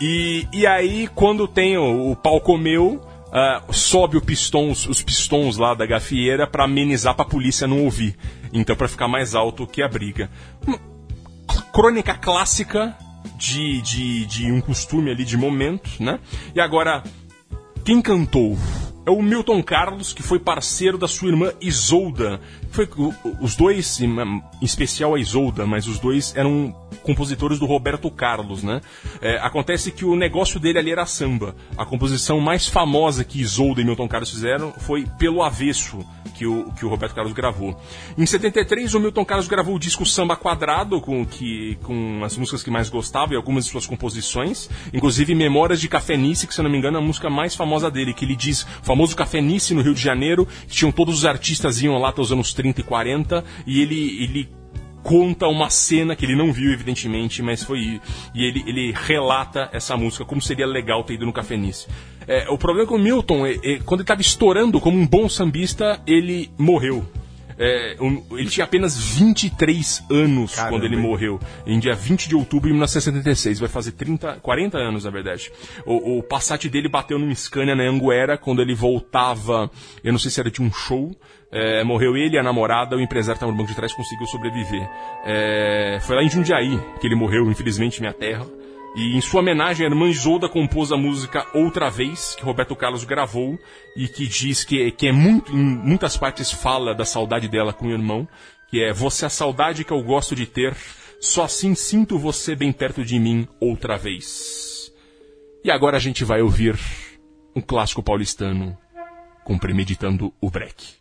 e, 0.00 0.46
e 0.52 0.66
aí 0.66 1.08
quando 1.14 1.46
tem 1.46 1.76
o, 1.76 2.10
o 2.12 2.16
pau 2.16 2.40
comeu 2.40 3.00
ah, 3.32 3.62
sobe 3.70 4.16
o 4.16 4.22
pistons, 4.22 4.86
os 4.88 5.02
pistões 5.02 5.58
lá 5.58 5.74
da 5.74 5.84
gafieira 5.84 6.46
pra 6.46 6.64
amenizar 6.64 7.14
pra 7.14 7.24
polícia 7.24 7.66
não 7.66 7.84
ouvir. 7.84 8.16
Então 8.52 8.74
pra 8.74 8.88
ficar 8.88 9.08
mais 9.08 9.34
alto 9.34 9.66
que 9.66 9.82
a 9.82 9.88
briga. 9.88 10.30
Crônica 11.72 12.14
clássica 12.14 12.96
de, 13.36 13.82
de, 13.82 14.26
de 14.26 14.50
um 14.52 14.60
costume 14.60 15.10
ali 15.10 15.24
de 15.24 15.36
momento, 15.36 15.90
né? 16.00 16.18
E 16.54 16.60
agora, 16.60 17.02
quem 17.86 18.02
cantou? 18.02 18.58
É 19.06 19.12
o 19.12 19.22
Milton 19.22 19.62
Carlos, 19.62 20.12
que 20.12 20.20
foi 20.20 20.40
parceiro 20.40 20.98
da 20.98 21.06
sua 21.06 21.28
irmã 21.28 21.52
Isolda. 21.60 22.40
Foi, 22.76 22.86
os 23.40 23.56
dois, 23.56 24.02
em 24.02 24.42
especial 24.60 25.14
a 25.14 25.18
Isolda, 25.18 25.64
mas 25.64 25.86
os 25.86 25.98
dois 25.98 26.36
eram 26.36 26.76
compositores 27.02 27.58
do 27.58 27.64
Roberto 27.64 28.10
Carlos, 28.10 28.62
né? 28.62 28.82
É, 29.22 29.38
acontece 29.38 29.90
que 29.90 30.04
o 30.04 30.14
negócio 30.14 30.60
dele 30.60 30.78
ali 30.78 30.90
era 30.90 31.06
samba. 31.06 31.56
A 31.74 31.86
composição 31.86 32.38
mais 32.38 32.68
famosa 32.68 33.24
que 33.24 33.40
Isolda 33.40 33.80
e 33.80 33.84
Milton 33.84 34.06
Carlos 34.06 34.30
fizeram 34.30 34.74
foi 34.76 35.06
Pelo 35.18 35.42
Avesso, 35.42 36.04
que 36.34 36.46
o, 36.46 36.70
que 36.72 36.84
o 36.84 36.88
Roberto 36.90 37.14
Carlos 37.14 37.32
gravou. 37.32 37.80
Em 38.18 38.26
73, 38.26 38.92
o 38.92 39.00
Milton 39.00 39.24
Carlos 39.24 39.48
gravou 39.48 39.76
o 39.76 39.78
disco 39.78 40.04
Samba 40.04 40.36
Quadrado, 40.36 41.00
com, 41.00 41.24
que, 41.24 41.78
com 41.82 42.22
as 42.24 42.36
músicas 42.36 42.62
que 42.62 42.70
mais 42.70 42.90
gostava 42.90 43.32
e 43.32 43.36
algumas 43.36 43.64
de 43.64 43.70
suas 43.70 43.86
composições, 43.86 44.68
inclusive 44.92 45.34
Memórias 45.34 45.80
de 45.80 45.88
Cafenice, 45.88 46.46
que 46.46 46.54
se 46.54 46.60
não 46.60 46.68
me 46.68 46.76
engano 46.76 46.98
é 46.98 47.00
a 47.00 47.04
música 47.04 47.30
mais 47.30 47.54
famosa 47.54 47.90
dele, 47.90 48.12
que 48.12 48.26
ele 48.26 48.36
diz, 48.36 48.66
famoso 48.82 49.16
Cafenice 49.16 49.72
no 49.72 49.80
Rio 49.80 49.94
de 49.94 50.02
Janeiro, 50.02 50.46
que 50.68 50.74
tinham 50.74 50.92
todos 50.92 51.18
os 51.18 51.24
artistas 51.24 51.80
iam 51.80 51.96
lá 51.96 52.10
até 52.10 52.20
os 52.20 52.30
anos 52.30 52.52
30 52.52 52.65
e 52.80 52.82
40, 52.82 53.44
e 53.66 53.80
ele, 53.80 54.22
ele 54.22 54.48
conta 55.02 55.46
uma 55.46 55.70
cena 55.70 56.16
que 56.16 56.24
ele 56.24 56.34
não 56.34 56.52
viu, 56.52 56.72
evidentemente, 56.72 57.40
mas 57.40 57.62
foi. 57.62 58.00
E 58.34 58.44
ele, 58.44 58.64
ele 58.66 58.92
relata 58.92 59.70
essa 59.72 59.96
música, 59.96 60.24
como 60.24 60.42
seria 60.42 60.66
legal 60.66 61.04
ter 61.04 61.14
ido 61.14 61.24
no 61.24 61.32
Cafenice. 61.32 61.86
É, 62.26 62.48
o 62.50 62.58
problema 62.58 62.88
com 62.88 62.96
o 62.96 62.98
Milton, 62.98 63.46
é, 63.46 63.52
é, 63.52 63.78
quando 63.78 64.00
ele 64.00 64.02
estava 64.02 64.20
estourando 64.20 64.80
como 64.80 64.98
um 64.98 65.06
bom 65.06 65.28
sambista, 65.28 66.00
ele 66.06 66.50
morreu. 66.58 67.06
É, 67.58 67.96
um- 68.00 68.22
ele 68.32 68.48
tinha 68.50 68.64
apenas 68.64 68.96
23 68.98 70.02
anos 70.10 70.54
Caramba, 70.54 70.70
quando 70.76 70.84
ele 70.84 70.96
morreu, 70.96 71.40
em 71.66 71.78
dia 71.78 71.94
20 71.94 72.28
de 72.28 72.36
outubro 72.36 72.68
de 72.68 72.72
1976. 72.74 73.58
Vai 73.58 73.68
fazer 73.68 73.92
30, 73.92 74.34
40 74.42 74.78
anos, 74.78 75.04
na 75.04 75.10
verdade. 75.10 75.50
O, 75.84 76.18
o 76.18 76.22
Passat 76.22 76.68
dele 76.68 76.88
bateu 76.88 77.18
num 77.18 77.34
Scania 77.34 77.74
na 77.74 77.84
Anguera 77.84 78.36
quando 78.36 78.60
ele 78.60 78.74
voltava, 78.74 79.70
eu 80.04 80.12
não 80.12 80.18
sei 80.18 80.30
se 80.30 80.40
era 80.40 80.50
de 80.50 80.60
um 80.62 80.72
show. 80.72 81.14
É, 81.50 81.82
morreu 81.84 82.16
ele, 82.16 82.36
a 82.38 82.42
namorada, 82.42 82.96
o 82.96 83.00
empresário 83.00 83.34
que 83.34 83.38
estava 83.38 83.52
no 83.52 83.56
banco 83.56 83.70
de 83.70 83.76
trás 83.76 83.92
conseguiu 83.94 84.26
sobreviver. 84.26 84.86
É, 85.24 85.98
foi 86.02 86.16
lá 86.16 86.22
em 86.22 86.28
Jundiaí 86.28 86.78
que 87.00 87.06
ele 87.06 87.14
morreu, 87.14 87.48
infelizmente, 87.50 88.00
minha 88.00 88.12
terra. 88.12 88.44
E 88.96 89.14
em 89.14 89.20
sua 89.20 89.40
homenagem, 89.40 89.86
a 89.86 89.90
irmã 89.90 90.08
Isolda 90.08 90.48
compôs 90.48 90.90
a 90.90 90.96
música 90.96 91.46
Outra 91.52 91.90
Vez, 91.90 92.34
que 92.34 92.42
Roberto 92.42 92.74
Carlos 92.74 93.04
gravou, 93.04 93.58
e 93.94 94.08
que 94.08 94.26
diz 94.26 94.64
que, 94.64 94.90
que 94.90 95.08
é 95.08 95.12
muito, 95.12 95.52
em 95.52 95.58
muitas 95.58 96.16
partes 96.16 96.50
fala 96.50 96.94
da 96.94 97.04
saudade 97.04 97.46
dela 97.46 97.74
com 97.74 97.88
o 97.88 97.92
irmão, 97.92 98.26
que 98.70 98.82
é 98.82 98.94
Você 98.94 99.26
é 99.26 99.28
a 99.28 99.30
saudade 99.30 99.84
que 99.84 99.92
eu 99.92 100.02
gosto 100.02 100.34
de 100.34 100.46
ter, 100.46 100.74
só 101.20 101.44
assim 101.44 101.74
sinto 101.74 102.18
você 102.18 102.56
bem 102.56 102.72
perto 102.72 103.04
de 103.04 103.18
mim 103.18 103.46
outra 103.60 103.98
vez. 103.98 104.90
E 105.62 105.70
agora 105.70 105.98
a 105.98 106.00
gente 106.00 106.24
vai 106.24 106.40
ouvir 106.40 106.78
um 107.54 107.60
clássico 107.60 108.02
paulistano 108.02 108.78
com 109.44 109.58
Premeditando 109.58 110.32
o 110.40 110.50
Breck. 110.50 110.94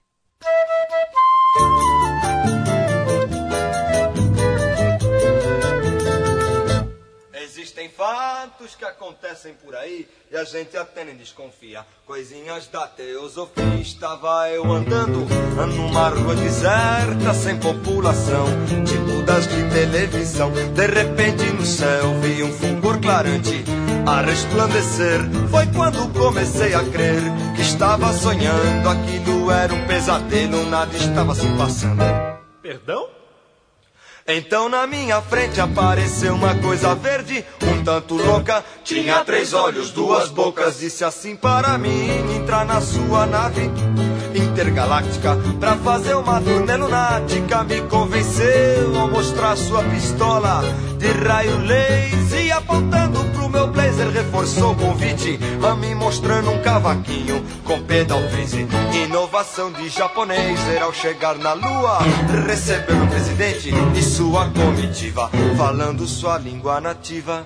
Que 8.86 8.92
acontecem 8.92 9.54
por 9.54 9.76
aí 9.76 10.08
e 10.32 10.38
a 10.38 10.44
gente 10.44 10.78
até 10.78 11.04
nem 11.04 11.16
desconfia. 11.16 11.86
Coisinhas 12.06 12.68
da 12.68 12.88
teosofia. 12.88 13.64
Estava 13.82 14.50
eu 14.50 14.72
andando 14.72 15.26
numa 15.76 16.10
rua 16.10 16.36
deserta, 16.36 17.34
sem 17.34 17.58
população, 17.60 18.46
tipo 18.86 19.24
das 19.24 19.48
de 19.48 19.70
televisão. 19.70 20.52
De 20.52 20.88
repente 20.88 21.46
no 21.52 21.66
céu 21.66 22.14
vi 22.22 22.44
um 22.44 22.54
fulgor 22.54 23.00
clarante. 23.02 23.64
a 24.08 24.22
resplandecer. 24.22 25.20
Foi 25.50 25.66
quando 25.74 26.14
comecei 26.14 26.76
a 26.76 26.84
crer 26.84 27.22
que 27.56 27.62
estava 27.62 28.14
sonhando. 28.14 28.88
Aquilo 28.88 29.50
era 29.50 29.74
um 29.74 29.88
pesadelo, 29.88 30.64
nada 30.66 30.96
estava 30.96 31.34
se 31.34 31.48
passando. 31.58 32.04
Perdão? 32.62 33.15
Então 34.28 34.68
na 34.68 34.88
minha 34.88 35.22
frente 35.22 35.62
apareceu 35.62 36.34
uma 36.34 36.56
coisa 36.56 36.96
verde, 36.96 37.46
um 37.62 37.84
tanto 37.84 38.16
louca. 38.16 38.66
Tinha 38.84 39.24
três 39.24 39.54
olhos, 39.54 39.92
duas 39.92 40.30
bocas. 40.30 40.80
Disse 40.80 41.04
assim 41.04 41.36
para 41.36 41.78
mim: 41.78 42.08
entrar 42.36 42.66
na 42.66 42.82
sua 42.82 43.28
nave 43.28 43.70
intergaláctica 44.38 45.38
pra 45.60 45.76
fazer 45.78 46.16
uma 46.16 46.42
turnê 46.42 46.76
lunática. 46.76 47.64
Me 47.64 47.82
convenceu 47.82 49.00
ao 49.00 49.08
mostrar 49.10 49.56
sua 49.56 49.84
pistola 49.84 50.64
de 50.98 51.08
raio 51.08 51.58
laser 51.60 52.46
e 52.46 52.52
apontando 52.52 53.24
pro 53.34 53.50
meu 53.50 53.68
blazer 53.68 54.10
reforçou 54.10 54.72
o 54.72 54.76
convite 54.76 55.40
a 55.68 55.76
me 55.76 55.96
mostrando 55.96 56.52
um 56.52 56.62
cavaquinho 56.62 57.44
com 57.64 57.82
pedal 57.82 58.22
freeze. 58.30 58.68
Inovação 59.06 59.72
de 59.72 59.90
japonês 59.90 60.60
era 60.70 60.86
ao 60.86 60.94
chegar 60.94 61.36
na 61.36 61.54
lua 61.54 62.00
receber 62.48 62.94
o 62.94 63.08
presidente 63.08 63.72
e 63.96 64.02
sua 64.02 64.50
comitiva 64.50 65.30
falando 65.58 66.08
sua 66.08 66.38
língua 66.38 66.80
nativa. 66.80 67.46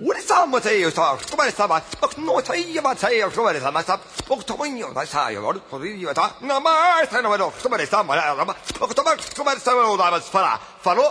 ولسامتيوتار 0.00 1.18
كبر 1.32 1.50
سبع 1.50 1.80
بك 2.02 2.18
نوتي 2.18 2.80
باتيو 2.80 3.30
كبر 3.30 3.60
سبع 3.60 3.82
سب 3.82 4.00
بك 4.30 4.42
تمنيو 4.42 4.92
نسايو 5.02 5.46
ورد 5.46 5.60
فريدي 5.72 6.06
وتا 6.06 6.30
نمار 6.42 7.04
سنو 7.10 7.32
ودو 7.32 7.50
كبر 7.64 7.84
سبع 7.84 8.14
لا 8.14 8.32
رب 8.32 8.54
بك 8.80 8.92
تمر 8.92 9.16
كبر 9.36 9.58
سبع 9.58 9.84
ودعم 9.84 10.14
السفرع 10.14 10.60
فرو 10.84 11.04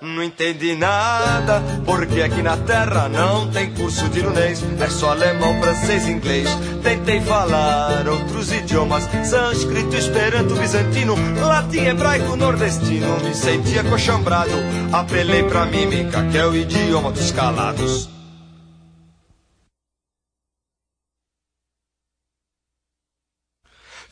Não 0.00 0.22
entendi 0.22 0.74
nada, 0.74 1.62
porque 1.84 2.22
aqui 2.22 2.42
na 2.42 2.56
terra 2.56 3.08
não 3.08 3.50
tem 3.50 3.72
curso 3.74 4.08
de 4.08 4.20
lunês, 4.22 4.62
é 4.80 4.88
só 4.88 5.10
alemão, 5.10 5.60
francês 5.60 6.06
e 6.06 6.10
inglês. 6.12 6.48
Tentei 6.82 7.20
falar 7.20 8.08
outros 8.08 8.50
idiomas, 8.50 9.08
sânscrito, 9.24 9.94
esperanto, 9.96 10.54
bizantino, 10.54 11.16
latim, 11.40 11.86
hebraico, 11.86 12.34
nordestino. 12.34 13.18
Me 13.22 13.34
sentia 13.34 13.84
coxambrado, 13.84 14.52
apelei 14.92 15.42
pra 15.42 15.66
mímica, 15.66 16.24
que 16.30 16.38
é 16.38 16.46
o 16.46 16.54
idioma 16.54 17.12
dos 17.12 17.30
calados. 17.30 18.19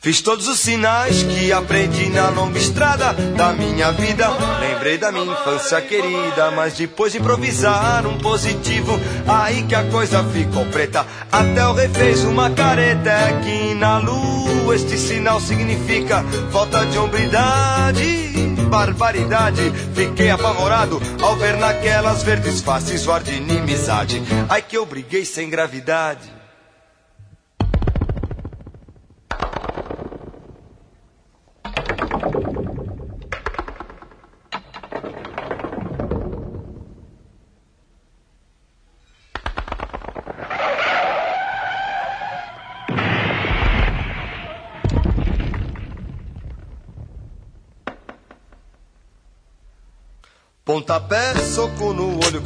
Fiz 0.01 0.21
todos 0.21 0.47
os 0.47 0.59
sinais 0.59 1.23
que 1.23 1.51
aprendi 1.51 2.09
na 2.09 2.29
longa 2.29 2.57
estrada 2.57 3.11
da 3.35 3.51
minha 3.51 3.91
vida. 3.91 4.29
Lembrei 4.61 4.97
da 4.97 5.11
minha 5.11 5.33
infância 5.33 5.81
querida, 5.81 6.51
mas 6.51 6.73
depois 6.75 7.11
de 7.11 7.19
improvisar 7.19 8.07
um 8.07 8.17
positivo, 8.17 8.97
aí 9.27 9.63
que 9.63 9.75
a 9.75 9.83
coisa 9.89 10.23
ficou 10.23 10.65
preta. 10.67 11.05
Até 11.29 11.67
o 11.67 11.73
rei 11.73 11.89
fez 11.89 12.23
uma 12.23 12.49
careta 12.49 13.09
é 13.09 13.41
que 13.43 13.73
na 13.73 13.97
lua 13.97 14.73
este 14.73 14.97
sinal 14.97 15.41
significa 15.41 16.23
falta 16.49 16.85
de 16.85 16.97
hombridade. 16.97 18.29
Barbaridade, 18.69 19.69
fiquei 19.93 20.29
apavorado 20.29 21.01
ao 21.21 21.35
ver 21.35 21.57
naquelas 21.57 22.23
verdes 22.23 22.61
faces 22.61 23.05
o 23.05 23.11
ar 23.11 23.21
de 23.21 23.33
inimizade. 23.33 24.23
Ai 24.47 24.61
que 24.61 24.77
eu 24.77 24.85
briguei 24.85 25.25
sem 25.25 25.49
gravidade. 25.49 26.38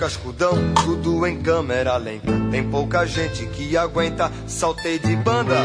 Cascudão, 0.04 0.52
tudo 0.84 1.26
em 1.26 1.42
câmera 1.42 1.96
lenta. 1.96 2.30
Tem 2.52 2.70
pouca 2.70 3.06
gente 3.06 3.46
que 3.48 3.78
aguenta, 3.78 4.30
saltei 4.46 5.00
de 5.00 5.16
banda. 5.16 5.56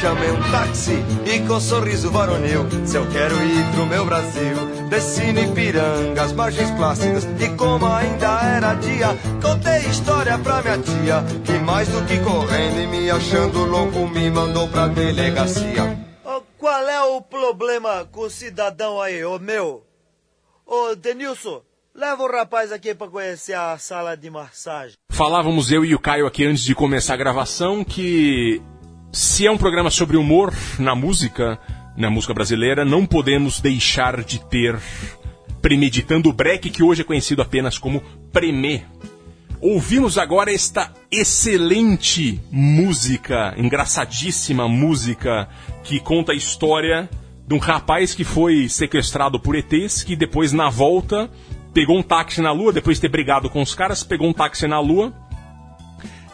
Chamei 0.00 0.30
um 0.30 0.40
táxi 0.52 0.92
e 1.26 1.40
com 1.40 1.58
sorriso 1.58 2.08
varonil. 2.08 2.68
Se 2.86 2.96
eu 2.96 3.04
quero 3.10 3.34
ir 3.34 3.64
pro 3.74 3.84
meu 3.86 4.06
Brasil, 4.06 4.54
desci 4.88 5.32
no 5.32 5.40
Ipiranga, 5.40 6.22
as 6.22 6.32
margens 6.32 6.70
plácidas. 6.70 7.24
E 7.24 7.48
como 7.56 7.84
ainda 7.86 8.42
era 8.44 8.74
dia, 8.74 9.08
contei 9.42 9.90
história 9.90 10.38
pra 10.38 10.62
minha 10.62 10.78
tia. 10.78 11.24
Que 11.44 11.58
mais 11.58 11.88
do 11.88 12.06
que 12.06 12.20
correndo 12.20 12.78
e 12.78 12.86
me 12.86 13.10
achando 13.10 13.64
louco, 13.64 14.06
me 14.06 14.30
mandou 14.30 14.68
pra 14.68 14.86
delegacia. 14.86 15.98
Ô, 16.24 16.40
Qual 16.58 16.88
é 16.88 17.02
o 17.02 17.20
problema 17.20 18.08
com 18.12 18.20
o 18.20 18.30
cidadão 18.30 19.02
aí, 19.02 19.24
ô 19.24 19.40
meu? 19.40 19.82
Ô, 20.64 20.94
Denilson, 20.94 21.60
leva 21.94 22.24
o 22.24 22.30
rapaz 22.30 22.72
aqui 22.72 22.92
pra 22.92 23.06
conhecer 23.06 23.54
a 23.54 23.78
sala 23.78 24.16
de 24.16 24.28
massagem. 24.28 24.96
Falávamos 25.10 25.70
eu 25.70 25.84
e 25.84 25.94
o 25.94 25.98
Caio 25.98 26.26
aqui 26.26 26.44
antes 26.44 26.64
de 26.64 26.74
começar 26.74 27.14
a 27.14 27.18
gravação 27.18 27.84
que 27.84 28.60
se 29.12 29.46
é 29.46 29.50
um 29.50 29.56
programa 29.56 29.90
sobre 29.90 30.16
humor 30.16 30.52
na 30.78 30.96
música, 30.96 31.58
na 31.96 32.10
música 32.10 32.34
brasileira, 32.34 32.84
não 32.84 33.06
podemos 33.06 33.60
deixar 33.60 34.24
de 34.24 34.44
ter 34.46 34.76
Premeditando 35.62 36.28
o 36.28 36.32
Break, 36.32 36.68
que 36.68 36.82
hoje 36.82 37.02
é 37.02 37.04
conhecido 37.04 37.40
apenas 37.40 37.78
como 37.78 38.02
Premê. 38.32 38.82
Ouvimos 39.60 40.18
agora 40.18 40.52
esta 40.52 40.92
excelente 41.10 42.38
música, 42.50 43.54
engraçadíssima 43.56 44.68
música, 44.68 45.48
que 45.84 46.00
conta 46.00 46.32
a 46.32 46.34
história 46.34 47.08
de 47.46 47.54
um 47.54 47.58
rapaz 47.58 48.14
que 48.14 48.24
foi 48.24 48.68
sequestrado 48.68 49.38
por 49.38 49.54
ETs, 49.54 50.02
que 50.02 50.16
depois, 50.16 50.52
na 50.52 50.68
volta, 50.68 51.30
pegou 51.74 51.98
um 51.98 52.02
táxi 52.02 52.40
na 52.40 52.52
lua, 52.52 52.72
depois 52.72 52.96
de 52.96 53.02
ter 53.02 53.08
brigado 53.08 53.50
com 53.50 53.60
os 53.60 53.74
caras, 53.74 54.02
pegou 54.02 54.28
um 54.28 54.32
táxi 54.32 54.66
na 54.66 54.80
lua. 54.80 55.12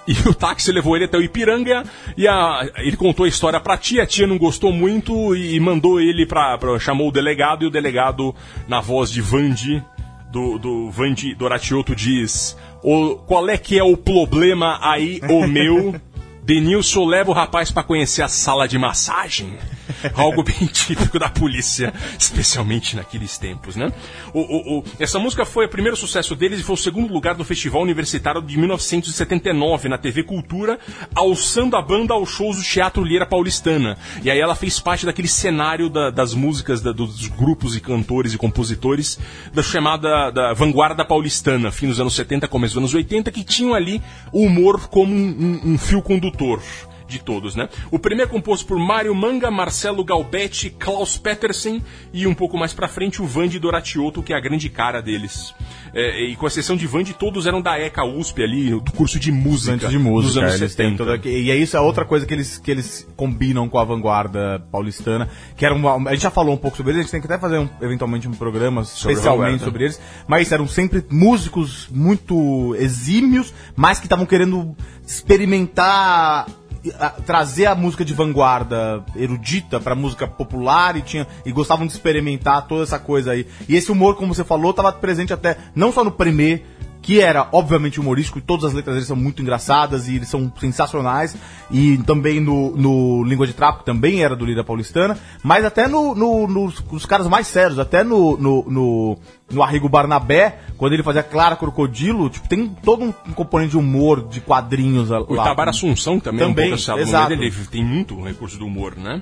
E 0.06 0.28
o 0.28 0.34
táxi 0.34 0.72
levou 0.72 0.96
ele 0.96 1.04
até 1.04 1.16
o 1.16 1.22
Ipiranga 1.22 1.84
e 2.16 2.26
a, 2.26 2.68
ele 2.78 2.96
contou 2.96 3.24
a 3.24 3.28
história 3.28 3.60
pra 3.60 3.76
tia, 3.76 4.02
a 4.02 4.06
tia 4.06 4.26
não 4.26 4.38
gostou 4.38 4.72
muito 4.72 5.36
e 5.36 5.58
mandou 5.60 6.00
ele 6.00 6.26
pra, 6.26 6.58
pra 6.58 6.78
chamou 6.78 7.08
o 7.08 7.12
delegado 7.12 7.64
e 7.64 7.66
o 7.68 7.70
delegado, 7.70 8.34
na 8.66 8.80
voz 8.80 9.10
de 9.10 9.20
Vandi, 9.20 9.84
do, 10.32 10.58
do 10.58 10.90
Vandi 10.90 11.34
Doratioto, 11.34 11.94
diz: 11.94 12.56
o, 12.82 13.16
Qual 13.26 13.48
é 13.48 13.56
que 13.56 13.78
é 13.78 13.84
o 13.84 13.96
problema 13.96 14.78
aí, 14.82 15.20
o 15.28 15.46
meu? 15.46 15.94
Denilson 16.42 17.04
leva 17.04 17.30
o 17.30 17.34
rapaz 17.34 17.70
para 17.70 17.84
conhecer 17.84 18.22
a 18.22 18.28
sala 18.28 18.66
de 18.66 18.78
massagem. 18.78 19.56
Algo 20.14 20.42
bem 20.42 20.66
típico 20.66 21.18
da 21.18 21.28
polícia, 21.28 21.92
especialmente 22.18 22.96
naqueles 22.96 23.38
tempos, 23.38 23.76
né? 23.76 23.92
O, 24.32 24.40
o, 24.40 24.78
o, 24.78 24.84
essa 24.98 25.18
música 25.18 25.44
foi 25.44 25.66
o 25.66 25.68
primeiro 25.68 25.96
sucesso 25.96 26.34
deles 26.34 26.60
e 26.60 26.62
foi 26.62 26.74
o 26.74 26.78
segundo 26.78 27.12
lugar 27.12 27.36
no 27.36 27.44
Festival 27.44 27.82
Universitário 27.82 28.42
de 28.42 28.56
1979 28.58 29.88
na 29.88 29.98
TV 29.98 30.22
Cultura, 30.22 30.78
alçando 31.14 31.76
a 31.76 31.82
banda 31.82 32.14
aos 32.14 32.30
shows 32.30 32.56
do 32.56 32.62
Teatro 32.62 33.02
Lira 33.04 33.26
Paulistana. 33.26 33.96
E 34.22 34.30
aí 34.30 34.38
ela 34.38 34.54
fez 34.54 34.78
parte 34.80 35.06
daquele 35.06 35.28
cenário 35.28 35.88
da, 35.88 36.10
das 36.10 36.34
músicas 36.34 36.80
da, 36.80 36.92
dos 36.92 37.26
grupos 37.28 37.76
e 37.76 37.80
cantores 37.80 38.32
e 38.32 38.38
compositores 38.38 39.18
da 39.52 39.62
chamada 39.62 40.30
da 40.30 40.52
vanguarda 40.52 41.04
paulistana, 41.04 41.70
fim 41.70 41.88
dos 41.88 42.00
anos 42.00 42.14
70, 42.14 42.48
começo 42.48 42.74
dos 42.74 42.82
anos 42.82 42.94
80, 42.94 43.30
que 43.30 43.44
tinham 43.44 43.74
ali 43.74 44.02
o 44.32 44.42
humor 44.44 44.88
como 44.88 45.12
um, 45.12 45.60
um, 45.64 45.72
um 45.72 45.78
fio 45.78 46.02
condutor 46.02 46.60
de 47.10 47.18
todos, 47.20 47.54
né? 47.56 47.68
O 47.90 47.98
primeiro 47.98 48.30
é 48.30 48.32
composto 48.32 48.66
por 48.66 48.78
Mário 48.78 49.14
Manga, 49.14 49.50
Marcelo 49.50 50.02
Galbetti, 50.04 50.70
Klaus 50.70 51.18
Petersen 51.18 51.82
e 52.12 52.26
um 52.26 52.34
pouco 52.34 52.56
mais 52.56 52.72
pra 52.72 52.88
frente 52.88 53.20
o 53.20 53.26
Vande 53.26 53.58
Doratioto, 53.58 54.22
que 54.22 54.32
é 54.32 54.36
a 54.36 54.40
grande 54.40 54.68
cara 54.70 55.00
deles. 55.02 55.52
É, 55.92 56.22
e 56.22 56.36
com 56.36 56.46
exceção 56.46 56.76
de 56.76 56.86
Vande, 56.86 57.12
todos 57.14 57.46
eram 57.46 57.60
da 57.60 57.78
ECA 57.78 58.04
USP 58.04 58.42
ali, 58.42 58.70
do 58.70 58.92
curso 58.92 59.18
de 59.18 59.32
música. 59.32 59.74
Antes 59.74 59.90
de 59.90 59.98
música, 59.98 60.28
dos 60.34 60.38
anos 60.38 60.60
eles 60.60 60.74
têm 60.74 60.90
70. 60.96 61.04
toda- 61.04 61.28
E 61.28 61.50
é 61.50 61.56
isso, 61.56 61.76
é 61.76 61.80
outra 61.80 62.04
coisa 62.04 62.24
que 62.24 62.32
eles, 62.32 62.58
que 62.58 62.70
eles 62.70 63.08
combinam 63.16 63.68
com 63.68 63.78
a 63.78 63.84
vanguarda 63.84 64.60
paulistana, 64.70 65.28
que 65.56 65.66
era 65.66 65.74
uma, 65.74 66.08
a 66.08 66.12
gente 66.12 66.22
já 66.22 66.30
falou 66.30 66.54
um 66.54 66.58
pouco 66.58 66.76
sobre 66.76 66.92
eles, 66.92 67.00
a 67.00 67.02
gente 67.02 67.10
tem 67.12 67.20
que 67.20 67.26
até 67.26 67.38
fazer 67.38 67.58
um- 67.58 67.68
eventualmente 67.82 68.28
um 68.28 68.32
programa 68.32 68.84
Sobre 68.84 69.14
especialmente 69.14 69.64
sobre 69.64 69.84
eles, 69.84 70.00
mas 70.28 70.52
eram 70.52 70.68
sempre 70.68 71.04
músicos 71.10 71.88
muito 71.90 72.74
exímios, 72.76 73.52
mas 73.74 73.98
que 73.98 74.06
estavam 74.06 74.24
querendo 74.26 74.76
experimentar 75.06 76.46
trazer 77.26 77.66
a 77.66 77.74
música 77.74 78.04
de 78.04 78.14
vanguarda 78.14 79.04
erudita 79.14 79.78
pra 79.78 79.94
música 79.94 80.26
popular 80.26 80.96
e 80.96 81.02
tinha 81.02 81.26
e 81.44 81.52
gostavam 81.52 81.86
de 81.86 81.92
experimentar 81.92 82.66
toda 82.66 82.82
essa 82.82 82.98
coisa 82.98 83.32
aí. 83.32 83.46
E 83.68 83.76
esse 83.76 83.92
humor, 83.92 84.16
como 84.16 84.34
você 84.34 84.44
falou, 84.44 84.70
estava 84.70 84.92
presente 84.92 85.32
até 85.32 85.56
não 85.74 85.92
só 85.92 86.02
no 86.02 86.10
Premier, 86.10 86.64
que 87.10 87.20
era 87.20 87.48
obviamente 87.50 87.98
humorístico 87.98 88.38
e 88.38 88.40
todas 88.40 88.66
as 88.66 88.72
letras 88.72 88.94
dele 88.94 89.04
são 89.04 89.16
muito 89.16 89.42
engraçadas 89.42 90.06
e 90.06 90.14
eles 90.14 90.28
são 90.28 90.52
sensacionais. 90.60 91.36
E 91.68 91.98
também 92.06 92.38
no, 92.38 92.70
no 92.76 93.24
Língua 93.24 93.48
de 93.48 93.52
Trapo 93.52 93.82
também 93.82 94.22
era 94.22 94.36
do 94.36 94.46
Lira 94.46 94.62
Paulistana, 94.62 95.18
mas 95.42 95.64
até 95.64 95.88
no, 95.88 96.14
no- 96.14 96.46
nos, 96.46 96.80
nos 96.84 97.04
caras 97.06 97.26
mais 97.26 97.48
sérios, 97.48 97.80
até 97.80 98.04
no, 98.04 98.36
no, 98.36 98.64
no, 98.70 99.18
no 99.50 99.60
Arrigo 99.60 99.88
Barnabé, 99.88 100.60
quando 100.76 100.92
ele 100.92 101.02
fazia 101.02 101.24
Clara 101.24 101.56
Crocodilo, 101.56 102.30
tipo, 102.30 102.48
tem 102.48 102.68
todo 102.68 103.02
um 103.04 103.12
componente 103.34 103.72
de 103.72 103.76
humor, 103.78 104.28
de 104.28 104.40
quadrinhos 104.40 105.08
lá. 105.08 105.20
O 105.20 105.34
Itabar 105.34 105.68
Assunção 105.68 106.20
também, 106.20 106.46
Também, 106.46 106.70
é 106.70 106.74
um 106.74 106.78
pouco 106.78 107.00
exato. 107.00 107.28
dele, 107.30 107.46
ele 107.46 107.66
tem 107.72 107.84
muito 107.84 108.22
recurso 108.22 108.56
do 108.56 108.66
humor, 108.66 108.94
né? 108.96 109.20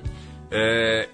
É, 0.51 1.09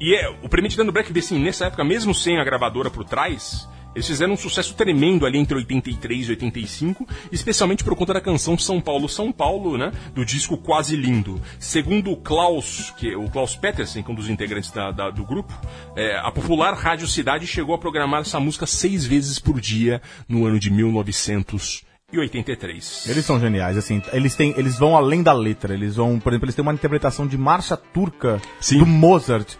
e 0.00 0.14
é, 0.14 0.28
o 0.44 0.48
Premeditando 0.48 0.92
Black 0.92 1.12
Bear, 1.12 1.24
assim, 1.24 1.40
nessa 1.42 1.66
época, 1.66 1.82
mesmo 1.82 2.14
sem 2.14 2.38
a 2.38 2.44
gravadora 2.44 2.88
por 2.88 3.02
trás, 3.04 3.68
eles 3.94 4.06
fizeram 4.06 4.32
um 4.34 4.36
sucesso 4.36 4.74
tremendo 4.74 5.24
ali 5.26 5.38
entre 5.38 5.54
83 5.56 6.26
e 6.26 6.30
85, 6.30 7.06
especialmente 7.30 7.84
por 7.84 7.94
conta 7.96 8.14
da 8.14 8.20
canção 8.20 8.58
São 8.58 8.80
Paulo, 8.80 9.08
São 9.08 9.30
Paulo, 9.32 9.76
né? 9.78 9.92
Do 10.14 10.24
disco 10.24 10.56
Quase 10.56 10.96
Lindo. 10.96 11.40
Segundo 11.58 12.10
o 12.10 12.16
Klaus, 12.16 12.92
que 12.98 13.12
é 13.12 13.16
o 13.16 13.28
Klaus 13.30 13.56
Petersen, 13.56 14.02
que 14.02 14.10
é 14.10 14.12
um 14.12 14.16
dos 14.16 14.28
integrantes 14.28 14.70
da- 14.70 14.90
da- 14.90 15.10
do 15.10 15.24
grupo, 15.24 15.52
é, 15.96 16.16
a 16.18 16.30
popular 16.30 16.74
Rádio 16.74 17.06
Cidade 17.06 17.46
chegou 17.46 17.74
a 17.74 17.78
programar 17.78 18.20
essa 18.22 18.40
música 18.40 18.66
seis 18.66 19.06
vezes 19.06 19.38
por 19.38 19.60
dia 19.60 20.00
no 20.28 20.44
ano 20.46 20.58
de 20.58 20.70
1983. 20.70 23.06
Eles 23.08 23.24
são 23.24 23.40
geniais, 23.40 23.76
assim, 23.76 24.00
eles 24.12 24.34
têm, 24.36 24.54
eles 24.56 24.78
vão 24.78 24.96
além 24.96 25.20
da 25.22 25.32
letra, 25.32 25.74
eles 25.74 25.96
vão, 25.96 26.18
por 26.20 26.32
exemplo, 26.32 26.46
eles 26.46 26.54
têm 26.54 26.62
uma 26.62 26.72
interpretação 26.74 27.26
de 27.26 27.36
marcha 27.36 27.76
turca 27.76 28.40
do 28.78 28.86
Mozart 28.86 29.54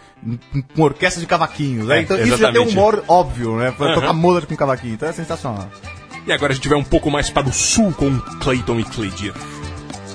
com 0.74 0.82
orquestra 0.82 1.20
de 1.20 1.26
cavaquinhos, 1.26 1.86
né? 1.86 1.98
É, 1.98 2.02
então 2.02 2.18
isso 2.18 2.36
já 2.36 2.52
tem 2.52 2.60
um 2.60 2.68
humor 2.68 3.04
óbvio, 3.08 3.56
né? 3.56 3.70
Pra 3.70 3.86
Aham. 3.86 3.94
tocar 3.94 4.12
Mozart 4.12 4.46
com 4.48 4.56
cavaquinho, 4.56 4.94
então 4.94 5.08
é 5.08 5.12
sensacional. 5.12 5.68
E 6.26 6.32
agora 6.32 6.52
a 6.52 6.54
gente 6.54 6.68
vai 6.68 6.78
um 6.78 6.84
pouco 6.84 7.10
mais 7.10 7.28
para 7.28 7.46
o 7.48 7.52
sul 7.52 7.92
com 7.92 8.18
Clayton 8.40 8.80
e 8.80 8.84
Cleidir. 8.84 9.34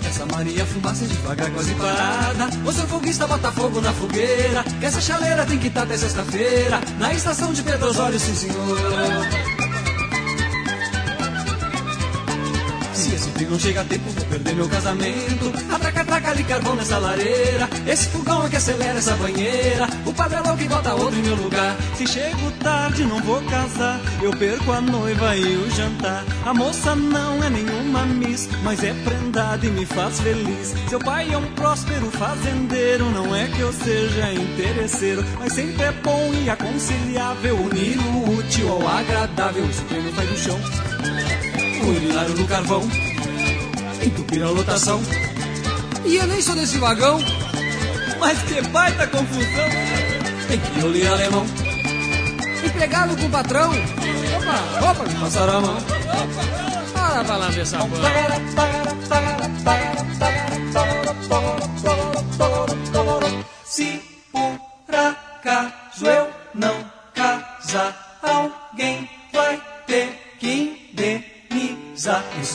Essa 0.07 0.25
Maria 0.25 0.65
fumaça 0.65 1.05
devagar, 1.05 1.51
quase 1.51 1.75
parada. 1.75 2.49
O 2.65 2.71
seu 2.71 2.87
foguista 2.87 3.27
bota 3.27 3.51
fogo 3.51 3.79
na 3.79 3.93
fogueira. 3.93 4.63
Que 4.79 4.85
essa 4.85 4.99
chaleira 4.99 5.45
tem 5.45 5.59
que 5.59 5.67
estar 5.67 5.83
até 5.83 5.97
sexta-feira. 5.97 6.81
Na 6.97 7.13
estação 7.13 7.53
de 7.53 7.61
Pedro 7.61 7.89
Osório, 7.89 8.19
sim 8.19 8.33
senhor. 8.33 8.77
Se 12.99 13.15
esse 13.15 13.29
frio 13.29 13.49
não 13.49 13.57
chega 13.57 13.79
a 13.79 13.85
tempo, 13.85 14.09
vou 14.09 14.25
perder 14.25 14.55
meu 14.55 14.67
casamento. 14.67 15.53
Atraca, 15.73 16.01
atraca 16.01 16.31
ali 16.31 16.43
carvão 16.43 16.75
nessa 16.75 16.97
lareira. 16.97 17.69
Esse 17.87 18.09
fogão 18.09 18.45
é 18.45 18.49
que 18.49 18.57
acelera 18.57 18.99
essa 18.99 19.15
banheira. 19.15 19.87
O 20.05 20.13
padre 20.13 20.35
é 20.35 20.41
louco 20.41 20.57
que 20.57 20.67
bota 20.67 20.93
outro 20.93 21.17
em 21.17 21.23
meu 21.23 21.35
lugar. 21.35 21.77
Se 21.95 22.05
chego 22.05 22.51
tarde, 22.61 23.05
não 23.05 23.21
vou 23.21 23.41
casar. 23.43 24.01
Eu 24.21 24.31
perco 24.31 24.73
a 24.73 24.81
noiva 24.81 25.33
e 25.37 25.55
o 25.55 25.71
jantar. 25.71 26.25
A 26.45 26.53
moça 26.53 26.93
não 26.93 27.41
é 27.41 27.49
nenhuma 27.49 28.05
miss, 28.05 28.49
mas 28.63 28.83
é 28.83 28.93
prendada 29.05 29.65
e 29.65 29.71
me 29.71 29.85
faz 29.85 30.19
feliz. 30.19 30.75
Seu 30.89 30.99
pai 30.99 31.33
é 31.33 31.37
um 31.37 31.53
próspero 31.53 32.11
fazendeiro, 32.11 33.09
não 33.11 33.33
é 33.33 33.47
que 33.47 33.61
eu 33.61 33.71
seja 33.71 34.33
interesseiro, 34.33 35.23
mas 35.39 35.53
sempre 35.53 35.83
é 35.83 35.91
bom 36.03 36.33
e 36.33 36.49
aconselhável 36.49 37.55
unir 37.55 37.97
o 37.97 38.39
útil 38.39 38.73
ao 38.73 38.85
agradável. 38.85 39.65
Isso 39.69 39.85
que 39.85 39.93
não 39.93 40.11
do 40.11 40.37
chão. 40.37 41.48
Urinário 41.87 42.35
no 42.35 42.47
carvão. 42.47 42.81
Entupir 44.01 44.43
a 44.43 44.49
lotação. 44.49 45.01
E 46.05 46.15
eu 46.15 46.27
nem 46.27 46.41
sou 46.41 46.55
desse 46.55 46.77
vagão. 46.77 47.19
Mas 48.19 48.41
que 48.43 48.61
baita 48.69 49.07
confusão! 49.07 49.69
Tem 50.47 50.59
que 50.59 50.81
ler 50.81 51.07
alemão. 51.07 51.45
Empregado 52.65 53.15
com 53.17 53.29
patrão. 53.29 53.71
Opa, 53.71 54.91
opa, 54.91 55.03
me 55.05 55.19
passaram 55.19 55.57
a 55.57 55.61
mão. 55.61 55.77
Para 56.93 57.23
pra 57.23 57.37
lá 57.37 57.49
ver 57.49 57.65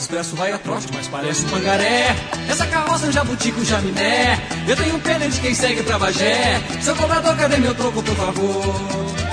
expresso 0.05 0.35
vai 0.35 0.51
a 0.51 0.57
trote, 0.59 0.87
mas 0.93 1.07
parece 1.07 1.45
um 1.45 1.49
pangaré. 1.49 2.15
Essa 2.47 2.67
carroça 2.67 3.07
é 3.07 3.09
um 3.09 3.11
jabutico 3.11 3.65
jaminé. 3.65 4.39
Eu 4.67 4.75
tenho 4.75 4.99
pena 4.99 5.27
de 5.27 5.39
quem 5.39 5.53
segue 5.53 5.81
pra 5.81 5.97
Bagé. 5.97 6.61
Seu 6.79 6.95
cobrador, 6.95 7.35
cadê 7.35 7.57
meu 7.57 7.73
troco, 7.73 8.03
por 8.03 8.15
favor? 8.15 9.24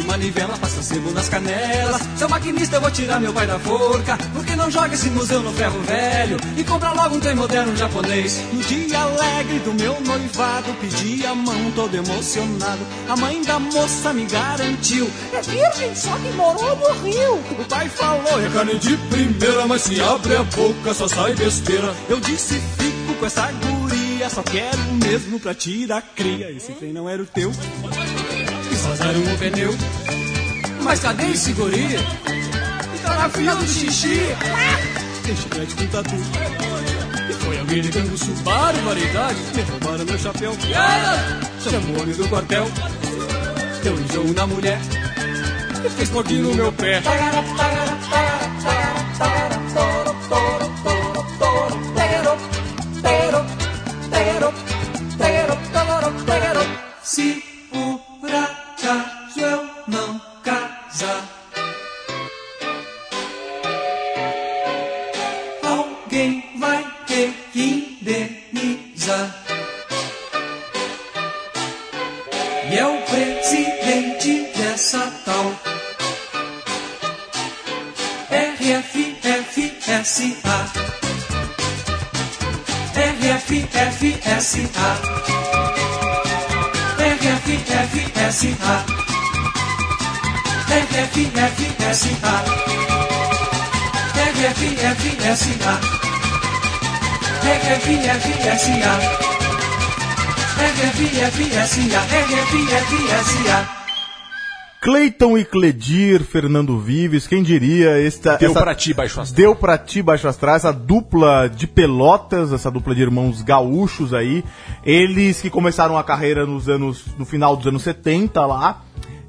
Dá-lhe 0.00 0.04
a 0.04 0.04
pipa 0.04 0.04
e 0.04 0.04
manivela, 0.04 0.56
passa 0.58 0.82
sebo 0.82 1.10
nas 1.12 1.28
canelas. 1.28 2.00
Seu 2.16 2.28
maquinista, 2.28 2.76
eu 2.76 2.80
vou 2.80 2.90
tirar 2.90 3.20
meu 3.20 3.32
pai 3.32 3.46
da 3.46 3.58
forca. 3.58 4.16
Porque 4.32 4.56
não 4.56 4.70
joga 4.70 4.94
esse 4.94 5.10
museu 5.10 5.40
no 5.40 5.52
ferro 5.52 5.80
velho? 5.80 6.36
E 6.56 6.64
compra 6.64 6.92
logo 6.92 7.16
um 7.16 7.20
trem 7.20 7.34
moderno 7.34 7.76
japonês. 7.76 8.40
No 8.52 8.62
dia 8.62 9.00
alegre 9.00 9.58
do 9.60 9.74
meu 9.74 10.00
noivado, 10.00 10.72
pedi 10.80 11.26
a 11.26 11.34
mão 11.34 11.70
todo 11.74 11.94
emocionado. 11.94 12.80
A 13.08 13.16
mãe 13.16 13.42
da 13.42 13.58
moça 13.58 14.12
me 14.12 14.24
garantiu. 14.26 15.10
É 15.32 15.42
virgem, 15.42 15.94
só 15.94 16.16
que 16.16 16.32
morou 16.32 16.76
no 16.76 17.04
Rio. 17.04 17.34
O 17.58 17.64
pai 17.68 17.88
falou, 17.88 18.40
é 18.40 18.48
carne 18.50 18.78
de 18.78 18.96
primeira, 18.96 19.66
mas 19.66 19.82
se 19.82 20.00
abre 20.00 20.36
a 20.36 20.42
boca 20.42 20.94
só 20.94 21.08
sai 21.08 21.34
besteira. 21.34 21.94
Eu 22.08 22.20
disse, 22.20 22.54
fico 22.78 23.14
com 23.18 23.26
essa 23.26 23.50
guria, 23.52 24.28
só 24.30 24.42
quero 24.42 24.78
mesmo 25.04 25.40
pra 25.40 25.54
tirar 25.54 26.02
cria. 26.14 26.50
Esse 26.50 26.72
trem 26.72 26.92
não 26.92 27.08
era 27.08 27.22
o 27.22 27.26
teu. 27.26 27.52
Vazaram 28.90 29.20
o 29.20 29.38
pneu. 29.38 29.72
Mas 30.82 30.98
cadê 30.98 31.28
esse 31.28 31.52
guri? 31.52 31.94
E 31.94 32.98
tá 33.04 33.14
na 33.14 33.28
fila 33.28 33.54
do 33.54 33.64
xixi. 33.64 34.18
Tem 35.24 35.36
chiclete 35.36 35.76
com 35.76 35.86
tatu. 35.86 36.16
E 37.28 37.32
foi 37.34 37.58
alguém 37.60 37.82
ligando 37.82 38.18
Subaru, 38.18 38.78
variedade. 38.78 39.38
Me 39.54 39.62
roubaram 39.62 40.04
meu 40.04 40.18
chapéu. 40.18 40.56
Chamou 41.62 41.98
o 41.98 42.02
homem 42.02 42.16
do 42.16 42.28
quartel. 42.28 42.66
Deu 43.84 43.94
enjoo 43.94 44.34
na 44.34 44.46
mulher. 44.48 44.80
E 45.86 45.90
fez 45.90 46.08
pouquinho 46.08 46.48
no 46.48 46.54
meu 46.56 46.72
pé. 46.72 47.00
Se 57.04 57.49
Cledir, 105.60 106.24
Fernando 106.24 106.78
Vives, 106.78 107.26
quem 107.26 107.42
diria 107.42 107.90
esta, 108.02 108.38
Deu 108.38 108.50
essa, 108.50 108.62
pra 108.62 108.74
ti, 108.74 108.94
Baixo 108.94 109.20
Astral. 109.20 109.36
Deu 109.36 109.54
pra 109.54 109.76
ti, 109.76 110.00
Baixo 110.00 110.26
Astral, 110.26 110.56
essa 110.56 110.72
dupla 110.72 111.48
de 111.48 111.66
pelotas, 111.66 112.50
essa 112.50 112.70
dupla 112.70 112.94
de 112.94 113.02
irmãos 113.02 113.42
gaúchos 113.42 114.14
aí, 114.14 114.42
eles 114.82 115.42
que 115.42 115.50
começaram 115.50 115.98
a 115.98 116.02
carreira 116.02 116.46
nos 116.46 116.66
anos, 116.66 117.04
no 117.18 117.26
final 117.26 117.54
dos 117.56 117.66
anos 117.66 117.82
70 117.82 118.46
lá, 118.46 118.80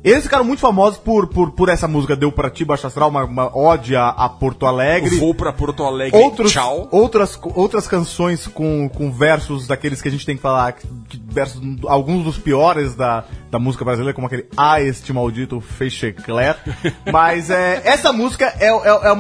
eles 0.04 0.24
ficaram 0.24 0.44
muito 0.44 0.60
famosos 0.60 0.98
por, 0.98 1.28
por, 1.28 1.52
por 1.52 1.70
essa 1.70 1.88
música 1.88 2.16
Deu 2.16 2.32
Pra 2.32 2.50
Ti, 2.50 2.66
Baixo 2.66 2.88
Astral, 2.88 3.10
uma, 3.10 3.24
uma 3.24 3.56
ode 3.58 3.96
a, 3.96 4.08
a 4.10 4.28
Porto 4.30 4.66
Alegre. 4.66 5.18
Vou 5.18 5.36
pra 5.36 5.54
Porto 5.54 5.84
Alegre, 5.84 6.20
Outros, 6.20 6.52
tchau. 6.52 6.88
Outras, 6.92 7.40
outras 7.56 7.88
canções 7.88 8.48
com, 8.48 8.90
com 8.90 9.12
versos 9.12 9.68
daqueles 9.68 10.02
que 10.02 10.08
a 10.08 10.12
gente 10.12 10.26
tem 10.26 10.36
que 10.36 10.42
falar, 10.42 10.72
que, 10.74 10.88
que 11.10 11.22
versos, 11.32 11.62
alguns 11.88 12.24
dos 12.24 12.38
piores 12.38 12.96
da, 12.96 13.24
da 13.52 13.60
música 13.60 13.86
brasileira, 13.86 14.14
como 14.14 14.26
aquele 14.28 14.48
Ah, 14.58 14.82
este 14.82 15.14
maldito 15.14 15.62
fechecler. 15.62 16.56
Mas 17.12 17.50
é, 17.52 17.82
essa 17.86 18.12
música 18.12 18.46
é, 18.60 18.68
é, 18.70 18.72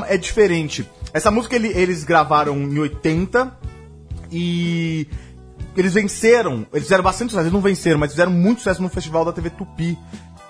é, 0.10 0.16
é 0.16 0.18
diferente. 0.18 0.90
Essa 1.14 1.30
música 1.30 1.56
ele- 1.56 1.72
eles 1.76 2.04
gravaram 2.04 2.58
em 2.58 2.80
80 2.80 3.56
e 4.32 5.08
eles 5.76 5.94
venceram, 5.94 6.66
eles 6.74 6.84
fizeram 6.86 7.04
bastante 7.04 7.30
sucesso, 7.32 7.44
eles 7.44 7.54
não 7.54 7.62
venceram, 7.62 8.00
mas 8.00 8.12
fizeram 8.12 8.32
muito 8.32 8.60
sucesso 8.60 8.82
no 8.82 8.90
festival 8.90 9.24
da 9.26 9.32
TV 9.32 9.50
Tupi. 9.52 9.98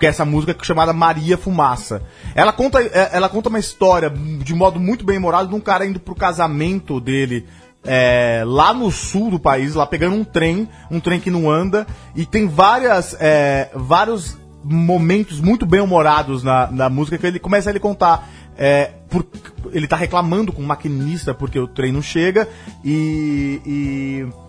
Que 0.02 0.06
é 0.06 0.08
essa 0.08 0.24
música 0.24 0.52
chamada 0.64 0.92
Maria 0.92 1.38
Fumaça. 1.38 2.02
Ela 2.34 2.52
conta, 2.52 2.82
é, 2.82 3.10
ela 3.12 3.28
conta 3.28 3.48
uma 3.48 3.60
história 3.60 4.10
de 4.10 4.52
modo 4.52 4.80
muito 4.80 5.04
bem 5.04 5.16
humorado 5.16 5.48
de 5.48 5.54
um 5.54 5.60
cara 5.60 5.86
indo 5.86 6.00
pro 6.00 6.12
casamento 6.12 7.00
dele 7.00 7.46
é, 7.84 8.42
lá 8.44 8.74
no 8.74 8.90
sul 8.90 9.30
do 9.30 9.38
país, 9.38 9.76
lá 9.76 9.86
pegando 9.86 10.16
um 10.16 10.24
trem, 10.24 10.68
um 10.90 10.98
trem 10.98 11.20
que 11.20 11.30
não 11.30 11.48
anda, 11.48 11.86
e 12.16 12.26
tem 12.26 12.48
várias, 12.48 13.16
é, 13.20 13.70
vários 13.76 14.36
momentos 14.64 15.38
muito 15.38 15.64
bem 15.64 15.80
humorados 15.80 16.42
na, 16.42 16.68
na 16.68 16.90
música 16.90 17.16
que 17.16 17.24
ele 17.24 17.38
começa 17.38 17.70
a 17.70 17.70
ele 17.70 17.78
contar. 17.78 18.28
É, 18.58 18.90
por, 19.08 19.24
ele 19.70 19.86
tá 19.86 19.94
reclamando 19.94 20.52
com 20.52 20.62
o 20.62 20.66
maquinista 20.66 21.32
porque 21.32 21.60
o 21.60 21.68
trem 21.68 21.92
não 21.92 22.02
chega 22.02 22.48
e. 22.84 23.60
e 23.64 24.42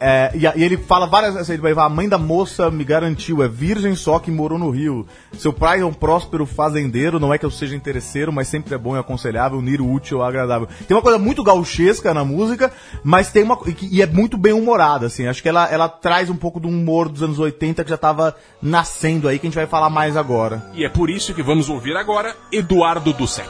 é, 0.00 0.32
e, 0.34 0.44
e 0.44 0.64
ele 0.64 0.76
fala 0.76 1.06
várias 1.06 1.34
vezes, 1.34 1.50
ele 1.50 1.62
vai 1.62 1.74
falar, 1.74 1.86
a 1.86 1.90
mãe 1.90 2.08
da 2.08 2.18
moça 2.18 2.70
me 2.70 2.84
garantiu, 2.84 3.42
é 3.42 3.48
virgem 3.48 3.94
só 3.94 4.18
que 4.18 4.30
morou 4.30 4.58
no 4.58 4.70
Rio. 4.70 5.06
Seu 5.32 5.52
pai 5.52 5.80
é 5.80 5.84
um 5.84 5.92
próspero 5.92 6.46
fazendeiro, 6.46 7.20
não 7.20 7.32
é 7.32 7.38
que 7.38 7.46
eu 7.46 7.50
seja 7.50 7.76
interesseiro, 7.76 8.32
mas 8.32 8.48
sempre 8.48 8.74
é 8.74 8.78
bom 8.78 8.96
e 8.96 8.98
aconselhável, 8.98 9.58
unir 9.58 9.80
o 9.80 9.90
útil 9.90 10.20
ao 10.20 10.28
agradável. 10.28 10.68
Tem 10.86 10.96
uma 10.96 11.02
coisa 11.02 11.18
muito 11.18 11.42
gauchesca 11.42 12.12
na 12.14 12.24
música, 12.24 12.72
mas 13.02 13.30
tem 13.30 13.42
uma. 13.42 13.58
E, 13.66 13.98
e 13.98 14.02
é 14.02 14.06
muito 14.06 14.36
bem 14.36 14.52
humorada, 14.52 15.06
assim. 15.06 15.26
Acho 15.26 15.42
que 15.42 15.48
ela, 15.48 15.68
ela 15.70 15.88
traz 15.88 16.30
um 16.30 16.36
pouco 16.36 16.60
do 16.60 16.68
humor 16.68 17.08
dos 17.08 17.22
anos 17.22 17.38
80 17.38 17.84
que 17.84 17.90
já 17.90 17.96
tava 17.96 18.36
nascendo 18.60 19.28
aí, 19.28 19.38
que 19.38 19.46
a 19.46 19.50
gente 19.50 19.56
vai 19.56 19.66
falar 19.66 19.90
mais 19.90 20.16
agora. 20.16 20.70
E 20.74 20.84
é 20.84 20.88
por 20.88 21.10
isso 21.10 21.34
que 21.34 21.42
vamos 21.42 21.68
ouvir 21.68 21.96
agora 21.96 22.34
Eduardo 22.52 23.12
Dussek. 23.12 23.48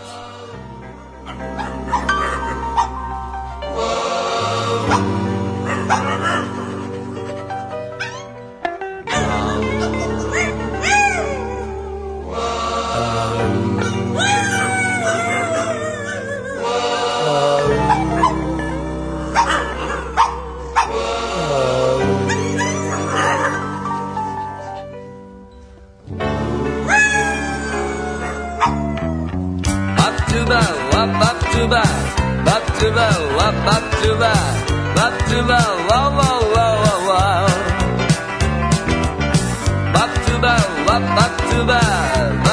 Up, 33.45 33.55
up 33.67 33.85
to 34.01 34.17
bow, 34.17 34.45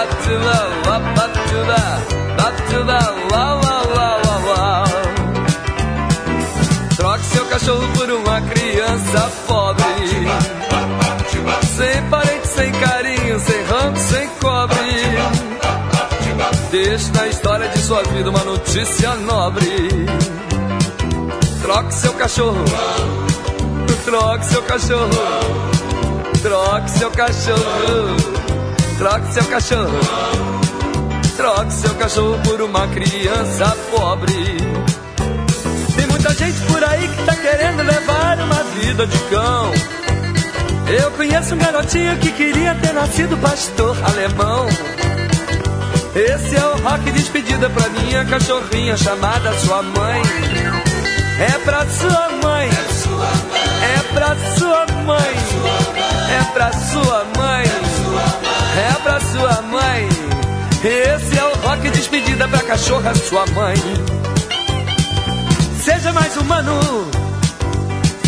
up 0.01 0.09
to 0.25 0.33
bow, 0.45 0.61
up, 0.95 1.17
up 1.21 1.33
to 1.47 1.57
bow, 1.69 1.91
up 2.45 2.55
to 2.69 2.77
bow, 2.89 3.11
wow, 3.31 3.53
wow, 3.63 3.85
wow, 3.95 4.17
wow, 4.25 4.41
wow. 4.49 4.85
Troque 6.97 7.25
seu 7.25 7.45
cachorro 7.45 7.87
por 7.93 8.09
uma 8.09 8.41
criança 8.41 9.31
pobre. 9.47 9.83
Sem 11.77 12.09
parente, 12.09 12.47
sem 12.47 12.71
carinho, 12.71 13.39
sem 13.39 13.63
rango, 13.63 13.97
sem 13.97 14.29
cobre. 14.41 14.77
Deixe 16.71 17.11
na 17.11 17.27
história 17.27 17.67
de 17.69 17.79
sua 17.79 18.03
vida 18.03 18.29
uma 18.29 18.43
notícia 18.43 19.15
nobre. 19.15 20.05
Troque 21.61 21.93
seu 21.93 22.13
cachorro. 22.13 22.65
Troque 24.03 24.45
seu 24.45 24.63
cachorro. 24.63 25.09
Troque 26.41 26.89
seu 26.89 27.11
cachorro. 27.11 28.15
Troque 28.97 29.33
seu 29.33 29.45
cachorro. 29.45 29.99
Troque 31.37 31.73
seu 31.73 31.93
cachorro 31.95 32.39
por 32.43 32.61
uma 32.61 32.87
criança 32.87 33.77
pobre. 33.91 34.57
Tem 35.95 36.07
muita 36.07 36.33
gente 36.33 36.59
por 36.61 36.83
aí 36.83 37.07
que 37.07 37.23
tá 37.25 37.35
querendo 37.35 37.83
levar 37.83 38.39
uma 38.39 38.63
vida 38.63 39.05
de 39.05 39.19
cão. 39.29 39.71
Eu 40.99 41.11
conheço 41.11 41.53
um 41.53 41.59
garotinho 41.59 42.17
que 42.17 42.31
queria 42.31 42.73
ter 42.75 42.93
nascido 42.93 43.37
pastor 43.37 43.95
alemão. 44.03 44.67
Esse 46.15 46.57
é 46.57 46.65
o 46.65 46.77
rock 46.81 47.09
despedida 47.11 47.69
pra 47.69 47.87
minha 47.89 48.25
cachorrinha 48.25 48.97
chamada 48.97 49.53
sua 49.59 49.81
mãe. 49.83 50.50
É 51.39 51.57
pra 51.65 51.85
sua 51.87 52.29
mãe. 52.43 52.69
É 53.83 54.13
pra 54.13 54.35
sua 54.57 54.85
mãe. 55.05 55.35
É 56.29 56.43
pra 56.53 56.71
sua 56.73 57.25
mãe. 57.37 57.63
É 58.77 58.93
pra 59.03 59.19
sua 59.19 59.61
mãe. 59.63 60.09
Esse 60.83 61.37
é 61.37 61.43
o 61.43 61.55
rock 61.67 61.89
despedida 61.89 62.47
pra 62.47 62.59
cachorra 62.59 63.13
sua 63.15 63.45
mãe. 63.47 63.75
Seja 65.83 66.11
mais 66.13 66.35
humano. 66.37 66.79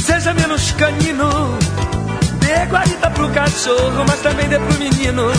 Seja 0.04 0.34
menos 0.34 0.72
canino. 0.72 1.58
Dê 2.40 2.66
guarita 2.66 3.10
pro 3.12 3.30
cachorro, 3.30 4.06
mas 4.08 4.20
também 4.22 4.48
dê 4.48 4.60
pro 4.60 4.78
menino. 4.80 5.32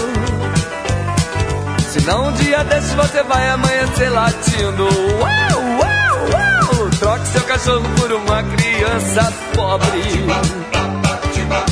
Senão 1.92 2.28
um 2.28 2.32
dia 2.32 2.64
desses 2.64 2.94
você 2.94 3.22
vai 3.22 3.50
amanhecer 3.50 4.10
latindo. 4.10 4.88
Uau, 5.20 5.78
uau! 5.80 5.83
Troque 7.04 7.28
seu 7.28 7.42
cachorro 7.42 7.84
por 8.00 8.10
uma 8.12 8.42
criança 8.42 9.30
pobre. 9.54 10.24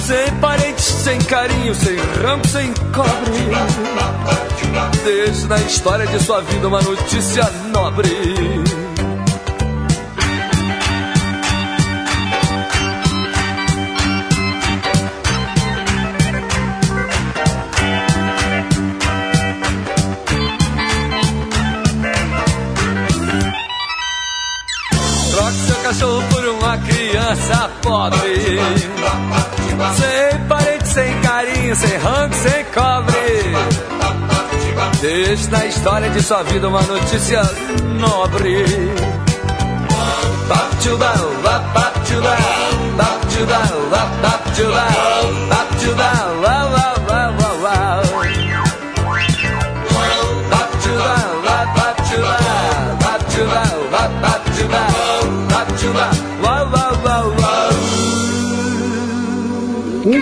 Sem 0.05 0.41
parentes, 0.43 0.85
sem 0.85 1.19
carinho, 1.23 1.75
sem 1.75 1.97
ramo, 2.23 2.47
sem 2.47 2.71
cobre. 2.93 3.33
Deixe 5.03 5.47
na 5.47 5.57
história 5.57 6.07
de 6.07 6.23
sua 6.23 6.43
vida 6.43 6.69
uma 6.69 6.83
notícia 6.83 7.51
nobre. 7.73 8.11
Criança 27.33 27.71
pobre. 27.83 28.59
Sem 29.97 30.47
parente, 30.47 30.89
sem 30.89 31.21
carinho, 31.21 31.77
sem 31.77 31.97
rango, 31.99 32.35
sem 32.35 32.65
cobre. 32.67 33.53
Deixe 35.01 35.51
na 35.51 35.67
história 35.67 36.11
de 36.11 36.23
sua 36.23 36.43
vida 36.43 36.69
uma 36.69 36.83
notícia 36.83 37.43
nobre. 37.99 38.65
Bap 40.49 40.77
to 40.83 40.97
bow, 40.99 41.43
bap 41.43 41.75
bap 41.75 41.95
to 42.05 42.21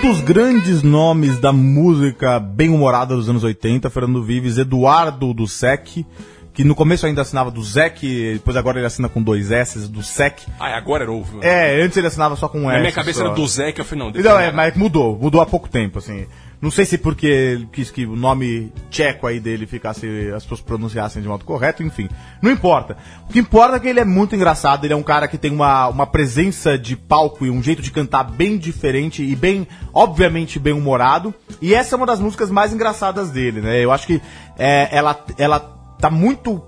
dos 0.02 0.20
grandes 0.20 0.82
nomes 0.82 1.38
da 1.38 1.52
música 1.52 2.40
bem 2.40 2.70
humorada 2.70 3.14
dos 3.14 3.28
anos 3.28 3.44
80, 3.44 3.90
Fernando 3.90 4.22
Vives, 4.22 4.56
Eduardo 4.56 5.34
do 5.34 5.46
Sec, 5.46 6.04
que 6.54 6.64
no 6.64 6.74
começo 6.74 7.06
ainda 7.06 7.22
assinava 7.22 7.50
do 7.50 7.62
Zec, 7.62 8.00
depois 8.34 8.56
agora 8.56 8.78
ele 8.78 8.86
assina 8.86 9.08
com 9.08 9.22
dois 9.22 9.50
S, 9.50 9.88
do 9.88 10.02
Sec. 10.02 10.40
Ah, 10.58 10.76
agora 10.76 11.04
era 11.04 11.12
ovo. 11.12 11.40
É, 11.42 11.82
antes 11.82 11.96
ele 11.96 12.06
assinava 12.06 12.34
só 12.36 12.48
com 12.48 12.60
um 12.60 12.66
Na 12.66 12.74
S. 12.74 12.80
minha 12.80 12.92
cabeça 12.92 13.18
só. 13.20 13.26
era 13.26 13.34
do 13.34 13.46
Zé, 13.46 13.72
que 13.72 13.80
eu 13.80 13.84
falei, 13.84 14.04
não, 14.04 14.22
Não, 14.22 14.38
é, 14.40 14.50
mas 14.50 14.74
mudou, 14.74 15.18
mudou 15.18 15.40
há 15.40 15.46
pouco 15.46 15.68
tempo, 15.68 15.98
assim. 15.98 16.26
Não 16.60 16.70
sei 16.70 16.84
se 16.84 16.98
porque 16.98 17.26
ele 17.26 17.68
quis 17.72 17.90
que 17.90 18.04
o 18.04 18.14
nome 18.14 18.70
tcheco 18.90 19.26
aí 19.26 19.40
dele 19.40 19.66
ficasse, 19.66 20.06
as 20.34 20.42
pessoas 20.42 20.60
pronunciassem 20.60 21.22
de 21.22 21.28
modo 21.28 21.42
correto, 21.42 21.82
enfim. 21.82 22.06
Não 22.42 22.50
importa. 22.50 22.98
O 23.26 23.32
que 23.32 23.38
importa 23.38 23.76
é 23.76 23.80
que 23.80 23.88
ele 23.88 24.00
é 24.00 24.04
muito 24.04 24.36
engraçado, 24.36 24.84
ele 24.84 24.92
é 24.92 24.96
um 24.96 25.02
cara 25.02 25.26
que 25.26 25.38
tem 25.38 25.50
uma, 25.50 25.88
uma 25.88 26.06
presença 26.06 26.76
de 26.76 26.96
palco 26.96 27.46
e 27.46 27.50
um 27.50 27.62
jeito 27.62 27.80
de 27.80 27.90
cantar 27.90 28.24
bem 28.24 28.58
diferente 28.58 29.22
e 29.22 29.34
bem, 29.34 29.66
obviamente, 29.92 30.58
bem 30.58 30.74
humorado. 30.74 31.32
E 31.62 31.72
essa 31.72 31.94
é 31.94 31.96
uma 31.96 32.06
das 32.06 32.20
músicas 32.20 32.50
mais 32.50 32.74
engraçadas 32.74 33.30
dele, 33.30 33.62
né? 33.62 33.82
Eu 33.82 33.90
acho 33.90 34.06
que 34.06 34.20
é, 34.58 34.88
ela, 34.92 35.24
ela 35.38 35.60
tá 35.98 36.10
muito 36.10 36.62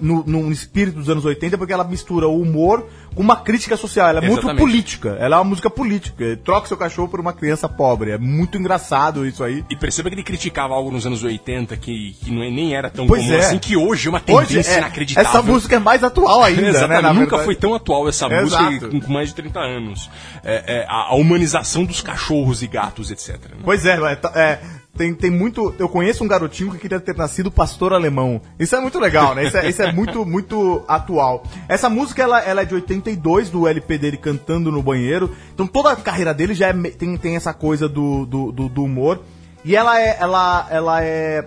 no, 0.00 0.24
no 0.24 0.50
espírito 0.50 0.98
dos 0.98 1.08
anos 1.08 1.24
80 1.24 1.58
porque 1.58 1.72
ela 1.72 1.84
mistura 1.84 2.26
o 2.26 2.40
humor 2.40 2.86
com 3.14 3.22
uma 3.22 3.36
crítica 3.36 3.76
social. 3.76 4.08
Ela 4.08 4.18
é 4.18 4.22
muito 4.22 4.40
Exatamente. 4.40 4.60
política. 4.60 5.16
Ela 5.20 5.36
é 5.36 5.38
uma 5.38 5.44
música 5.44 5.70
política. 5.70 6.36
Troca 6.44 6.66
seu 6.68 6.76
cachorro 6.76 7.08
por 7.08 7.20
uma 7.20 7.32
criança 7.32 7.68
pobre. 7.68 8.10
É 8.10 8.18
muito 8.18 8.58
engraçado 8.58 9.26
isso 9.26 9.42
aí. 9.44 9.64
E 9.70 9.76
perceba 9.76 10.08
que 10.10 10.14
ele 10.16 10.22
criticava 10.22 10.74
algo 10.74 10.90
nos 10.90 11.06
anos 11.06 11.22
80 11.22 11.76
que, 11.76 12.16
que 12.20 12.30
não 12.30 12.42
é- 12.42 12.50
nem 12.50 12.74
era 12.74 12.90
tão 12.90 13.06
Pois 13.06 13.22
comum 13.22 13.34
é. 13.34 13.40
assim, 13.40 13.58
que 13.58 13.76
hoje 13.76 14.08
é 14.08 14.10
uma 14.10 14.22
Hoje 14.28 14.48
tendência 14.48 14.72
é- 14.74 14.78
inacreditável. 14.78 15.30
essa 15.30 15.42
música 15.42 15.76
é 15.76 15.78
mais 15.78 16.02
atual 16.02 16.42
ainda, 16.44 16.62
né, 16.62 16.68
Exatamente, 16.70 17.02
Nunca 17.14 17.20
verdade. 17.36 17.44
foi 17.44 17.56
tão 17.56 17.74
atual 17.74 18.08
essa 18.08 18.26
Exato. 18.26 18.64
música 18.64 18.88
com, 19.06 19.12
mais 19.12 19.28
de 19.28 19.34
30 19.36 19.60
anos. 19.60 20.10
É, 20.42 20.64
é, 20.82 20.86
a, 20.88 21.10
a 21.10 21.14
humanização 21.14 21.84
dos 21.84 22.00
cachorros 22.00 22.62
e 22.62 22.66
gatos, 22.66 23.10
etc. 23.10 23.36
né? 23.50 23.56
Pois 23.62 23.84
é, 23.86 23.94
é, 23.96 24.40
é, 24.40 24.60
tem, 24.96 25.12
tem 25.12 25.30
muito. 25.30 25.74
Eu 25.78 25.88
conheço 25.88 26.22
um 26.22 26.28
garotinho 26.28 26.70
que 26.70 26.78
queria 26.78 27.00
ter 27.00 27.16
nascido 27.16 27.50
pastor 27.50 27.92
alemão. 27.92 28.40
Isso 28.58 28.76
é 28.76 28.80
muito 28.80 28.98
legal, 28.98 29.34
né? 29.34 29.46
Isso 29.46 29.56
é, 29.56 29.68
isso 29.68 29.82
é 29.82 29.92
muito, 29.92 30.24
muito 30.24 30.84
atual. 30.86 31.42
Essa 31.68 31.90
música 31.90 32.22
ela, 32.22 32.40
ela 32.40 32.62
é 32.62 32.64
de 32.64 32.74
82, 32.74 33.50
do 33.50 33.66
LP 33.66 33.98
dele 33.98 34.16
cantando 34.16 34.70
no 34.70 34.82
banheiro. 34.82 35.34
Então 35.52 35.66
toda 35.66 35.90
a 35.90 35.96
carreira 35.96 36.32
dele 36.32 36.54
já 36.54 36.68
é 36.68 36.72
tem, 36.72 37.16
tem 37.16 37.34
essa 37.34 37.52
coisa 37.52 37.88
do, 37.88 38.24
do, 38.24 38.52
do, 38.52 38.68
do 38.68 38.84
humor. 38.84 39.20
E 39.64 39.74
ela 39.74 40.00
é. 40.00 40.16
Ela, 40.20 40.66
ela 40.70 41.04
é. 41.04 41.44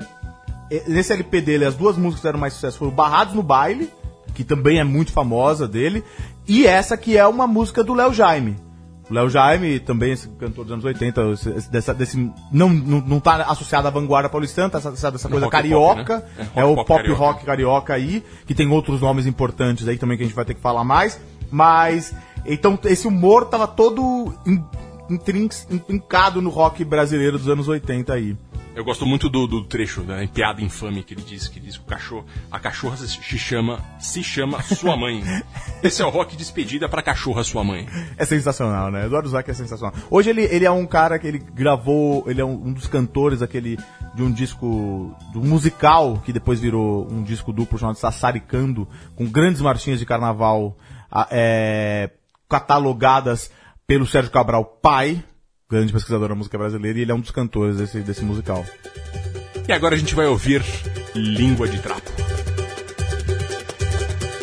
é- 0.69 0.83
Nesse 0.87 1.13
LP 1.13 1.39
dele, 1.39 1.63
as 1.65 1.75
duas 1.75 1.95
músicas 1.95 2.21
que 2.21 2.27
eram 2.27 2.39
mais 2.39 2.53
sucesso 2.53 2.77
foram 2.77 2.91
Barrados 2.91 3.33
no 3.33 3.43
Baile, 3.43 3.89
que 4.33 4.43
também 4.43 4.79
é 4.79 4.83
muito 4.83 5.13
famosa 5.13 5.67
dele, 5.67 6.03
e 6.45 6.67
essa 6.67 6.97
que 6.97 7.17
é 7.17 7.25
uma 7.25 7.47
música 7.47 7.81
do 7.81 7.93
Léo 7.93 8.13
Jaime. 8.13 8.66
O 9.09 9.13
Léo 9.13 9.29
Jaime, 9.29 9.79
também 9.79 10.11
esse 10.11 10.27
cantor 10.29 10.65
dos 10.65 10.73
anos 10.73 10.83
80, 10.85 11.21
esse- 11.31 11.49
esse- 11.51 11.71
dessa, 11.71 11.93
desse, 11.93 12.17
não, 12.51 12.69
não, 12.69 12.99
não 13.01 13.19
tá 13.21 13.35
associado 13.43 13.87
à 13.87 13.91
vanguarda 13.91 14.27
paulistana, 14.27 14.69
tá 14.69 14.79
associado 14.79 15.15
a 15.15 15.17
essa 15.17 15.27
No 15.29 15.33
coisa 15.33 15.49
carioca. 15.49 16.19
pop, 16.21 16.33
né? 16.37 16.47
É, 16.55 16.61
É 16.61 16.65
o 16.65 16.75
pop, 16.75 16.87
pop 16.87 17.11
rock 17.13 17.45
carioca 17.45 17.93
aí, 17.93 18.21
que 18.45 18.53
tem 18.53 18.67
outros 18.69 18.99
nomes 18.99 19.25
importantes 19.25 19.87
aí 19.87 19.97
também 19.97 20.17
que 20.17 20.23
a 20.23 20.25
gente 20.27 20.35
vai 20.35 20.43
ter 20.45 20.53
que 20.55 20.61
falar 20.61 20.83
mais. 20.83 21.19
Mas, 21.49 22.13
então, 22.45 22.77
esse 22.83 23.07
humor 23.07 23.45
tava 23.45 23.65
todo 23.65 24.33
in- 24.45 24.61
intrincado 25.69 26.41
no 26.41 26.49
rock 26.49 26.83
brasileiro 26.83 27.37
dos 27.37 27.47
anos 27.47 27.67
80 27.67 28.13
aí. 28.13 28.35
Eu 28.77 28.83
gosto 28.83 29.07
muito 29.07 29.27
do, 29.27 29.47
do 29.47 29.63
trecho 29.63 30.03
da 30.03 30.17
piada 30.27 30.61
infame 30.61 31.01
que 31.01 31.15
ele 31.15 31.23
diz, 31.23 31.47
que 31.47 31.59
diz 31.59 31.77
que 31.77 31.83
o 31.83 31.87
cachorro, 31.87 32.27
a 32.51 32.59
cachorra 32.59 32.95
se 32.95 33.35
chama, 33.35 33.83
se 33.99 34.21
chama 34.21 34.61
sua 34.61 34.95
mãe. 34.95 35.23
Esse 35.81 36.03
é 36.03 36.05
o 36.05 36.11
rock 36.11 36.37
despedida 36.37 36.87
pra 36.87 37.01
cachorra 37.01 37.43
sua 37.43 37.63
mãe. 37.63 37.89
É 38.15 38.23
sensacional, 38.23 38.91
né? 38.91 39.07
Eduardo 39.07 39.29
Zac 39.29 39.49
é 39.49 39.53
sensacional. 39.55 39.95
Hoje 40.11 40.29
ele, 40.29 40.43
ele 40.43 40.63
é 40.63 40.69
um 40.69 40.85
cara 40.85 41.17
que 41.17 41.25
ele 41.25 41.39
gravou, 41.39 42.23
ele 42.27 42.39
é 42.39 42.45
um, 42.45 42.67
um 42.67 42.71
dos 42.71 42.85
cantores 42.85 43.41
aquele 43.41 43.79
de 44.13 44.21
um 44.21 44.31
disco 44.31 45.11
do 45.33 45.41
musical 45.41 46.21
que 46.23 46.31
depois 46.31 46.59
virou 46.59 47.11
um 47.11 47.23
disco 47.23 47.51
duplo 47.51 47.79
chamado 47.79 47.97
Sassaricando, 47.97 48.87
com 49.15 49.25
grandes 49.25 49.59
marchinhas 49.59 49.97
de 49.97 50.05
carnaval 50.05 50.77
ah, 51.11 51.27
é, 51.31 52.11
catalogadas 52.47 53.49
pelo 53.87 54.05
Sérgio 54.05 54.31
Cabral 54.31 54.63
pai, 54.63 55.23
grande 55.69 55.91
pesquisador 55.91 56.29
da 56.29 56.35
música 56.35 56.57
brasileira, 56.57 56.97
e 56.97 57.01
ele 57.01 57.11
é 57.11 57.15
um 57.15 57.19
dos 57.19 57.31
cantores 57.31 57.77
desse, 57.77 57.99
desse 57.99 58.23
musical. 58.23 58.65
E 59.67 59.73
agora 59.73 59.95
a 59.95 59.97
gente 59.97 60.15
vai 60.15 60.25
ouvir 60.25 60.63
Língua 61.13 61.67
de 61.67 61.79
Trapo. 61.79 62.09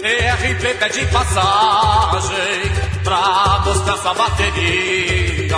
ERP 0.03 0.79
pede 0.79 1.07
passagem 1.07 2.71
pra 3.03 3.63
mostrar 3.65 3.97
sua 3.97 4.13
bateria 4.13 5.57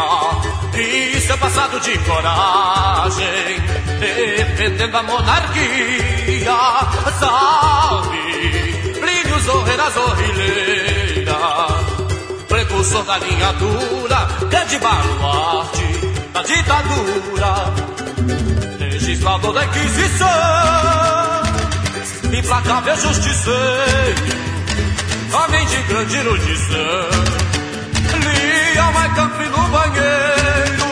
e 0.78 1.20
seu 1.20 1.36
passado 1.38 1.80
de 1.80 1.98
coragem, 1.98 3.26
defendendo 3.98 4.94
a 4.94 5.02
monarquia. 5.02 6.52
Salve, 7.18 8.18
Plínio 9.00 9.40
Zorreira 9.40 9.90
Zorrileira, 9.90 11.38
precursor 12.86 13.04
da 13.04 13.18
linha 13.18 13.52
dura, 13.54 14.28
grande 14.48 14.78
baluarte 14.78 15.82
da 16.32 16.42
ditadura, 16.42 17.74
legislador 18.78 19.52
da 19.52 19.64
Inquisição 19.64 20.26
implacável 22.32 22.96
justiceiro, 22.96 23.56
homem 25.32 25.66
de 25.66 25.82
grande 25.82 26.16
erudição. 26.16 27.08
Lia 28.22 28.90
Mai 28.92 29.14
Camp 29.14 29.40
no 29.40 29.68
banheiro, 29.68 30.86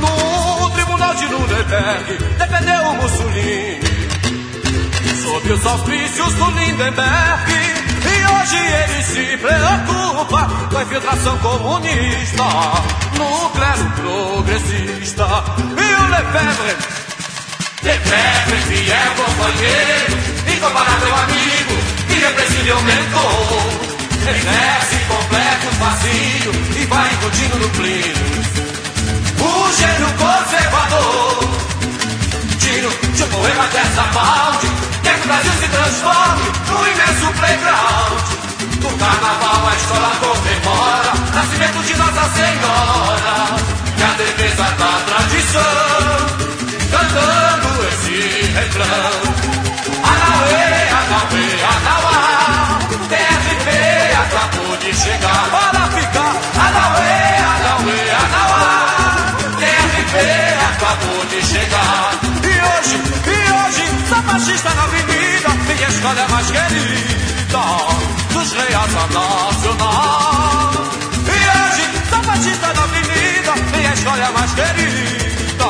no 0.00 0.70
tribunal 0.70 1.14
de 1.14 1.26
Nuremberg, 1.26 2.18
defendeu 2.38 2.82
o 2.82 2.94
Mussolini, 2.94 3.80
sob 5.22 5.52
os 5.52 5.66
auspícios 5.66 6.34
do 6.34 6.50
Lindenberg. 6.50 7.83
Hoje 8.26 8.56
ele 8.56 9.02
se 9.02 9.36
preocupa 9.38 10.48
com 10.70 10.78
a 10.78 10.82
infiltração 10.82 11.38
comunista 11.38 12.44
no 13.18 13.50
clero 13.50 13.90
progressista. 13.96 15.26
E 15.78 15.94
o 15.94 16.08
Lefebvre 16.08 17.04
Lefebvre, 17.84 18.56
fiel 18.62 19.14
companheiro, 19.14 20.16
incomparável 20.56 21.14
amigo, 21.16 21.74
irrepreensível 22.08 22.80
mentor. 22.80 23.94
Exerce 24.26 24.96
completo 25.06 25.68
vazio 25.78 26.52
e 26.80 26.86
vai 26.86 27.12
incutindo 27.12 27.58
no 27.58 27.68
pleno. 27.68 28.24
O 29.38 29.72
gênio 29.76 30.08
conservador, 30.16 31.50
tiro 32.58 32.88
de 33.12 33.22
um 33.22 33.28
poema 33.28 33.66
dessa 33.66 34.02
balde, 34.14 34.66
o 35.24 35.26
Brasil 35.26 35.52
se 35.52 35.68
transforme 35.68 36.42
num 36.68 36.86
imenso 36.86 37.32
playground. 37.38 38.20
No 38.82 38.90
carnaval 38.98 39.68
a 39.68 39.74
escola 39.74 40.10
comemora 40.20 41.12
nascimento 41.34 41.82
de 41.82 41.96
Nossa 41.96 42.24
Senhora 42.34 43.36
e 43.96 44.02
a 44.02 44.12
defesa 44.18 44.62
da 44.62 44.92
tradição 45.06 46.44
cantando 46.90 47.68
esse 47.88 48.52
refrão. 48.52 49.44
Anauê, 50.04 50.66
Anauê, 51.00 51.46
Anauá, 51.74 52.78
TRP 53.08 53.66
acabou 54.24 54.76
de 54.76 54.94
chegar 54.94 55.44
para 55.50 55.82
ficar. 55.96 56.34
Anauê, 56.66 57.16
Anauê, 57.54 58.00
Anauá, 58.24 58.72
TRP 59.58 60.14
acabou 60.70 61.24
de 61.26 61.40
chegar. 61.46 62.10
E 62.42 62.54
hoje, 62.68 62.96
e 63.26 63.52
hoje, 63.52 63.84
sou 64.08 64.22
fascista 64.22 64.70
na 64.74 64.82
avenida, 64.84 65.13
é 66.06 66.28
mais 66.28 66.50
querida 66.50 67.64
dos 68.32 68.52
reais 68.52 68.94
a 68.94 69.06
nacional. 69.06 70.70
E 71.26 71.30
hoje, 71.30 71.84
sou 72.10 72.22
fascista 72.22 72.72
na 72.74 72.82
avenida, 72.82 73.54
minha 73.74 73.92
escola 73.94 74.24
é 74.24 74.30
mais 74.32 74.52
querida 74.52 75.64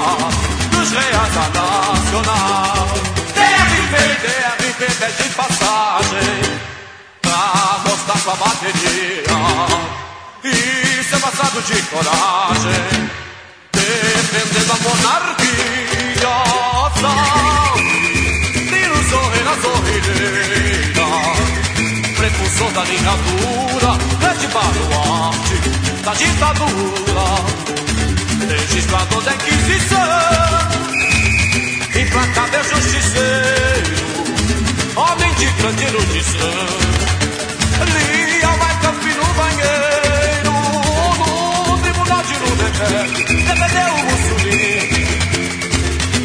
dos 0.73 0.91
reais 0.91 1.37
a 1.37 1.49
nacional. 1.55 2.89
DRP, 3.33 3.95
DRP 4.23 4.81
pede 4.99 5.29
passagem 5.35 6.43
pra 7.23 7.79
mostrar 7.89 8.19
sua 8.19 8.35
bateria 8.35 9.23
e 10.43 11.05
seu 11.05 11.21
passado 11.21 11.63
de 11.63 11.81
coragem, 11.83 13.11
defendendo 13.73 14.73
a 14.73 14.77
monarquia. 14.83 15.45
Zorreira 19.15 19.55
Zorrileira, 19.63 21.07
precursor 22.17 22.71
da 22.73 22.85
linha 22.85 23.15
dura, 23.25 23.93
grande 24.21 24.47
baluarte 24.49 25.57
da 26.05 26.15
ditadura 26.15 27.65
registrador 28.49 29.23
da 29.23 29.35
Inquisição, 29.35 29.99
implacável 31.95 32.65
justiceiro, 32.65 33.97
homem 34.97 35.35
de 35.35 35.47
grande 35.47 35.85
erudição. 35.85 37.05
Lia 37.95 38.49
vai 38.49 38.81
campi 38.81 39.15
no 39.15 39.27
banheiro, 39.35 40.53
no 41.69 41.79
tribunal 41.79 42.23
de 42.25 42.35
Nuremberg, 42.39 43.25
defendeu 43.45 43.95
o 43.95 44.05
Mussolini, 44.11 45.07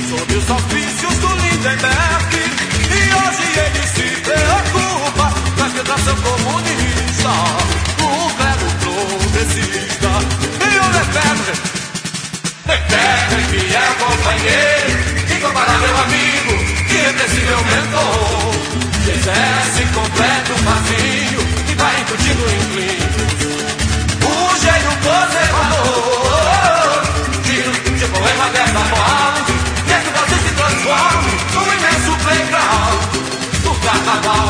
sob 0.10 0.34
os 0.36 0.50
auspícios 0.50 1.16
do 1.20 1.28
Lindenberg. 1.36 2.39
Ele 3.66 3.88
se 3.88 4.08
preocupa 4.22 5.34
com 5.56 5.64
a 5.64 5.68
infiltração 5.68 6.16
comunista, 6.18 7.32
o 8.02 8.30
clero 8.38 8.68
progressista. 8.80 10.12
E 10.62 10.80
o 10.80 10.88
Lefebvre 10.92 11.80
Lefebvre, 12.70 13.42
fiel 13.50 13.94
companheiro, 13.98 14.92
incomparável 15.36 15.98
amigo, 15.98 16.54
irrepressível 16.90 17.58
mentor. 17.66 18.54
Exerce 19.12 19.84
completo 19.94 20.54
vazio 20.64 21.09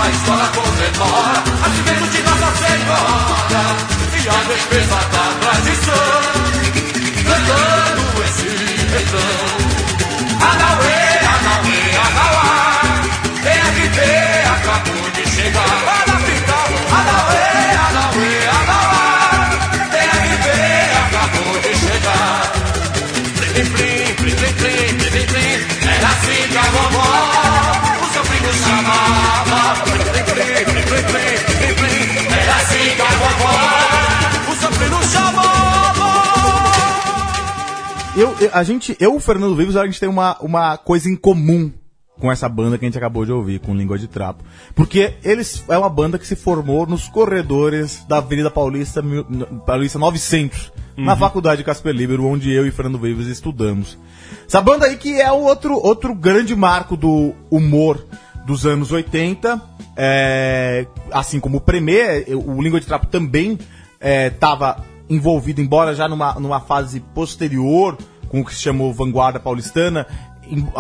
a 0.10 0.12
escola 0.12 0.48
comemora 0.56 1.44
nascimento 1.62 2.10
de 2.10 2.24
Nossa 2.24 2.50
Senhora 2.58 3.64
e 4.12 4.28
a 4.28 4.38
defesa 4.48 4.96
da 4.96 5.26
tradição 5.40 6.22
cantando 7.26 8.24
esse 8.24 8.50
refrão. 8.92 9.50
Anauê, 10.50 11.02
Anauê, 11.36 11.82
Anauá, 12.08 12.82
DRT 13.44 14.00
acabou 14.50 15.06
de 15.12 15.24
chegar 15.30 16.19
a 38.48 38.64
gente, 38.64 38.96
eu 39.00 39.14
e 39.14 39.18
o 39.18 39.20
Fernando 39.20 39.56
Vivos, 39.56 39.76
a 39.76 39.86
gente 39.86 40.00
tem 40.00 40.10
uma, 40.10 40.38
uma 40.40 40.78
coisa 40.78 41.10
em 41.10 41.16
comum 41.16 41.72
com 42.20 42.32
essa 42.32 42.50
banda 42.50 42.78
que 42.78 42.86
a 42.86 42.88
gente 42.88 42.98
acabou 42.98 43.26
de 43.26 43.32
ouvir, 43.32 43.60
com 43.60 43.76
Língua 43.76 43.98
de 43.98 44.08
Trapo. 44.08 44.44
Porque 44.76 45.14
eles 45.24 45.64
é 45.70 45.78
uma 45.78 45.90
banda 45.90 46.20
que 46.20 46.28
se 46.28 46.36
formou 46.36 46.86
nos 46.86 47.08
corredores 47.08 48.04
da 48.08 48.18
Avenida 48.18 48.52
Paulista, 48.52 49.02
Paulista 49.66 49.98
900, 49.98 50.72
na 50.98 51.16
Faculdade 51.16 51.64
Casper 51.64 51.94
Libero, 51.94 52.26
onde 52.26 52.52
eu 52.52 52.68
e 52.68 52.72
Fernando 52.72 53.00
Vivos 53.00 53.28
estudamos. 53.28 53.98
Essa 54.46 54.60
banda 54.60 54.86
aí 54.86 54.98
que 54.98 55.20
é 55.20 55.32
o 55.32 55.44
outro, 55.44 55.74
outro 55.76 56.14
grande 56.14 56.54
marco 56.56 56.98
do 56.98 57.34
humor 57.50 58.06
dos 58.46 58.66
anos 58.66 58.92
80, 58.92 59.62
é, 59.96 60.86
assim 61.12 61.40
como 61.40 61.58
o 61.58 61.62
Premier, 61.62 62.26
o 62.36 62.62
Língua 62.62 62.82
de 62.82 62.86
Trapo 62.86 63.08
também 63.08 63.58
estava 64.02 64.84
envolvido, 65.10 65.62
embora 65.62 65.96
já 65.96 66.08
numa, 66.08 66.34
numa 66.36 66.60
fase 66.60 67.00
posterior, 67.00 67.98
com 68.30 68.42
o 68.42 68.46
que 68.46 68.54
se 68.54 68.62
chamou 68.62 68.94
Vanguarda 68.94 69.40
Paulistana. 69.40 70.08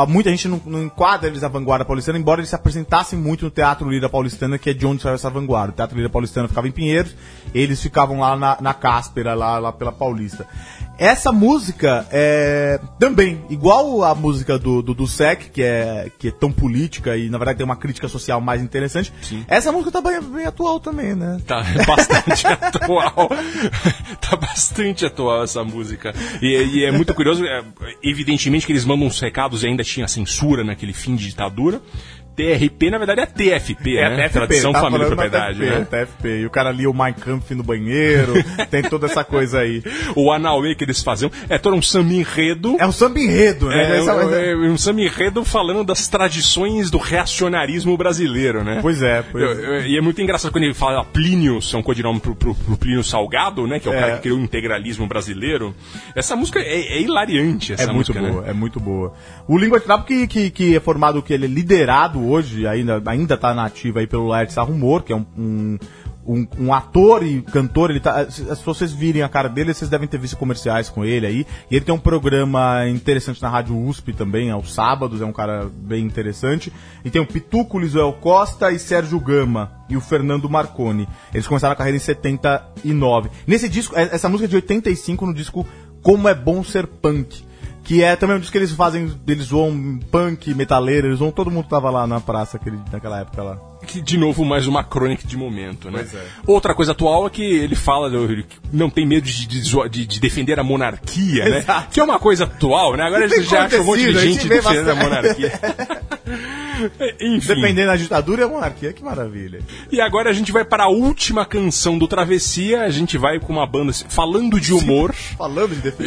Muita 0.07 0.31
gente 0.31 0.47
não, 0.47 0.59
não 0.65 0.83
enquadra 0.83 1.27
eles 1.27 1.41
na 1.41 1.47
Vanguarda 1.47 1.85
Paulistana, 1.85 2.17
embora 2.17 2.39
eles 2.39 2.49
se 2.49 2.55
apresentassem 2.55 3.19
muito 3.19 3.45
no 3.45 3.51
Teatro 3.51 3.89
Lira 3.89 4.09
Paulistana, 4.09 4.57
que 4.57 4.71
é 4.71 4.73
de 4.73 4.85
onde 4.85 5.03
saiu 5.03 5.13
essa 5.13 5.29
vanguarda. 5.29 5.73
O 5.73 5.75
Teatro 5.75 5.95
Lira 5.95 6.09
Paulistana 6.09 6.47
ficava 6.47 6.67
em 6.67 6.71
Pinheiros, 6.71 7.15
eles 7.53 7.79
ficavam 7.81 8.19
lá 8.19 8.35
na, 8.35 8.57
na 8.59 8.73
Cáspera, 8.73 9.35
lá, 9.35 9.59
lá 9.59 9.71
pela 9.71 9.91
Paulista. 9.91 10.47
Essa 10.99 11.31
música 11.31 12.05
é 12.11 12.77
também, 12.99 13.41
igual 13.49 14.03
a 14.03 14.13
música 14.13 14.59
do, 14.59 14.81
do, 14.81 14.93
do 14.93 15.07
Sec, 15.07 15.49
que 15.53 15.63
é, 15.63 16.11
que 16.19 16.27
é 16.27 16.31
tão 16.31 16.51
política 16.51 17.15
e 17.15 17.29
na 17.29 17.37
verdade 17.37 17.59
tem 17.59 17.65
uma 17.65 17.77
crítica 17.77 18.09
social 18.09 18.41
mais 18.41 18.61
interessante. 18.61 19.13
Essa 19.47 19.71
música 19.71 19.91
tá 19.93 20.01
bem, 20.01 20.21
bem 20.21 20.45
atual 20.45 20.77
também, 20.77 21.15
né? 21.15 21.39
Tá 21.47 21.63
bastante 21.87 22.45
atual. 22.45 23.29
tá 24.19 24.35
bastante 24.35 25.05
atual 25.05 25.43
essa 25.43 25.63
música. 25.63 26.13
E, 26.41 26.47
e 26.47 26.83
é 26.83 26.91
muito 26.91 27.13
curioso, 27.13 27.45
é, 27.45 27.63
evidentemente 28.03 28.65
que 28.65 28.73
eles 28.73 28.83
mandam 28.83 29.07
uns 29.07 29.21
recados 29.21 29.63
e 29.63 29.67
ainda 29.67 29.85
tinha 29.85 30.07
censura 30.07 30.65
naquele 30.65 30.91
fim 30.91 31.15
de 31.15 31.27
ditadura. 31.27 31.81
TRP, 32.39 32.89
na 32.89 32.97
verdade, 32.97 33.21
é 33.21 33.25
TFP, 33.25 33.95
né? 33.95 34.29
Tradição, 34.29 34.71
tá 34.71 34.79
Família 34.79 35.07
Propriedade, 35.07 35.59
TFP, 35.59 35.75
né? 35.79 35.85
TFP. 36.05 36.27
E 36.41 36.45
o 36.45 36.49
cara 36.49 36.71
lia 36.71 36.89
o 36.89 36.93
Mein 36.93 37.13
Kampf 37.13 37.53
no 37.53 37.63
banheiro, 37.63 38.33
tem 38.71 38.81
toda 38.81 39.07
essa 39.07 39.23
coisa 39.25 39.59
aí. 39.59 39.83
O 40.15 40.31
Anauê 40.31 40.73
que 40.75 40.83
eles 40.85 41.03
faziam 41.03 41.29
é 41.49 41.57
todo 41.57 41.75
um 41.75 41.81
samba 41.81 42.13
enredo. 42.13 42.77
É 42.79 42.87
um 42.87 42.91
samba 42.91 43.19
enredo, 43.19 43.67
né? 43.67 43.97
É, 43.97 43.99
é, 43.99 44.51
é 44.51 44.55
um 44.55 44.77
samba 44.77 45.01
enredo 45.01 45.43
falando 45.43 45.83
das 45.83 46.07
tradições 46.07 46.89
do 46.89 46.97
reacionarismo 46.97 47.97
brasileiro, 47.97 48.63
né? 48.63 48.79
Pois 48.81 49.01
é, 49.01 49.21
pois 49.21 49.43
Eu- 49.43 49.51
eu- 49.53 49.81
E 49.85 49.97
é 49.97 50.01
muito 50.01 50.21
engraçado 50.21 50.51
quando 50.51 50.63
ele 50.63 50.73
fala 50.73 51.03
Plínio, 51.03 51.61
são 51.61 51.81
codinome 51.81 52.19
pro, 52.19 52.35
pro, 52.35 52.55
pro 52.55 52.77
Plínio 52.77 53.03
Salgado, 53.03 53.67
né? 53.67 53.79
Que 53.79 53.87
é 53.87 53.91
o 53.91 53.95
É. 53.95 53.99
cara 53.99 54.15
que 54.15 54.21
criou 54.21 54.37
o 54.37 54.41
integralismo 54.41 55.07
brasileiro. 55.07 55.75
Essa 56.15 56.35
música 56.35 56.59
é, 56.59 56.97
é 56.97 57.01
hilariante, 57.01 57.73
essa 57.73 57.83
É 57.83 57.85
muito 57.87 58.13
música, 58.13 58.19
boa, 58.19 58.41
né? 58.43 58.49
é 58.51 58.53
muito 58.53 58.79
boa. 58.79 59.13
O 59.47 59.57
Língua 59.57 59.79
de 59.79 59.85
Trapo 59.85 60.05
que, 60.05 60.27
que, 60.27 60.49
que 60.51 60.75
é 60.75 60.79
formado, 60.79 61.21
que 61.21 61.33
ele 61.33 61.45
é 61.45 61.49
liderado 61.49 62.28
hoje, 62.29 62.67
ainda, 62.67 63.01
ainda 63.05 63.37
tá 63.37 63.53
na 63.53 63.65
ativa 63.65 63.99
aí 63.99 64.07
pelo 64.07 64.27
Laerte 64.27 64.53
Sarrumor, 64.53 65.03
que 65.03 65.13
é 65.13 65.15
um, 65.15 65.25
um, 65.37 65.77
um, 66.25 66.47
um 66.59 66.73
ator 66.73 67.23
e 67.23 67.41
cantor, 67.41 67.89
ele 67.89 67.99
tá, 67.99 68.29
se, 68.29 68.43
se 68.43 68.63
vocês 68.63 68.93
virem 68.93 69.23
a 69.23 69.29
cara 69.29 69.49
dele, 69.49 69.73
vocês 69.73 69.89
devem 69.89 70.07
ter 70.07 70.19
visto 70.19 70.37
comerciais 70.37 70.89
com 70.89 71.03
ele 71.03 71.25
aí, 71.25 71.47
e 71.71 71.75
ele 71.75 71.85
tem 71.85 71.93
um 71.93 71.99
programa 71.99 72.87
interessante 72.87 73.41
na 73.41 73.49
Rádio 73.49 73.75
USP 73.77 74.13
também, 74.13 74.51
aos 74.51 74.73
sábados, 74.73 75.21
é 75.21 75.25
um 75.25 75.33
cara 75.33 75.69
bem 75.73 76.05
interessante, 76.05 76.71
e 77.03 77.09
tem 77.09 77.21
o 77.21 77.25
Pituco, 77.25 77.79
Lisuel 77.79 78.13
Costa 78.13 78.71
e 78.71 78.77
Sérgio 78.77 79.19
Gama, 79.19 79.71
e 79.89 79.97
o 79.97 80.01
Fernando 80.01 80.47
Marconi. 80.47 81.07
Eles 81.33 81.47
começaram 81.47 81.73
a 81.73 81.75
carreira 81.75 81.97
em 81.97 82.01
79. 82.01 83.29
Nesse 83.47 83.67
disco, 83.67 83.95
é- 83.97 84.09
essa 84.13 84.29
música 84.29 84.45
é 84.45 84.49
de 84.49 84.55
85 84.55 85.25
no 85.25 85.33
disco 85.33 85.65
Como 86.03 86.29
é 86.29 86.35
Bom 86.35 86.63
Ser 86.63 86.85
Punk, 86.85 87.43
que 87.89 88.03
é 88.03 88.15
também 88.15 88.35
um 88.35 88.39
disco 88.39 88.51
que 88.51 88.57
eles 88.59 88.71
fazem, 88.71 89.11
eles 89.27 89.45
zoam 89.45 89.99
punk, 90.11 90.53
metaleiro, 90.53 91.07
eles 91.07 91.17
zoam 91.17 91.31
todo 91.31 91.49
mundo 91.49 91.63
que 91.63 91.71
tava 91.71 91.89
lá 91.89 92.05
na 92.05 92.21
praça 92.21 92.55
aquele, 92.55 92.77
naquela 92.91 93.21
época 93.21 93.41
lá. 93.41 93.68
Que, 93.89 94.01
de 94.01 94.17
novo, 94.17 94.45
mais 94.45 94.67
uma 94.67 94.83
crônica 94.83 95.27
de 95.27 95.35
momento, 95.35 95.89
né? 95.89 96.05
É. 96.13 96.21
Outra 96.45 96.75
coisa 96.75 96.91
atual 96.91 97.25
é 97.25 97.29
que 97.31 97.41
ele 97.41 97.75
fala 97.75 98.09
que 98.43 98.45
não 98.71 98.87
tem 98.89 99.03
medo 99.05 99.25
de, 99.25 99.47
de, 99.47 99.61
de- 99.89 100.05
de 100.05 100.19
defender 100.19 100.59
a 100.59 100.63
monarquia, 100.63 101.45
né? 101.49 101.57
Exato. 101.59 101.87
Que 101.91 101.99
é 101.99 102.03
uma 102.03 102.19
coisa 102.19 102.43
atual, 102.43 102.95
né? 102.95 103.03
Agora 103.03 103.25
ele 103.25 103.41
já 103.41 103.65
acha 103.65 103.81
um 103.81 103.83
monte 103.85 104.01
de 104.05 104.11
gente 104.19 104.33
gente 104.33 104.47
defendendo 104.47 104.89
a 104.89 104.95
monarquia. 104.95 105.51
Enfim. 107.19 107.55
Dependendo 107.55 107.87
da 107.87 107.95
ditadura 107.97 108.41
e 108.41 108.45
a 108.45 108.47
monarquia, 108.47 108.93
que 108.93 109.03
maravilha. 109.03 109.59
E 109.91 109.99
agora 109.99 110.29
a 110.29 110.33
gente 110.33 110.51
vai 110.51 110.63
para 110.63 110.83
a 110.85 110.87
última 110.89 111.45
canção 111.45 111.97
do 111.97 112.07
Travessia. 112.07 112.83
A 112.83 112.89
gente 112.89 113.17
vai 113.17 113.39
com 113.39 113.51
uma 113.51 113.65
banda 113.67 113.89
assim, 113.89 114.05
falando 114.07 114.59
de 114.61 114.71
humor. 114.73 115.13
Falando 115.13 115.75
de 115.75 115.91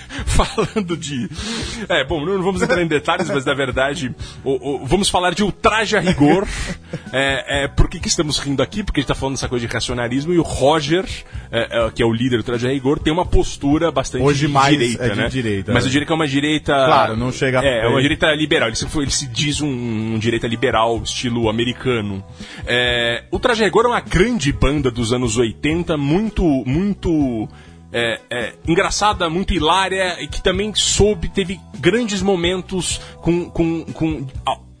falando 0.26 0.96
de. 0.96 1.28
É, 1.88 2.04
bom, 2.06 2.24
não 2.24 2.42
vamos 2.42 2.62
entrar 2.62 2.80
em 2.82 2.86
detalhes, 2.86 3.28
mas 3.28 3.44
na 3.44 3.52
verdade, 3.54 4.14
o- 4.44 4.76
o- 4.82 4.86
vamos 4.86 5.10
falar 5.10 5.34
de 5.34 5.42
ultraje 5.42 5.96
a 5.96 6.00
rigor. 6.00 6.27
É, 7.12 7.64
é, 7.64 7.68
por 7.68 7.88
que, 7.88 7.98
que 8.00 8.08
estamos 8.08 8.38
rindo 8.38 8.62
aqui? 8.62 8.82
Porque 8.82 9.00
a 9.00 9.02
gente 9.02 9.10
está 9.10 9.14
falando 9.14 9.34
dessa 9.36 9.48
coisa 9.48 9.66
de 9.66 9.72
racionalismo 9.72 10.32
e 10.32 10.38
o 10.38 10.42
Roger, 10.42 11.04
é, 11.50 11.86
é, 11.86 11.90
que 11.90 12.02
é 12.02 12.06
o 12.06 12.12
líder 12.12 12.36
do 12.36 12.40
ultraje 12.40 12.66
a 12.66 12.70
rigor, 12.70 12.98
tem 12.98 13.12
uma 13.12 13.26
postura 13.26 13.90
bastante 13.90 14.22
Hoje 14.24 14.46
de 14.46 14.52
mais 14.52 14.70
direita, 14.76 15.04
é 15.04 15.08
de 15.10 15.16
né? 15.16 15.28
direita, 15.28 15.72
Mas 15.72 15.84
é. 15.84 15.86
eu 15.86 15.90
diria 15.90 16.06
que 16.06 16.12
é 16.12 16.14
uma 16.14 16.28
direita. 16.28 16.72
Claro, 16.72 17.16
não 17.16 17.32
chega 17.32 17.60
a- 17.60 17.64
É, 17.64 17.84
é 17.84 17.88
uma 17.88 18.00
direita 18.00 18.32
liberal. 18.34 18.68
Ele 18.68 18.76
se, 18.76 18.86
ele 18.98 19.10
se 19.10 19.26
diz 19.28 19.60
um, 19.60 19.68
um 20.14 20.18
direita 20.18 20.46
liberal, 20.46 21.00
estilo 21.02 21.48
americano. 21.48 22.24
É, 22.66 23.24
o 23.30 23.38
Traje 23.38 23.62
a 23.62 23.66
Rigor 23.66 23.84
é 23.84 23.88
uma 23.88 24.00
grande 24.00 24.52
banda 24.52 24.90
dos 24.90 25.12
anos 25.12 25.36
80, 25.36 25.96
muito, 25.96 26.42
muito 26.66 27.48
é, 27.92 28.20
é, 28.30 28.52
engraçada, 28.66 29.28
muito 29.30 29.54
hilária, 29.54 30.22
e 30.22 30.26
que 30.28 30.42
também 30.42 30.74
soube, 30.74 31.28
teve 31.28 31.58
grandes 31.78 32.20
momentos 32.22 33.00
com. 33.22 33.48
com, 33.50 33.84
com 33.84 34.26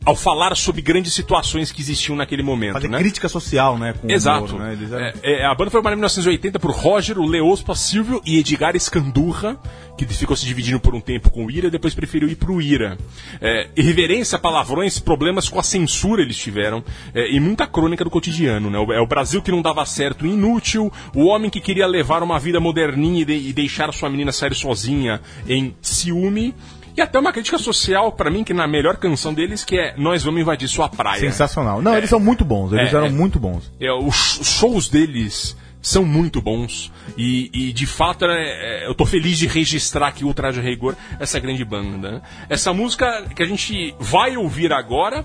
ao, 0.08 0.16
falar 0.16 0.56
sobre 0.56 0.80
grandes 0.82 1.12
situações 1.12 1.70
que 1.72 1.80
existiam 1.80 2.16
naquele 2.16 2.42
momento. 2.42 2.74
Fazer 2.74 2.88
né? 2.88 2.98
crítica 2.98 3.28
social, 3.28 3.78
né? 3.78 3.94
Exato. 4.08 4.54
humor, 4.56 4.60
né? 4.60 5.12
É, 5.22 5.42
é, 5.42 5.44
a 5.44 5.54
banda 5.54 5.70
foi 5.70 5.78
formada 5.78 5.94
em 5.94 5.98
1980 5.98 6.58
por 6.58 6.70
Roger, 6.70 7.18
o 7.18 7.26
Leospa 7.26 7.74
Silvio 7.74 8.20
e 8.24 8.38
Edgar 8.38 8.74
Escandurra, 8.74 9.56
que 9.96 10.06
ficou 10.06 10.36
se 10.36 10.46
dividindo 10.46 10.78
por 10.80 10.94
um 10.94 11.00
tempo 11.00 11.30
com 11.30 11.44
o 11.46 11.50
Ira, 11.50 11.70
depois 11.70 11.94
preferiu 11.94 12.28
ir 12.28 12.36
pro 12.36 12.62
Ira. 12.62 12.96
É, 13.40 13.68
irreverência, 13.76 14.38
palavrões, 14.38 14.98
problemas 14.98 15.48
com 15.48 15.58
a 15.58 15.62
censura 15.62 16.22
eles 16.22 16.36
tiveram, 16.36 16.82
é, 17.14 17.30
e 17.30 17.40
muita 17.40 17.66
crônica 17.66 18.04
do 18.04 18.10
cotidiano. 18.10 18.70
Né? 18.70 18.78
O- 18.78 18.92
É 18.92 19.00
o 19.00 19.06
Brasil 19.06 19.42
que 19.42 19.50
não 19.50 19.60
dava 19.60 19.84
certo, 19.84 20.24
inútil, 20.26 20.92
o 21.14 21.24
homem 21.26 21.50
que 21.50 21.60
queria 21.60 21.86
levar 21.86 22.22
uma 22.22 22.38
vida 22.38 22.60
moderninha 22.60 23.22
e, 23.22 23.24
de- 23.24 23.48
e 23.48 23.52
deixar 23.52 23.92
sua 23.92 24.08
menina 24.08 24.32
sair 24.32 24.54
sozinha 24.54 25.20
em 25.48 25.74
ciúme. 25.82 26.54
E 26.98 27.00
até 27.00 27.16
uma 27.18 27.32
crítica 27.32 27.58
social, 27.58 28.10
pra 28.10 28.28
mim, 28.28 28.42
que 28.42 28.52
na 28.52 28.66
melhor 28.66 28.96
canção 28.96 29.32
deles, 29.32 29.62
que 29.64 29.78
é 29.78 29.94
Nós 29.96 30.24
Vamos 30.24 30.40
Invadir 30.40 30.68
Sua 30.68 30.88
Praia. 30.88 31.20
Sensacional. 31.20 31.80
Não, 31.80 31.96
eles 31.96 32.10
são 32.10 32.18
muito 32.18 32.44
bons, 32.44 32.72
eles 32.72 32.92
É, 32.92 32.96
eram 32.96 33.06
é. 33.06 33.10
muito 33.10 33.38
bons. 33.38 33.72
É, 33.80 33.92
os 33.92 34.14
sh- 34.16 34.44
shows 34.58 34.88
deles 34.88 35.56
são 35.80 36.04
muito 36.04 36.42
bons 36.42 36.90
e, 37.16 37.50
e, 37.54 37.72
de 37.72 37.86
fato 37.86 38.24
é, 38.24 38.82
é, 38.82 38.88
eu 38.88 38.96
tô 38.96 39.06
feliz 39.06 39.38
de 39.38 39.46
registrar 39.46 40.08
aqui 40.08 40.24
o 40.24 40.34
Traje 40.34 40.58
a 40.58 40.62
Rigor, 40.62 40.96
essa 41.20 41.38
grande 41.38 41.64
banda. 41.64 42.10
né? 42.10 42.22
Essa 42.48 42.72
música 42.74 43.26
que 43.34 43.44
a 43.44 43.46
gente 43.46 43.94
vai 44.00 44.36
ouvir 44.36 44.72
agora 44.72 45.24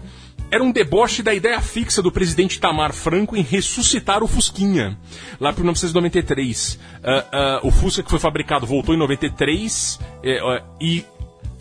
era 0.51 0.63
um 0.63 0.71
deboche 0.71 1.23
da 1.23 1.33
ideia 1.33 1.59
fixa 1.59 2.03
do 2.03 2.11
presidente 2.11 2.59
Tamar 2.59 2.93
Franco 2.93 3.35
em 3.35 3.41
ressuscitar 3.41 4.21
o 4.21 4.27
Fusquinha, 4.27 4.95
lá 5.39 5.51
para 5.51 5.63
1993. 5.63 6.79
Ah, 7.03 7.25
ah, 7.31 7.59
o 7.63 7.71
Fusca 7.71 8.03
que 8.03 8.09
foi 8.11 8.19
fabricado 8.19 8.67
voltou 8.67 8.93
em 8.93 8.97
93 8.99 9.99
é, 10.23 10.39
ó, 10.43 10.59
e 10.79 11.03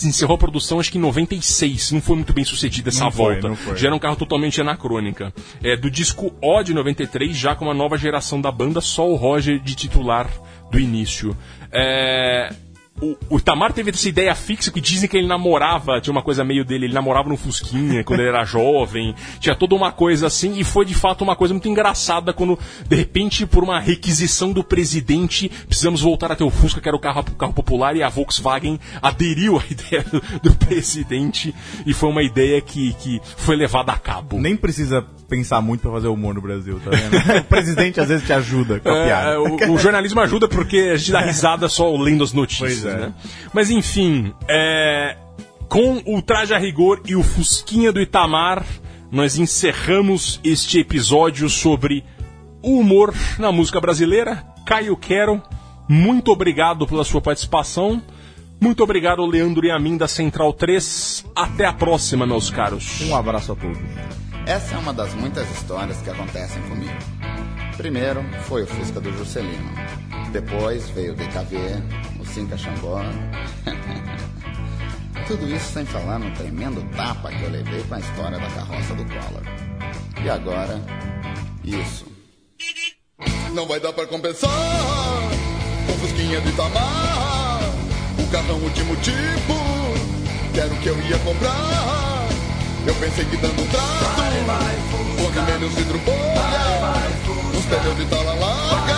encerrou 0.04 0.34
a 0.34 0.38
produção 0.38 0.80
acho 0.80 0.90
que 0.90 0.98
em 0.98 1.00
96. 1.00 1.92
Não 1.92 2.00
foi 2.00 2.16
muito 2.16 2.32
bem 2.32 2.44
sucedida 2.44 2.88
essa 2.90 3.04
Não 3.04 3.10
foi, 3.10 3.34
volta. 3.34 3.48
não 3.48 3.56
foi. 3.56 3.76
Já 3.76 3.88
era 3.88 3.96
um 3.96 3.98
carro 3.98 4.16
totalmente 4.16 4.60
anacrônica. 4.60 5.32
É, 5.62 5.76
do 5.76 5.90
disco 5.90 6.32
O 6.42 6.62
de 6.62 6.74
93, 6.74 7.36
já 7.36 7.54
com 7.54 7.64
uma 7.66 7.74
nova 7.74 7.96
geração 7.96 8.40
da 8.40 8.50
banda, 8.50 8.80
só 8.80 9.08
o 9.08 9.14
Roger 9.16 9.58
de 9.60 9.74
titular 9.74 10.28
do 10.70 10.78
início. 10.78 11.36
É, 11.70 12.52
o, 13.00 13.16
o 13.30 13.38
Itamar 13.38 13.72
teve 13.72 13.90
essa 13.90 14.08
ideia 14.08 14.34
fixa 14.34 14.70
que 14.70 14.80
dizem 14.80 15.08
que 15.08 15.16
ele 15.16 15.26
namorava, 15.26 16.00
tinha 16.00 16.12
uma 16.12 16.22
coisa 16.22 16.44
meio 16.44 16.64
dele, 16.64 16.86
ele 16.86 16.94
namorava 16.94 17.28
no 17.28 17.36
Fusquinha 17.36 18.04
quando 18.04 18.20
ele 18.20 18.28
era 18.28 18.44
jovem, 18.46 19.14
tinha 19.40 19.54
toda 19.54 19.74
uma 19.74 19.90
coisa 19.90 20.26
assim, 20.26 20.58
e 20.58 20.64
foi 20.64 20.84
de 20.84 20.94
fato 20.94 21.22
uma 21.22 21.34
coisa 21.34 21.52
muito 21.52 21.68
engraçada 21.68 22.32
quando, 22.32 22.58
de 22.86 22.96
repente, 22.96 23.46
por 23.46 23.64
uma 23.64 23.80
requisição 23.80 24.52
do 24.52 24.62
presidente, 24.62 25.50
precisamos 25.66 26.00
voltar 26.00 26.30
a 26.30 26.36
ter 26.36 26.44
o 26.44 26.50
Fusca, 26.50 26.80
que 26.80 26.88
era 26.88 26.96
o 26.96 27.00
carro, 27.00 27.24
carro 27.36 27.52
popular, 27.52 27.96
e 27.96 28.02
a 28.02 28.08
Volkswagen 28.08 28.78
aderiu 29.00 29.58
à 29.58 29.62
ideia 29.68 30.04
do, 30.04 30.50
do 30.50 30.54
presidente, 30.54 31.54
e 31.84 31.92
foi 31.92 32.08
uma 32.08 32.22
ideia 32.22 32.60
que, 32.60 32.92
que 32.94 33.20
foi 33.36 33.56
levada 33.56 33.92
a 33.92 33.98
cabo. 33.98 34.38
Nem 34.38 34.56
precisa 34.56 35.04
pensar 35.36 35.62
muito 35.62 35.80
pra 35.80 35.90
fazer 35.90 36.08
humor 36.08 36.34
no 36.34 36.42
Brasil, 36.42 36.78
tá 36.84 36.90
vendo? 36.90 37.16
o 37.40 37.44
presidente 37.44 37.98
às 38.00 38.08
vezes 38.08 38.26
te 38.26 38.32
ajuda 38.34 38.80
com 38.80 38.90
a 38.90 38.96
É, 38.98 39.04
piada. 39.06 39.40
o, 39.40 39.72
o 39.72 39.78
jornalismo 39.78 40.20
ajuda 40.20 40.46
porque 40.46 40.90
a 40.92 40.96
gente 40.96 41.10
dá 41.10 41.20
risada 41.20 41.68
só 41.70 41.90
lendo 41.96 42.22
as 42.22 42.32
notícias, 42.34 42.82
Pois 42.82 42.94
é. 42.94 42.98
né? 42.98 43.14
Mas 43.54 43.70
enfim, 43.70 44.32
é, 44.46 45.16
com 45.68 46.02
o 46.06 46.20
traje 46.20 46.52
a 46.52 46.58
rigor 46.58 47.00
e 47.06 47.16
o 47.16 47.22
fusquinha 47.22 47.90
do 47.90 48.00
Itamar, 48.00 48.62
nós 49.10 49.38
encerramos 49.38 50.38
este 50.44 50.78
episódio 50.80 51.48
sobre 51.48 52.04
o 52.62 52.78
humor 52.78 53.14
na 53.38 53.50
música 53.50 53.80
brasileira. 53.80 54.44
Caio 54.66 54.96
Quero, 54.96 55.40
muito 55.88 56.30
obrigado 56.30 56.86
pela 56.86 57.04
sua 57.04 57.20
participação. 57.22 58.02
Muito 58.60 58.82
obrigado, 58.84 59.24
Leandro 59.26 59.66
e 59.66 59.70
a 59.72 59.78
mim 59.78 59.96
da 59.96 60.06
Central 60.06 60.52
3. 60.52 61.24
Até 61.34 61.64
a 61.66 61.72
próxima, 61.72 62.24
meus 62.26 62.48
caros. 62.50 63.00
Um 63.02 63.16
abraço 63.16 63.52
a 63.52 63.56
todos. 63.56 63.78
Essa 64.46 64.74
é 64.74 64.78
uma 64.78 64.92
das 64.92 65.14
muitas 65.14 65.48
histórias 65.50 66.00
que 66.02 66.10
acontecem 66.10 66.60
comigo. 66.62 66.92
Primeiro 67.76 68.24
foi 68.42 68.64
o 68.64 68.66
Fusca 68.66 69.00
do 69.00 69.12
Juscelino. 69.16 69.70
Depois 70.32 70.88
veio 70.90 71.12
o 71.12 71.16
DKV, 71.16 71.56
o 72.20 72.24
Cinca 72.24 72.56
Xangó. 72.58 73.00
Tudo 75.26 75.48
isso 75.48 75.72
sem 75.72 75.86
falar 75.86 76.18
no 76.18 76.30
tremendo 76.32 76.82
tapa 76.96 77.30
que 77.30 77.42
eu 77.42 77.50
levei 77.50 77.82
com 77.84 77.94
a 77.94 78.00
história 78.00 78.38
da 78.38 78.48
carroça 78.50 78.94
do 78.94 79.04
Collor. 79.04 79.42
E 80.24 80.28
agora, 80.28 80.80
isso. 81.64 82.06
Não 83.52 83.66
vai 83.66 83.78
dar 83.78 83.92
pra 83.92 84.06
compensar 84.06 84.50
com 85.86 85.92
Fusquinha 85.98 86.40
de 86.40 86.48
Itamar, 86.48 87.60
o 88.18 88.26
carrão 88.30 88.56
último 88.58 88.96
tipo, 88.96 89.54
que 90.52 90.60
era 90.60 90.72
o 90.72 90.78
que 90.80 90.88
eu 90.88 91.00
ia 91.02 91.18
comprar. 91.20 92.21
Eu 92.84 92.94
pensei 92.96 93.24
que 93.24 93.36
dando 93.36 93.62
um 93.62 93.66
trato, 93.68 93.84
quando 95.16 95.46
menos 95.46 95.72
vidro 95.74 95.98
bolha, 96.00 96.18
uns 97.56 97.64
pneus 97.66 97.96
de 97.96 98.04
tala 98.06 98.34
larga, 98.34 98.96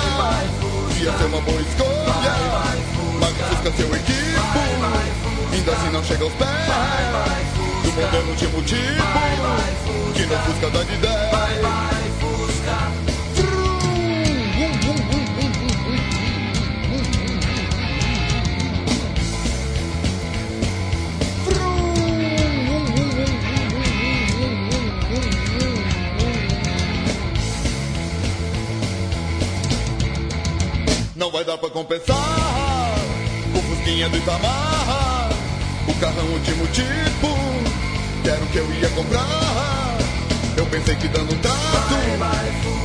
ia 0.98 1.12
ser 1.12 1.24
uma 1.24 1.40
boa 1.42 1.60
escolha. 1.60 2.34
Mas 3.20 3.30
o 3.30 3.34
Fusca 3.34 3.72
seu 3.76 3.94
equipo, 3.94 4.58
ainda 5.52 5.72
assim 5.72 5.90
não 5.90 6.02
chega 6.02 6.24
aos 6.24 6.32
pés 6.32 6.48
do 7.82 7.92
modelo 7.92 8.30
último 8.30 8.62
tipo, 8.62 8.84
que 10.14 10.26
no 10.26 10.38
Fusca 10.38 10.70
dá 10.70 10.82
de 10.82 10.96
10. 10.96 11.93
Não 31.24 31.30
vai 31.30 31.42
dar 31.42 31.56
pra 31.56 31.70
compensar 31.70 32.18
o 33.56 33.62
Fusquinha 33.62 34.10
do 34.10 34.18
Itamar, 34.18 35.30
o 35.88 35.94
carrão 35.94 36.26
último 36.26 36.66
tipo, 36.66 37.34
que 38.22 38.28
era 38.28 38.44
o 38.44 38.46
que 38.48 38.58
eu 38.58 38.70
ia 38.74 38.90
comprar. 38.90 39.96
Eu 40.54 40.66
pensei 40.66 40.94
que 40.96 41.08
dando 41.08 41.34
um 41.34 41.38
trato, 41.38 41.94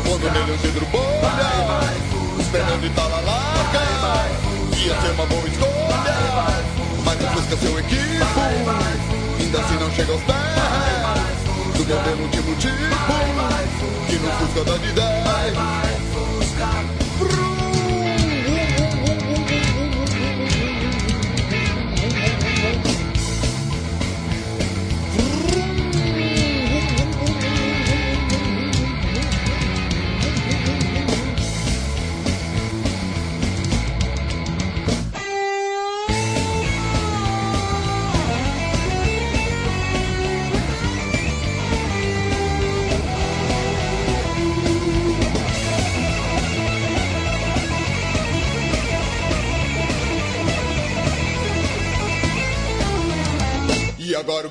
quando 0.08 0.32
nele 0.32 0.54
um 0.54 0.56
vidro 0.56 0.86
bolha, 0.86 1.84
os 2.40 2.48
pneus 2.48 2.82
de 2.82 2.90
tala 2.92 3.20
larga, 3.20 3.82
ia 4.78 5.02
ser 5.02 5.12
uma 5.12 5.26
boa 5.26 5.46
escolha. 5.50 6.16
Mas 7.04 7.22
o 7.22 7.28
Fusca 7.34 7.58
seu 7.58 7.78
equipo, 7.78 8.40
ainda 9.38 9.60
assim 9.60 9.76
não 9.82 9.92
chega 9.92 10.14
aos 10.14 10.22
pés 10.22 10.38
do 11.76 11.86
modelo 11.94 12.24
último 12.24 12.56
tipo, 12.56 13.20
que 14.08 14.16
no 14.16 14.32
Fusca 14.32 14.64
dá 14.64 14.78
de 14.78 14.94
10. 14.94 15.10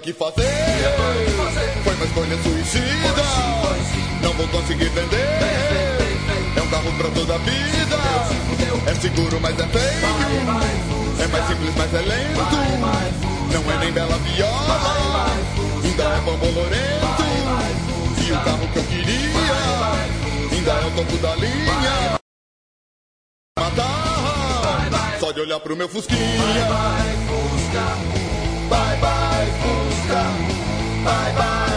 Que 0.09 0.13
fazer? 0.15 0.49
Foi 1.85 1.95
uma 1.95 2.05
escolha 2.05 2.43
suicida. 2.43 3.23
Não 4.23 4.33
vou 4.33 4.49
conseguir 4.49 4.89
vender. 4.89 5.29
É 6.57 6.63
um 6.63 6.69
carro 6.69 6.93
pra 6.97 7.11
toda 7.11 7.35
a 7.35 7.39
vida. 7.39 7.97
É 8.87 8.95
seguro, 8.95 9.39
mas 9.41 9.59
é 9.59 9.67
feio. 9.67 11.23
É 11.23 11.27
mais 11.27 11.47
simples, 11.47 11.75
mas 11.77 11.95
é 11.95 12.01
lento. 12.01 12.41
Não 13.53 13.71
é 13.71 13.79
nem 13.79 13.93
bela 13.93 14.17
viola. 14.19 15.27
Ainda 15.85 16.03
é 16.05 16.21
bom 16.21 16.37
bolorento. 16.39 17.09
E 18.27 18.33
o 18.33 18.41
carro 18.41 18.69
que 18.73 18.79
eu 18.79 18.85
queria. 18.85 19.29
Ainda 20.53 20.71
é 20.71 20.87
o 20.87 20.91
topo 20.93 21.17
da 21.19 21.35
linha. 21.37 22.19
Matar. 23.59 25.19
Só 25.21 25.33
de 25.33 25.41
olhar 25.41 25.61
pro 25.61 25.77
meu 25.77 25.89
Fusquinha. 25.89 26.19
come. 30.09 31.05
Bye 31.05 31.33
bye. 31.37 31.68